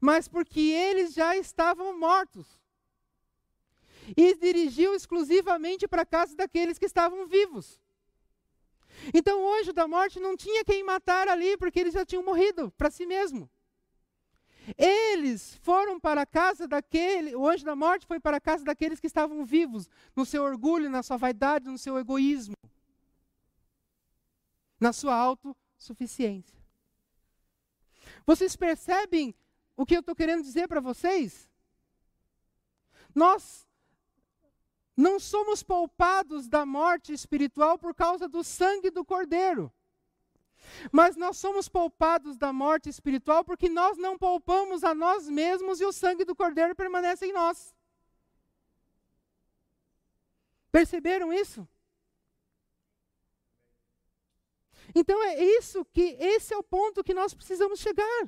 mas 0.00 0.28
porque 0.28 0.60
eles 0.60 1.12
já 1.14 1.36
estavam 1.36 1.98
mortos. 1.98 2.60
E 4.16 4.34
dirigiu 4.34 4.94
exclusivamente 4.94 5.86
para 5.86 6.02
a 6.02 6.06
casa 6.06 6.34
daqueles 6.34 6.78
que 6.78 6.86
estavam 6.86 7.26
vivos. 7.26 7.80
Então 9.14 9.42
o 9.42 9.54
anjo 9.54 9.72
da 9.72 9.88
morte 9.88 10.20
não 10.20 10.36
tinha 10.36 10.64
quem 10.64 10.84
matar 10.84 11.28
ali, 11.28 11.56
porque 11.56 11.80
eles 11.80 11.94
já 11.94 12.04
tinham 12.04 12.22
morrido 12.24 12.70
para 12.72 12.90
si 12.90 13.06
mesmo. 13.06 13.48
Eles 14.78 15.56
foram 15.62 15.98
para 15.98 16.22
a 16.22 16.26
casa 16.26 16.68
daquele, 16.68 17.34
o 17.34 17.48
anjo 17.48 17.64
da 17.64 17.74
morte 17.74 18.06
foi 18.06 18.20
para 18.20 18.36
a 18.36 18.40
casa 18.40 18.64
daqueles 18.64 19.00
que 19.00 19.08
estavam 19.08 19.44
vivos, 19.44 19.88
no 20.14 20.24
seu 20.24 20.42
orgulho, 20.44 20.88
na 20.88 21.02
sua 21.02 21.16
vaidade, 21.16 21.68
no 21.68 21.78
seu 21.78 21.98
egoísmo, 21.98 22.54
na 24.78 24.92
sua 24.92 25.16
autossuficiência. 25.16 26.56
Vocês 28.24 28.54
percebem 28.54 29.34
o 29.76 29.84
que 29.84 29.96
eu 29.96 30.00
estou 30.00 30.14
querendo 30.14 30.42
dizer 30.42 30.68
para 30.68 30.80
vocês? 30.80 31.48
Nós 33.14 33.66
não 35.02 35.18
somos 35.18 35.62
poupados 35.62 36.48
da 36.48 36.64
morte 36.64 37.12
espiritual 37.12 37.76
por 37.76 37.92
causa 37.92 38.28
do 38.28 38.44
sangue 38.44 38.88
do 38.88 39.04
Cordeiro. 39.04 39.64
Mas 40.92 41.16
nós 41.16 41.36
somos 41.38 41.68
poupados 41.68 42.36
da 42.38 42.52
morte 42.52 42.88
espiritual 42.88 43.44
porque 43.44 43.68
nós 43.68 43.98
não 43.98 44.16
poupamos 44.16 44.84
a 44.84 44.94
nós 44.94 45.28
mesmos 45.28 45.80
e 45.80 45.84
o 45.84 45.92
sangue 45.92 46.24
do 46.24 46.36
Cordeiro 46.36 46.76
permanece 46.76 47.26
em 47.26 47.32
nós. 47.32 47.74
Perceberam 50.70 51.32
isso? 51.32 51.68
Então 54.94 55.20
é 55.24 55.42
isso 55.58 55.84
que 55.86 56.16
esse 56.20 56.54
é 56.54 56.56
o 56.56 56.62
ponto 56.62 57.02
que 57.02 57.12
nós 57.20 57.34
precisamos 57.34 57.80
chegar. 57.80 58.20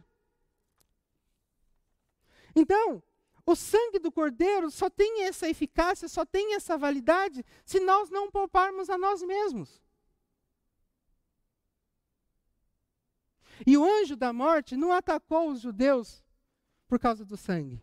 Então, 2.57 3.03
o 3.47 3.55
sangue 3.55 3.99
do 3.99 4.11
cordeiro 4.11 4.71
só 4.71 4.89
tem 4.89 5.25
essa 5.25 5.49
eficácia, 5.49 6.09
só 6.09 6.25
tem 6.25 6.55
essa 6.55 6.79
validade, 6.79 7.45
se 7.65 7.79
nós 7.81 8.11
não 8.11 8.31
pouparmos 8.31 8.89
a 8.89 8.97
nós 8.97 9.23
mesmos. 9.23 9.83
E 13.67 13.77
o 13.77 13.85
anjo 13.85 14.17
da 14.17 14.33
morte 14.33 14.77
não 14.77 14.93
atacou 14.93 15.51
os 15.51 15.61
judeus 15.61 16.25
por 16.89 16.99
causa 16.99 17.25
do 17.25 17.37
sangue. 17.37 17.83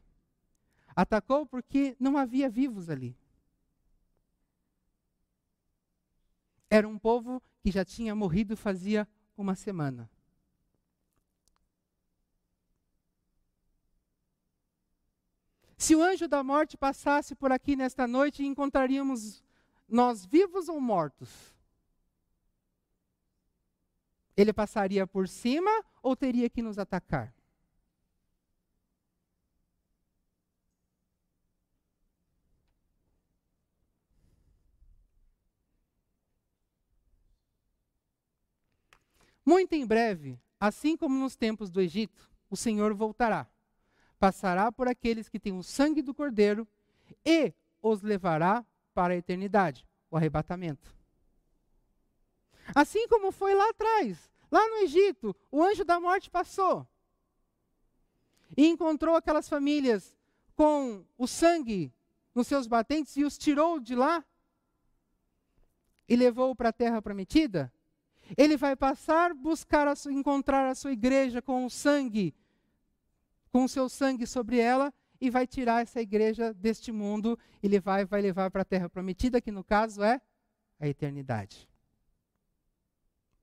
Atacou 0.95 1.45
porque 1.45 1.95
não 1.99 2.17
havia 2.17 2.49
vivos 2.49 2.89
ali. 2.89 3.15
Era 6.69 6.87
um 6.87 6.97
povo 6.97 7.41
que 7.61 7.71
já 7.71 7.85
tinha 7.85 8.15
morrido 8.15 8.57
fazia 8.57 9.07
uma 9.37 9.55
semana. 9.55 10.09
Se 15.81 15.95
o 15.95 16.03
anjo 16.03 16.27
da 16.27 16.43
morte 16.43 16.77
passasse 16.77 17.33
por 17.33 17.51
aqui 17.51 17.75
nesta 17.75 18.05
noite, 18.05 18.45
encontraríamos 18.45 19.43
nós 19.89 20.23
vivos 20.23 20.69
ou 20.69 20.79
mortos? 20.79 21.55
Ele 24.37 24.53
passaria 24.53 25.07
por 25.07 25.27
cima 25.27 25.71
ou 26.03 26.15
teria 26.15 26.47
que 26.51 26.61
nos 26.61 26.77
atacar? 26.77 27.33
Muito 39.43 39.73
em 39.73 39.83
breve, 39.83 40.39
assim 40.59 40.95
como 40.95 41.17
nos 41.17 41.35
tempos 41.35 41.71
do 41.71 41.81
Egito, 41.81 42.29
o 42.51 42.55
Senhor 42.55 42.93
voltará 42.93 43.49
passará 44.21 44.71
por 44.71 44.87
aqueles 44.87 45.27
que 45.27 45.39
têm 45.39 45.57
o 45.57 45.63
sangue 45.63 46.03
do 46.03 46.13
Cordeiro 46.13 46.67
e 47.25 47.51
os 47.81 48.03
levará 48.03 48.63
para 48.93 49.15
a 49.15 49.17
eternidade 49.17 49.83
o 50.11 50.15
arrebatamento. 50.15 50.95
Assim 52.75 53.07
como 53.07 53.31
foi 53.31 53.55
lá 53.55 53.67
atrás, 53.71 54.29
lá 54.51 54.63
no 54.69 54.75
Egito, 54.83 55.35
o 55.51 55.63
anjo 55.63 55.83
da 55.83 55.99
morte 55.99 56.29
passou 56.29 56.87
e 58.55 58.67
encontrou 58.67 59.15
aquelas 59.15 59.49
famílias 59.49 60.15
com 60.55 61.03
o 61.17 61.25
sangue 61.25 61.91
nos 62.35 62.45
seus 62.45 62.67
batentes 62.67 63.17
e 63.17 63.23
os 63.23 63.39
tirou 63.39 63.79
de 63.79 63.95
lá 63.95 64.23
e 66.07 66.15
levou 66.15 66.55
para 66.55 66.69
a 66.69 66.73
terra 66.73 67.01
prometida. 67.01 67.73
Ele 68.37 68.55
vai 68.55 68.75
passar, 68.75 69.33
buscar, 69.33 69.87
a 69.87 69.95
sua, 69.95 70.13
encontrar 70.13 70.69
a 70.69 70.75
sua 70.75 70.91
igreja 70.91 71.41
com 71.41 71.65
o 71.65 71.71
sangue 71.71 72.35
com 73.51 73.65
o 73.65 73.69
seu 73.69 73.89
sangue 73.89 74.25
sobre 74.25 74.59
ela 74.59 74.93
e 75.19 75.29
vai 75.29 75.45
tirar 75.45 75.81
essa 75.81 76.01
igreja 76.01 76.53
deste 76.53 76.91
mundo 76.91 77.37
e 77.61 77.67
levar, 77.67 78.05
vai 78.05 78.21
levar 78.21 78.49
para 78.49 78.63
a 78.63 78.65
terra 78.65 78.89
prometida, 78.89 79.41
que 79.41 79.51
no 79.51 79.63
caso 79.63 80.01
é 80.01 80.19
a 80.79 80.87
eternidade. 80.87 81.69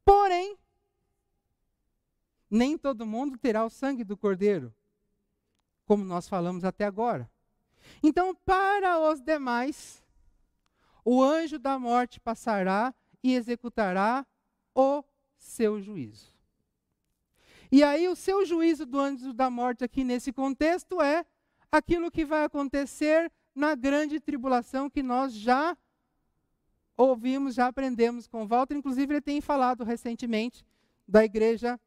Porém, 0.05 0.59
nem 2.51 2.77
todo 2.79 3.07
mundo 3.07 3.37
terá 3.37 3.65
o 3.65 3.71
sangue 3.71 4.03
do 4.03 4.17
cordeiro, 4.17 4.75
como 5.85 6.03
nós 6.03 6.29
falamos 6.29 6.65
até 6.65 6.85
agora. 6.85 7.31
Então, 8.03 8.35
para 8.35 8.99
os 8.99 9.21
demais, 9.21 10.03
o 11.05 11.23
anjo 11.23 11.59
da 11.59 11.79
morte 11.79 12.19
passará 12.19 12.95
e 13.23 13.35
executará 13.35 14.27
o 14.75 15.05
seu 15.37 15.81
juízo. 15.81 16.38
E 17.71 17.83
aí 17.83 18.09
o 18.09 18.17
seu 18.17 18.47
juízo 18.47 18.87
do 18.87 18.99
anjo 18.99 19.33
da 19.33 19.51
morte 19.51 19.85
aqui 19.85 20.03
nesse 20.03 20.33
contexto 20.33 21.01
é 21.03 21.25
aquilo 21.71 22.11
que 22.11 22.25
vai 22.25 22.45
acontecer 22.45 23.31
na 23.55 23.75
grande 23.75 24.19
tribulação 24.21 24.89
que 24.89 25.03
nós 25.03 25.35
já 25.35 25.77
ouvimos, 26.97 27.55
já 27.55 27.67
aprendemos 27.67 28.27
com 28.27 28.47
Walter, 28.47 28.77
inclusive 28.77 29.15
ele 29.15 29.21
tem 29.21 29.41
falado 29.41 29.85
recentemente 29.85 30.65
da 31.07 31.25
igreja, 31.25 31.79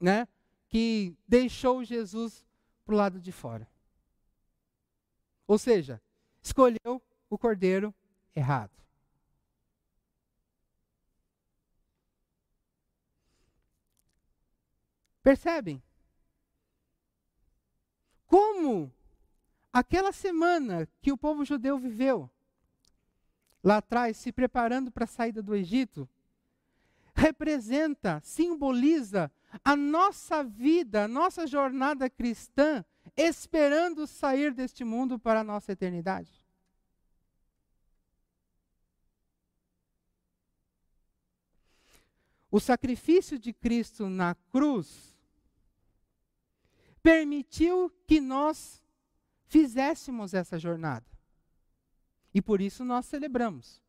né, 0.00 0.26
que 0.68 1.16
deixou 1.26 1.84
Jesus 1.84 2.44
para 2.84 2.94
o 2.94 2.98
lado 2.98 3.20
de 3.20 3.32
fora. 3.32 3.68
Ou 5.46 5.58
seja, 5.58 6.00
escolheu 6.42 7.02
o 7.28 7.36
cordeiro 7.36 7.94
errado. 8.34 8.83
Percebem? 15.24 15.82
Como 18.26 18.92
aquela 19.72 20.12
semana 20.12 20.86
que 21.00 21.10
o 21.10 21.16
povo 21.16 21.46
judeu 21.46 21.78
viveu, 21.78 22.30
lá 23.62 23.78
atrás, 23.78 24.18
se 24.18 24.30
preparando 24.30 24.92
para 24.92 25.04
a 25.04 25.06
saída 25.06 25.42
do 25.42 25.54
Egito, 25.54 26.06
representa, 27.14 28.20
simboliza 28.22 29.32
a 29.64 29.74
nossa 29.74 30.44
vida, 30.44 31.04
a 31.04 31.08
nossa 31.08 31.46
jornada 31.46 32.10
cristã, 32.10 32.84
esperando 33.16 34.06
sair 34.06 34.52
deste 34.52 34.84
mundo 34.84 35.18
para 35.18 35.40
a 35.40 35.44
nossa 35.44 35.72
eternidade. 35.72 36.44
O 42.50 42.60
sacrifício 42.60 43.38
de 43.38 43.54
Cristo 43.54 44.10
na 44.10 44.34
cruz 44.52 45.13
permitiu 47.04 47.90
que 48.06 48.18
nós 48.18 48.82
fizéssemos 49.44 50.32
essa 50.32 50.58
jornada. 50.58 51.04
E 52.32 52.40
por 52.40 52.62
isso 52.62 52.82
nós 52.82 53.04
celebramos. 53.04 53.82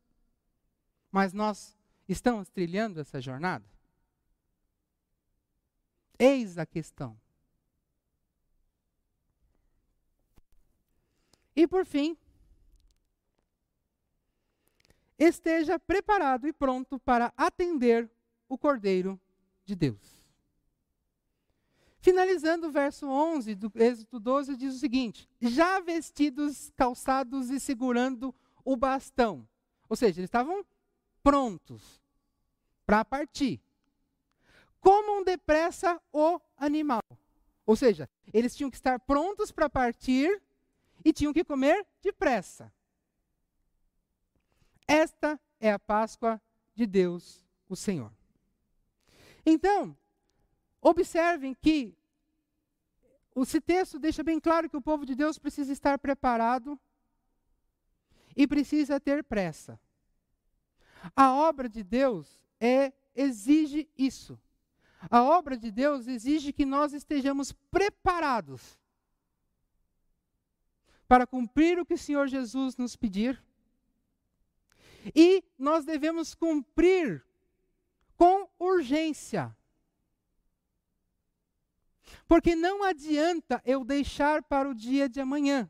Mas 1.10 1.32
nós 1.32 1.78
estamos 2.10 2.50
trilhando 2.50 3.00
essa 3.00 3.22
jornada? 3.22 3.66
Eis 6.20 6.58
a 6.58 6.66
questão. 6.66 7.18
E 11.56 11.66
por 11.66 11.86
fim, 11.86 12.18
esteja 15.18 15.80
preparado 15.80 16.50
e 16.50 16.52
pronto 16.52 17.00
para 17.00 17.34
atender 17.38 18.12
o 18.50 18.58
Cordeiro 18.58 19.18
de 19.64 19.74
Deus. 19.74 20.15
Finalizando 22.06 22.68
o 22.68 22.72
verso 22.72 23.08
11 23.08 23.56
do 23.56 23.72
Êxodo 23.74 24.20
12, 24.20 24.56
diz 24.56 24.76
o 24.76 24.78
seguinte: 24.78 25.28
Já 25.42 25.80
vestidos, 25.80 26.72
calçados 26.76 27.50
e 27.50 27.60
segurando 27.60 28.32
o 28.64 28.78
bastão. 28.78 29.50
Ou 29.90 29.96
seja, 29.96 30.20
eles 30.20 30.28
estavam 30.28 30.64
prontos 31.24 32.00
para 32.86 33.04
partir. 33.04 33.60
Comam 34.80 35.24
depressa 35.24 36.00
o 36.14 36.40
animal. 36.56 37.02
Ou 37.66 37.76
seja, 37.76 38.08
eles 38.32 38.56
tinham 38.56 38.70
que 38.70 38.78
estar 38.78 39.00
prontos 39.00 39.52
para 39.52 39.68
partir 39.68 40.44
e 41.04 41.12
tinham 41.12 41.34
que 41.34 41.44
comer 41.44 41.88
depressa. 42.04 42.72
Esta 44.88 45.40
é 45.60 45.72
a 45.72 45.80
Páscoa 45.80 46.40
de 46.76 46.86
Deus, 46.86 47.44
o 47.68 47.76
Senhor. 47.76 48.12
Então, 49.44 49.98
Observem 50.88 51.56
que 51.56 51.98
esse 53.36 53.60
texto 53.60 53.98
deixa 53.98 54.22
bem 54.22 54.40
claro 54.40 54.70
que 54.70 54.78
o 54.78 54.82
povo 54.82 55.04
de 55.04 55.16
Deus 55.16 55.40
precisa 55.40 55.74
estar 55.74 55.98
preparado 55.98 56.80
e 58.38 58.46
precisa 58.46 59.00
ter 59.00 59.24
pressa. 59.24 59.80
A 61.16 61.34
obra 61.34 61.68
de 61.68 61.84
Deus 61.84 62.40
é 62.60 62.94
exige 63.16 63.90
isso. 63.98 64.40
A 65.10 65.24
obra 65.24 65.58
de 65.58 65.72
Deus 65.72 66.06
exige 66.06 66.54
que 66.54 66.68
nós 66.68 66.94
estejamos 66.94 67.52
preparados 67.52 68.78
para 71.08 71.26
cumprir 71.26 71.80
o 71.80 71.86
que 71.86 71.96
o 71.96 71.98
Senhor 71.98 72.28
Jesus 72.28 72.78
nos 72.78 72.96
pedir. 72.96 73.44
E 75.16 75.44
nós 75.58 75.84
devemos 75.84 76.36
cumprir 76.36 77.26
com 78.16 78.48
urgência. 78.60 79.56
Porque 82.28 82.56
não 82.56 82.84
adianta 82.84 83.62
eu 83.66 83.84
deixar 83.84 84.44
para 84.44 84.70
o 84.70 84.74
dia 84.74 85.08
de 85.08 85.20
amanhã. 85.20 85.70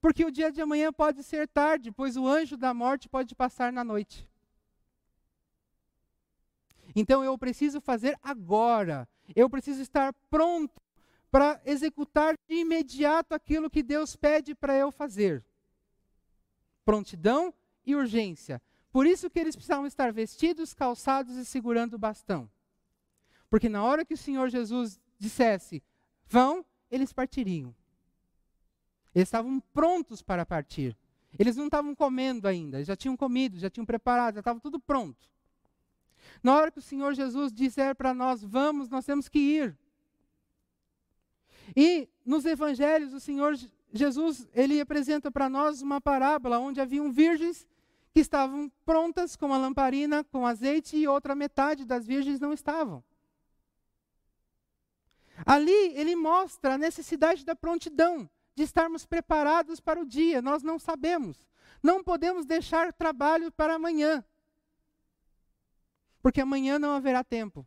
Porque 0.00 0.24
o 0.24 0.30
dia 0.30 0.50
de 0.50 0.60
amanhã 0.60 0.92
pode 0.92 1.22
ser 1.22 1.46
tarde, 1.46 1.92
pois 1.92 2.16
o 2.16 2.26
anjo 2.26 2.56
da 2.56 2.74
morte 2.74 3.08
pode 3.08 3.34
passar 3.34 3.72
na 3.72 3.84
noite. 3.84 4.28
Então 6.94 7.24
eu 7.24 7.38
preciso 7.38 7.80
fazer 7.80 8.18
agora. 8.22 9.08
Eu 9.34 9.48
preciso 9.48 9.80
estar 9.80 10.12
pronto 10.28 10.82
para 11.30 11.60
executar 11.64 12.36
de 12.46 12.56
imediato 12.56 13.34
aquilo 13.34 13.70
que 13.70 13.82
Deus 13.82 14.14
pede 14.14 14.54
para 14.54 14.76
eu 14.76 14.90
fazer. 14.90 15.42
Prontidão 16.84 17.54
e 17.86 17.94
urgência. 17.94 18.60
Por 18.90 19.06
isso 19.06 19.30
que 19.30 19.38
eles 19.38 19.56
precisavam 19.56 19.86
estar 19.86 20.12
vestidos, 20.12 20.74
calçados 20.74 21.36
e 21.36 21.46
segurando 21.46 21.94
o 21.94 21.98
bastão. 21.98 22.50
Porque 23.48 23.68
na 23.68 23.82
hora 23.82 24.04
que 24.04 24.14
o 24.14 24.18
Senhor 24.18 24.50
Jesus 24.50 25.00
dissesse 25.22 25.82
vão, 26.28 26.64
eles 26.90 27.12
partiriam. 27.12 27.74
Eles 29.14 29.28
estavam 29.28 29.60
prontos 29.72 30.20
para 30.20 30.44
partir. 30.44 30.96
Eles 31.38 31.56
não 31.56 31.66
estavam 31.66 31.94
comendo 31.94 32.46
ainda, 32.48 32.84
já 32.84 32.96
tinham 32.96 33.16
comido, 33.16 33.58
já 33.58 33.70
tinham 33.70 33.86
preparado, 33.86 34.34
já 34.34 34.40
estava 34.40 34.60
tudo 34.60 34.78
pronto. 34.78 35.30
Na 36.42 36.54
hora 36.56 36.70
que 36.70 36.78
o 36.78 36.82
Senhor 36.82 37.14
Jesus 37.14 37.52
disser 37.52 37.94
para 37.94 38.12
nós, 38.12 38.42
vamos, 38.42 38.88
nós 38.88 39.06
temos 39.06 39.28
que 39.28 39.38
ir. 39.38 39.78
E 41.74 42.08
nos 42.24 42.44
evangelhos, 42.44 43.14
o 43.14 43.20
Senhor 43.20 43.56
Jesus, 43.92 44.48
ele 44.52 44.80
apresenta 44.80 45.30
para 45.30 45.48
nós 45.48 45.80
uma 45.80 46.00
parábola 46.00 46.58
onde 46.58 46.80
haviam 46.80 47.10
virgens 47.12 47.66
que 48.12 48.20
estavam 48.20 48.70
prontas 48.84 49.36
com 49.36 49.54
a 49.54 49.58
lamparina, 49.58 50.22
com 50.24 50.46
azeite, 50.46 50.96
e 50.96 51.08
outra 51.08 51.34
metade 51.34 51.84
das 51.86 52.06
virgens 52.06 52.38
não 52.38 52.52
estavam. 52.52 53.02
Ali 55.44 55.96
ele 55.96 56.14
mostra 56.14 56.74
a 56.74 56.78
necessidade 56.78 57.44
da 57.44 57.54
prontidão, 57.54 58.28
de 58.54 58.62
estarmos 58.62 59.04
preparados 59.04 59.80
para 59.80 60.00
o 60.00 60.06
dia. 60.06 60.42
Nós 60.42 60.62
não 60.62 60.78
sabemos. 60.78 61.46
Não 61.82 62.02
podemos 62.02 62.46
deixar 62.46 62.92
trabalho 62.92 63.50
para 63.50 63.74
amanhã. 63.74 64.24
Porque 66.22 66.40
amanhã 66.40 66.78
não 66.78 66.90
haverá 66.90 67.24
tempo. 67.24 67.66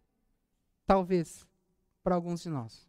Talvez, 0.86 1.46
para 2.04 2.16
alguns 2.16 2.42
de 2.42 2.50
nós. 2.50 2.88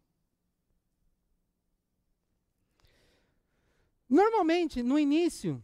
Normalmente, 4.08 4.82
no 4.82 4.98
início 4.98 5.62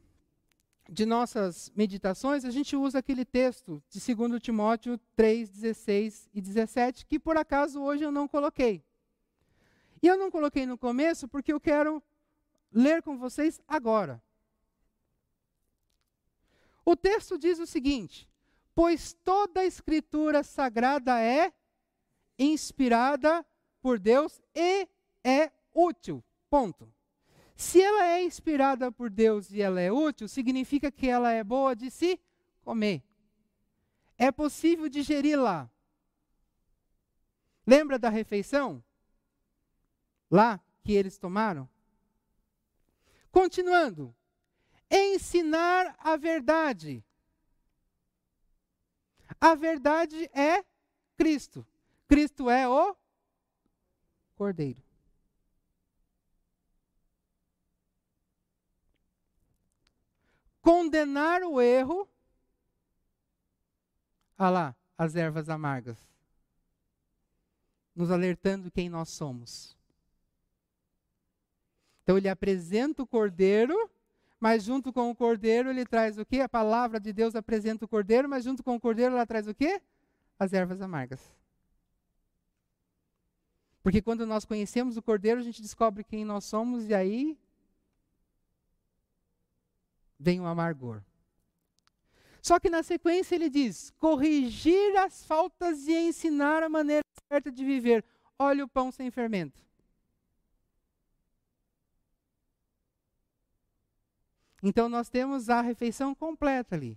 de 0.88 1.06
nossas 1.06 1.70
meditações, 1.76 2.44
a 2.44 2.50
gente 2.50 2.74
usa 2.74 2.98
aquele 2.98 3.24
texto 3.24 3.80
de 3.88 4.14
2 4.14 4.42
Timóteo 4.42 4.98
3, 5.14 5.48
16 5.48 6.28
e 6.34 6.40
17, 6.40 7.06
que 7.06 7.20
por 7.20 7.36
acaso 7.36 7.80
hoje 7.80 8.02
eu 8.02 8.10
não 8.10 8.26
coloquei. 8.26 8.84
E 10.02 10.06
eu 10.06 10.18
não 10.18 10.30
coloquei 10.30 10.66
no 10.66 10.76
começo 10.76 11.28
porque 11.28 11.52
eu 11.52 11.60
quero 11.60 12.02
ler 12.72 13.02
com 13.02 13.16
vocês 13.16 13.60
agora. 13.68 14.20
O 16.84 16.96
texto 16.96 17.38
diz 17.38 17.60
o 17.60 17.66
seguinte: 17.66 18.28
Pois 18.74 19.12
toda 19.24 19.60
a 19.60 19.66
escritura 19.66 20.42
sagrada 20.42 21.20
é 21.20 21.52
inspirada 22.38 23.46
por 23.80 23.98
Deus 23.98 24.40
e 24.54 24.88
é 25.22 25.52
útil. 25.72 26.22
Ponto. 26.50 26.92
Se 27.54 27.80
ela 27.80 28.06
é 28.06 28.24
inspirada 28.24 28.90
por 28.90 29.08
Deus 29.08 29.52
e 29.52 29.62
ela 29.62 29.80
é 29.80 29.92
útil, 29.92 30.26
significa 30.26 30.90
que 30.90 31.06
ela 31.06 31.30
é 31.30 31.44
boa 31.44 31.76
de 31.76 31.90
se 31.90 32.18
comer. 32.62 33.02
É 34.18 34.32
possível 34.32 34.88
digeri-la. 34.88 35.70
Lembra 37.64 37.98
da 37.98 38.08
refeição? 38.08 38.82
Lá 40.32 40.60
que 40.82 40.92
eles 40.92 41.16
tomaram? 41.16 41.68
Continuando. 43.30 44.12
Ensinar 44.90 45.94
a 46.00 46.16
verdade. 46.16 47.04
A 49.40 49.54
verdade 49.54 50.28
é 50.32 50.64
Cristo. 51.16 51.64
Cristo 52.08 52.50
é 52.50 52.68
o 52.68 52.96
Cordeiro. 54.34 54.82
condenar 60.62 61.42
o 61.42 61.60
erro. 61.60 62.08
Ah 64.38 64.48
lá, 64.48 64.76
as 64.96 65.14
ervas 65.14 65.48
amargas. 65.48 65.98
Nos 67.94 68.10
alertando 68.10 68.70
quem 68.70 68.88
nós 68.88 69.10
somos. 69.10 69.76
Então 72.02 72.16
ele 72.16 72.28
apresenta 72.28 73.02
o 73.02 73.06
cordeiro, 73.06 73.90
mas 74.40 74.64
junto 74.64 74.92
com 74.92 75.10
o 75.10 75.14
cordeiro 75.14 75.70
ele 75.70 75.84
traz 75.84 76.18
o 76.18 76.24
quê? 76.24 76.40
A 76.40 76.48
palavra 76.48 76.98
de 76.98 77.12
Deus 77.12 77.34
apresenta 77.34 77.84
o 77.84 77.88
cordeiro, 77.88 78.28
mas 78.28 78.44
junto 78.44 78.62
com 78.62 78.74
o 78.74 78.80
cordeiro 78.80 79.14
ela 79.14 79.26
traz 79.26 79.46
o 79.46 79.54
quê? 79.54 79.80
As 80.38 80.52
ervas 80.52 80.82
amargas. 80.82 81.20
Porque 83.82 84.00
quando 84.00 84.26
nós 84.26 84.44
conhecemos 84.44 84.96
o 84.96 85.02
cordeiro, 85.02 85.40
a 85.40 85.42
gente 85.42 85.60
descobre 85.60 86.04
quem 86.04 86.24
nós 86.24 86.44
somos 86.44 86.88
e 86.88 86.94
aí 86.94 87.36
vem 90.18 90.40
o 90.40 90.46
amargor. 90.46 91.02
Só 92.40 92.58
que 92.58 92.70
na 92.70 92.82
sequência 92.82 93.34
ele 93.34 93.48
diz: 93.48 93.90
corrigir 93.98 94.96
as 94.96 95.24
faltas 95.24 95.86
e 95.86 95.94
ensinar 95.94 96.62
a 96.62 96.68
maneira 96.68 97.02
certa 97.28 97.50
de 97.50 97.64
viver. 97.64 98.04
Olha 98.38 98.64
o 98.64 98.68
pão 98.68 98.90
sem 98.90 99.10
fermento. 99.10 99.64
Então 104.62 104.88
nós 104.88 105.08
temos 105.08 105.50
a 105.50 105.60
refeição 105.60 106.14
completa 106.14 106.76
ali. 106.76 106.96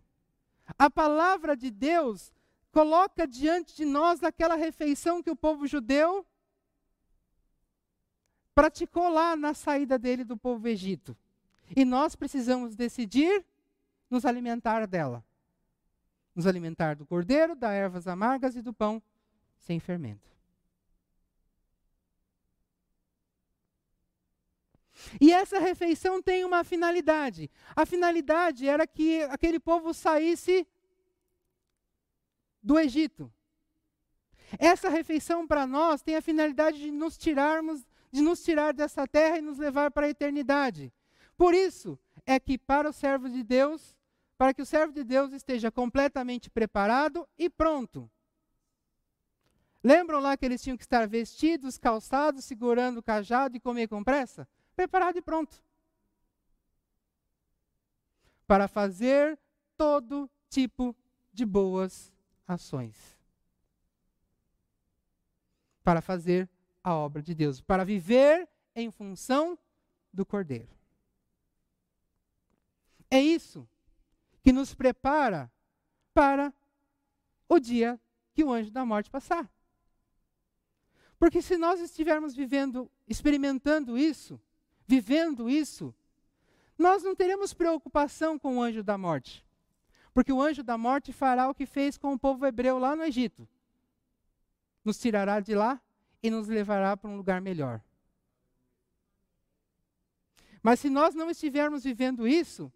A 0.78 0.90
palavra 0.90 1.56
de 1.56 1.72
Deus 1.72 2.32
coloca 2.72 3.26
diante 3.26 3.76
de 3.76 3.86
nós 3.86 4.22
aquela 4.22 4.56
refeição 4.56 5.24
que 5.24 5.32
o 5.32 5.36
povo 5.36 5.66
judeu 5.66 6.26
praticou 8.54 9.10
lá 9.10 9.36
na 9.36 9.54
saída 9.54 9.98
dele 9.98 10.24
do 10.24 10.38
povo 10.38 10.68
Egito. 10.68 11.16
E 11.76 11.84
nós 11.84 12.16
precisamos 12.16 12.76
decidir 12.76 13.46
nos 14.10 14.26
alimentar 14.26 14.86
dela. 14.86 15.24
Nos 16.36 16.46
alimentar 16.46 16.96
do 16.96 17.06
cordeiro, 17.06 17.56
das 17.56 17.72
ervas 17.72 18.08
amargas 18.08 18.56
e 18.56 18.62
do 18.62 18.74
pão 18.74 19.02
sem 19.58 19.80
fermento. 19.80 20.35
E 25.20 25.32
essa 25.32 25.60
refeição 25.60 26.22
tem 26.22 26.44
uma 26.44 26.64
finalidade. 26.64 27.50
A 27.76 27.86
finalidade 27.86 28.68
era 28.68 28.86
que 28.88 29.22
aquele 29.24 29.60
povo 29.60 29.94
saísse 29.94 30.68
do 32.62 32.80
Egito. 32.80 33.32
Essa 34.58 34.90
refeição 34.90 35.48
para 35.48 35.66
nós 35.66 36.02
tem 36.02 36.16
a 36.16 36.22
finalidade 36.22 36.80
de 36.80 36.92
nos 36.92 37.18
tirarmos, 37.18 37.86
de 38.12 38.22
nos 38.22 38.44
tirar 38.44 38.74
dessa 38.74 39.08
terra 39.08 39.38
e 39.38 39.42
nos 39.42 39.58
levar 39.58 39.92
para 39.92 40.08
a 40.08 40.10
eternidade. 40.10 40.92
Por 41.38 41.54
isso 41.54 42.00
é 42.26 42.40
que 42.40 42.58
para 42.58 42.90
o 42.90 42.94
servo 42.94 43.30
de 43.30 43.44
Deus, 43.44 43.96
para 44.38 44.54
que 44.54 44.62
o 44.62 44.66
servo 44.66 44.94
de 44.94 45.04
Deus 45.04 45.32
esteja 45.32 45.72
completamente 45.72 46.50
preparado 46.50 47.28
e 47.38 47.50
pronto. 47.50 48.10
Lembram 49.84 50.20
lá 50.20 50.36
que 50.36 50.46
eles 50.46 50.64
tinham 50.64 50.78
que 50.78 50.84
estar 50.84 51.08
vestidos, 51.08 51.78
calçados, 51.78 52.46
segurando 52.46 52.98
o 52.98 53.04
cajado 53.04 53.56
e 53.56 53.60
comer 53.60 53.88
com 53.88 54.04
pressa? 54.04 54.48
Preparado 54.76 55.18
e 55.18 55.22
pronto. 55.22 55.64
Para 58.46 58.68
fazer 58.68 59.40
todo 59.78 60.30
tipo 60.50 60.96
de 61.34 61.46
boas 61.46 62.14
ações. 62.48 63.18
Para 65.84 66.02
fazer 66.02 66.50
a 66.84 66.94
obra 66.94 67.22
de 67.22 67.34
Deus. 67.34 67.62
Para 67.62 67.84
viver 67.84 68.48
em 68.76 68.92
função 68.92 69.58
do 70.14 70.26
Cordeiro. 70.26 70.70
É 73.10 73.20
isso 73.20 73.68
que 74.44 74.52
nos 74.52 74.74
prepara 74.74 75.52
para 76.14 76.54
o 77.48 77.60
dia 77.60 78.00
que 78.34 78.44
o 78.44 78.52
anjo 78.52 78.72
da 78.72 78.86
morte 78.86 79.10
passar. 79.10 79.50
Porque 81.18 81.42
se 81.42 81.58
nós 81.58 81.80
estivermos 81.80 82.36
vivendo, 82.36 82.92
experimentando 83.08 83.98
isso, 83.98 84.40
vivendo 84.86 85.50
isso, 85.50 85.94
nós 86.78 87.04
não 87.04 87.16
teremos 87.16 87.54
preocupação 87.54 88.38
com 88.38 88.58
o 88.58 88.62
anjo 88.62 88.84
da 88.84 88.98
morte. 88.98 89.46
Porque 90.14 90.32
o 90.32 90.42
anjo 90.42 90.64
da 90.64 90.78
morte 90.78 91.12
fará 91.12 91.50
o 91.50 91.54
que 91.54 91.66
fez 91.66 91.98
com 91.98 92.14
o 92.14 92.20
povo 92.20 92.46
hebreu 92.46 92.78
lá 92.78 92.96
no 92.96 93.04
Egito. 93.04 93.48
Nos 94.84 95.00
tirará 95.00 95.40
de 95.40 95.56
lá 95.56 95.82
e 96.22 96.30
nos 96.30 96.48
levará 96.48 96.96
para 96.96 97.10
um 97.10 97.18
lugar 97.18 97.42
melhor. 97.42 97.82
Mas 100.62 100.80
se 100.80 100.90
nós 100.90 101.14
não 101.14 101.30
estivermos 101.30 101.84
vivendo 101.84 102.28
isso, 102.28 102.72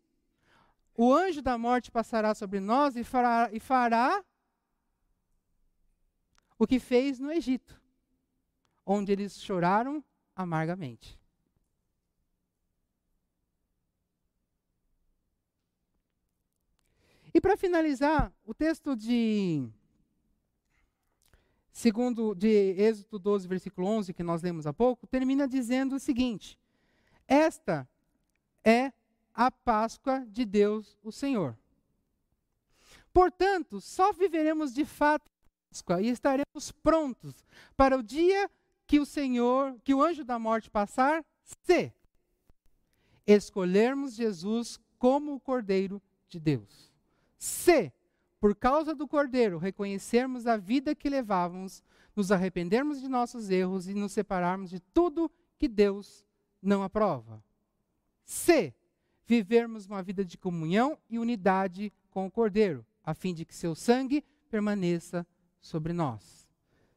o 0.95 1.13
anjo 1.13 1.41
da 1.41 1.57
morte 1.57 1.91
passará 1.91 2.35
sobre 2.35 2.59
nós 2.59 2.95
e 2.95 3.03
fará, 3.03 3.49
e 3.51 3.59
fará 3.59 4.23
o 6.57 6.67
que 6.67 6.79
fez 6.79 7.19
no 7.19 7.31
Egito, 7.31 7.81
onde 8.85 9.11
eles 9.11 9.41
choraram 9.41 10.03
amargamente. 10.35 11.18
E 17.33 17.39
para 17.39 17.57
finalizar, 17.57 18.33
o 18.45 18.53
texto 18.53 18.95
de 18.95 19.67
segundo 21.71 22.35
de 22.35 22.47
Êxodo 22.77 23.19
12, 23.19 23.47
versículo 23.47 23.87
11, 23.87 24.13
que 24.13 24.23
nós 24.23 24.41
lemos 24.41 24.67
há 24.67 24.73
pouco, 24.73 25.07
termina 25.07 25.47
dizendo 25.47 25.95
o 25.95 25.99
seguinte: 25.99 26.59
Esta 27.27 27.87
é 28.63 28.91
a 29.33 29.49
Páscoa 29.49 30.25
de 30.27 30.43
Deus, 30.43 30.97
o 31.03 31.11
Senhor. 31.11 31.57
Portanto, 33.13 33.79
só 33.79 34.11
viveremos 34.11 34.73
de 34.73 34.83
fato 34.83 35.29
a 35.29 35.69
Páscoa 35.69 36.01
e 36.01 36.09
estaremos 36.09 36.71
prontos 36.83 37.45
para 37.77 37.97
o 37.97 38.03
dia 38.03 38.49
que 38.85 38.99
o 38.99 39.05
Senhor, 39.05 39.79
que 39.83 39.93
o 39.93 40.01
anjo 40.01 40.25
da 40.25 40.39
morte 40.39 40.69
passar, 40.69 41.23
se 41.65 41.93
escolhermos 43.25 44.15
Jesus 44.15 44.79
como 44.97 45.35
o 45.35 45.39
Cordeiro 45.39 46.01
de 46.27 46.39
Deus. 46.39 46.91
Se 47.39 47.91
por 48.39 48.55
causa 48.55 48.95
do 48.95 49.07
Cordeiro, 49.07 49.57
reconhecermos 49.57 50.47
a 50.47 50.55
vida 50.55 50.95
que 50.95 51.09
levávamos, 51.09 51.83
nos 52.15 52.31
arrependermos 52.31 53.01
de 53.01 53.07
nossos 53.07 53.49
erros 53.49 53.87
e 53.87 53.93
nos 53.93 54.13
separarmos 54.13 54.69
de 54.69 54.79
tudo 54.79 55.29
que 55.57 55.67
Deus 55.67 56.25
não 56.61 56.81
aprova. 56.81 57.43
C. 58.23 58.73
Vivermos 59.25 59.85
uma 59.85 60.01
vida 60.01 60.23
de 60.23 60.37
comunhão 60.37 60.97
e 61.09 61.19
unidade 61.19 61.91
com 62.09 62.25
o 62.25 62.31
Cordeiro, 62.31 62.85
a 63.03 63.13
fim 63.13 63.33
de 63.33 63.45
que 63.45 63.53
seu 63.53 63.75
sangue 63.75 64.23
permaneça 64.49 65.27
sobre 65.59 65.91
nós. 65.91 66.49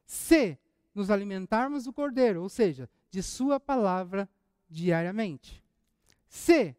C. 0.05 0.57
Nos 0.95 1.11
alimentarmos 1.11 1.83
do 1.83 1.93
Cordeiro, 1.93 2.41
ou 2.41 2.49
seja, 2.49 2.89
de 3.09 3.21
Sua 3.21 3.59
palavra 3.59 4.29
diariamente. 4.69 5.63
C. 6.29 6.75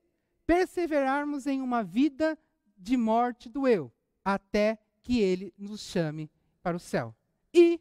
Perseverarmos 0.47 1.47
em 1.47 1.61
uma 1.61 1.83
vida 1.83 2.39
de 2.85 2.99
morte 2.99 3.49
do 3.49 3.66
eu, 3.66 3.91
até 4.22 4.78
que 5.01 5.18
Ele 5.18 5.55
nos 5.57 5.80
chame 5.80 6.30
para 6.62 6.76
o 6.76 6.80
céu. 6.80 7.16
E 7.53 7.80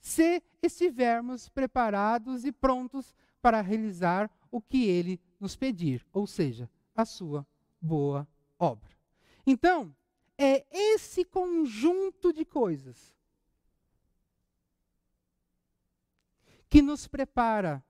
se 0.00 0.42
estivermos 0.60 1.48
preparados 1.48 2.44
e 2.44 2.50
prontos 2.50 3.14
para 3.40 3.60
realizar 3.60 4.28
o 4.50 4.60
que 4.60 4.86
Ele 4.86 5.20
nos 5.38 5.54
pedir, 5.54 6.04
ou 6.12 6.26
seja, 6.26 6.68
a 6.96 7.04
sua 7.04 7.46
boa 7.80 8.26
obra. 8.58 8.90
Então, 9.46 9.94
é 10.36 10.66
esse 10.68 11.24
conjunto 11.24 12.32
de 12.32 12.44
coisas 12.44 13.14
que 16.68 16.82
nos 16.82 17.06
prepara 17.06 17.84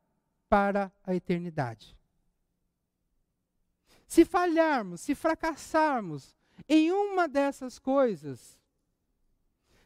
para 0.46 0.92
a 1.02 1.14
eternidade. 1.14 1.96
Se 4.06 4.24
falharmos, 4.24 5.00
se 5.00 5.14
fracassarmos 5.14 6.34
em 6.68 6.92
uma 6.92 7.26
dessas 7.28 7.78
coisas, 7.78 8.58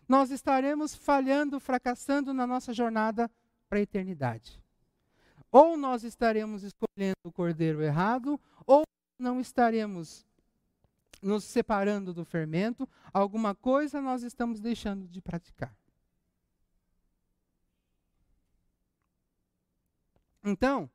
nós 0.09 0.31
estaremos 0.31 0.95
falhando, 0.95 1.61
fracassando 1.61 2.33
na 2.33 2.47
nossa 2.47 2.73
jornada 2.73 3.31
para 3.69 3.79
a 3.79 3.83
eternidade. 3.83 4.63
Ou 5.51 5.77
nós 5.77 6.03
estaremos 6.03 6.63
escolhendo 6.63 7.17
o 7.25 7.33
cordeiro 7.33 7.83
errado, 7.83 8.41
ou 8.67 8.85
não 9.19 9.41
estaremos 9.41 10.27
nos 11.21 11.45
separando 11.45 12.15
do 12.15 12.25
fermento, 12.25 12.89
alguma 13.13 13.55
coisa 13.55 14.01
nós 14.01 14.23
estamos 14.23 14.61
deixando 14.61 15.09
de 15.09 15.21
praticar. 15.21 15.75
Então, 20.45 20.89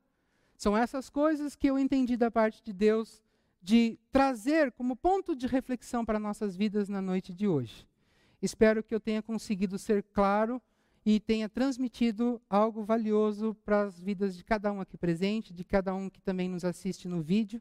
são 0.56 0.76
essas 0.76 1.08
coisas 1.08 1.54
que 1.54 1.66
eu 1.66 1.78
entendi 1.78 2.16
da 2.16 2.30
parte 2.30 2.62
de 2.62 2.72
Deus 2.72 3.22
de 3.62 3.98
trazer 4.12 4.72
como 4.72 4.94
ponto 4.94 5.34
de 5.34 5.46
reflexão 5.46 6.04
para 6.04 6.18
nossas 6.18 6.54
vidas 6.54 6.88
na 6.88 7.00
noite 7.00 7.32
de 7.32 7.48
hoje. 7.48 7.86
Espero 8.42 8.82
que 8.82 8.94
eu 8.94 9.00
tenha 9.00 9.22
conseguido 9.22 9.78
ser 9.78 10.02
claro 10.12 10.60
e 11.04 11.18
tenha 11.18 11.48
transmitido 11.48 12.40
algo 12.48 12.82
valioso 12.82 13.54
para 13.64 13.82
as 13.82 13.98
vidas 14.00 14.36
de 14.36 14.44
cada 14.44 14.70
um 14.70 14.80
aqui 14.80 14.96
presente, 14.96 15.52
de 15.52 15.64
cada 15.64 15.94
um 15.94 16.10
que 16.10 16.20
também 16.20 16.48
nos 16.48 16.64
assiste 16.64 17.08
no 17.08 17.22
vídeo, 17.22 17.60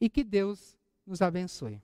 e 0.00 0.08
que 0.08 0.24
Deus 0.24 0.76
nos 1.06 1.22
abençoe. 1.22 1.80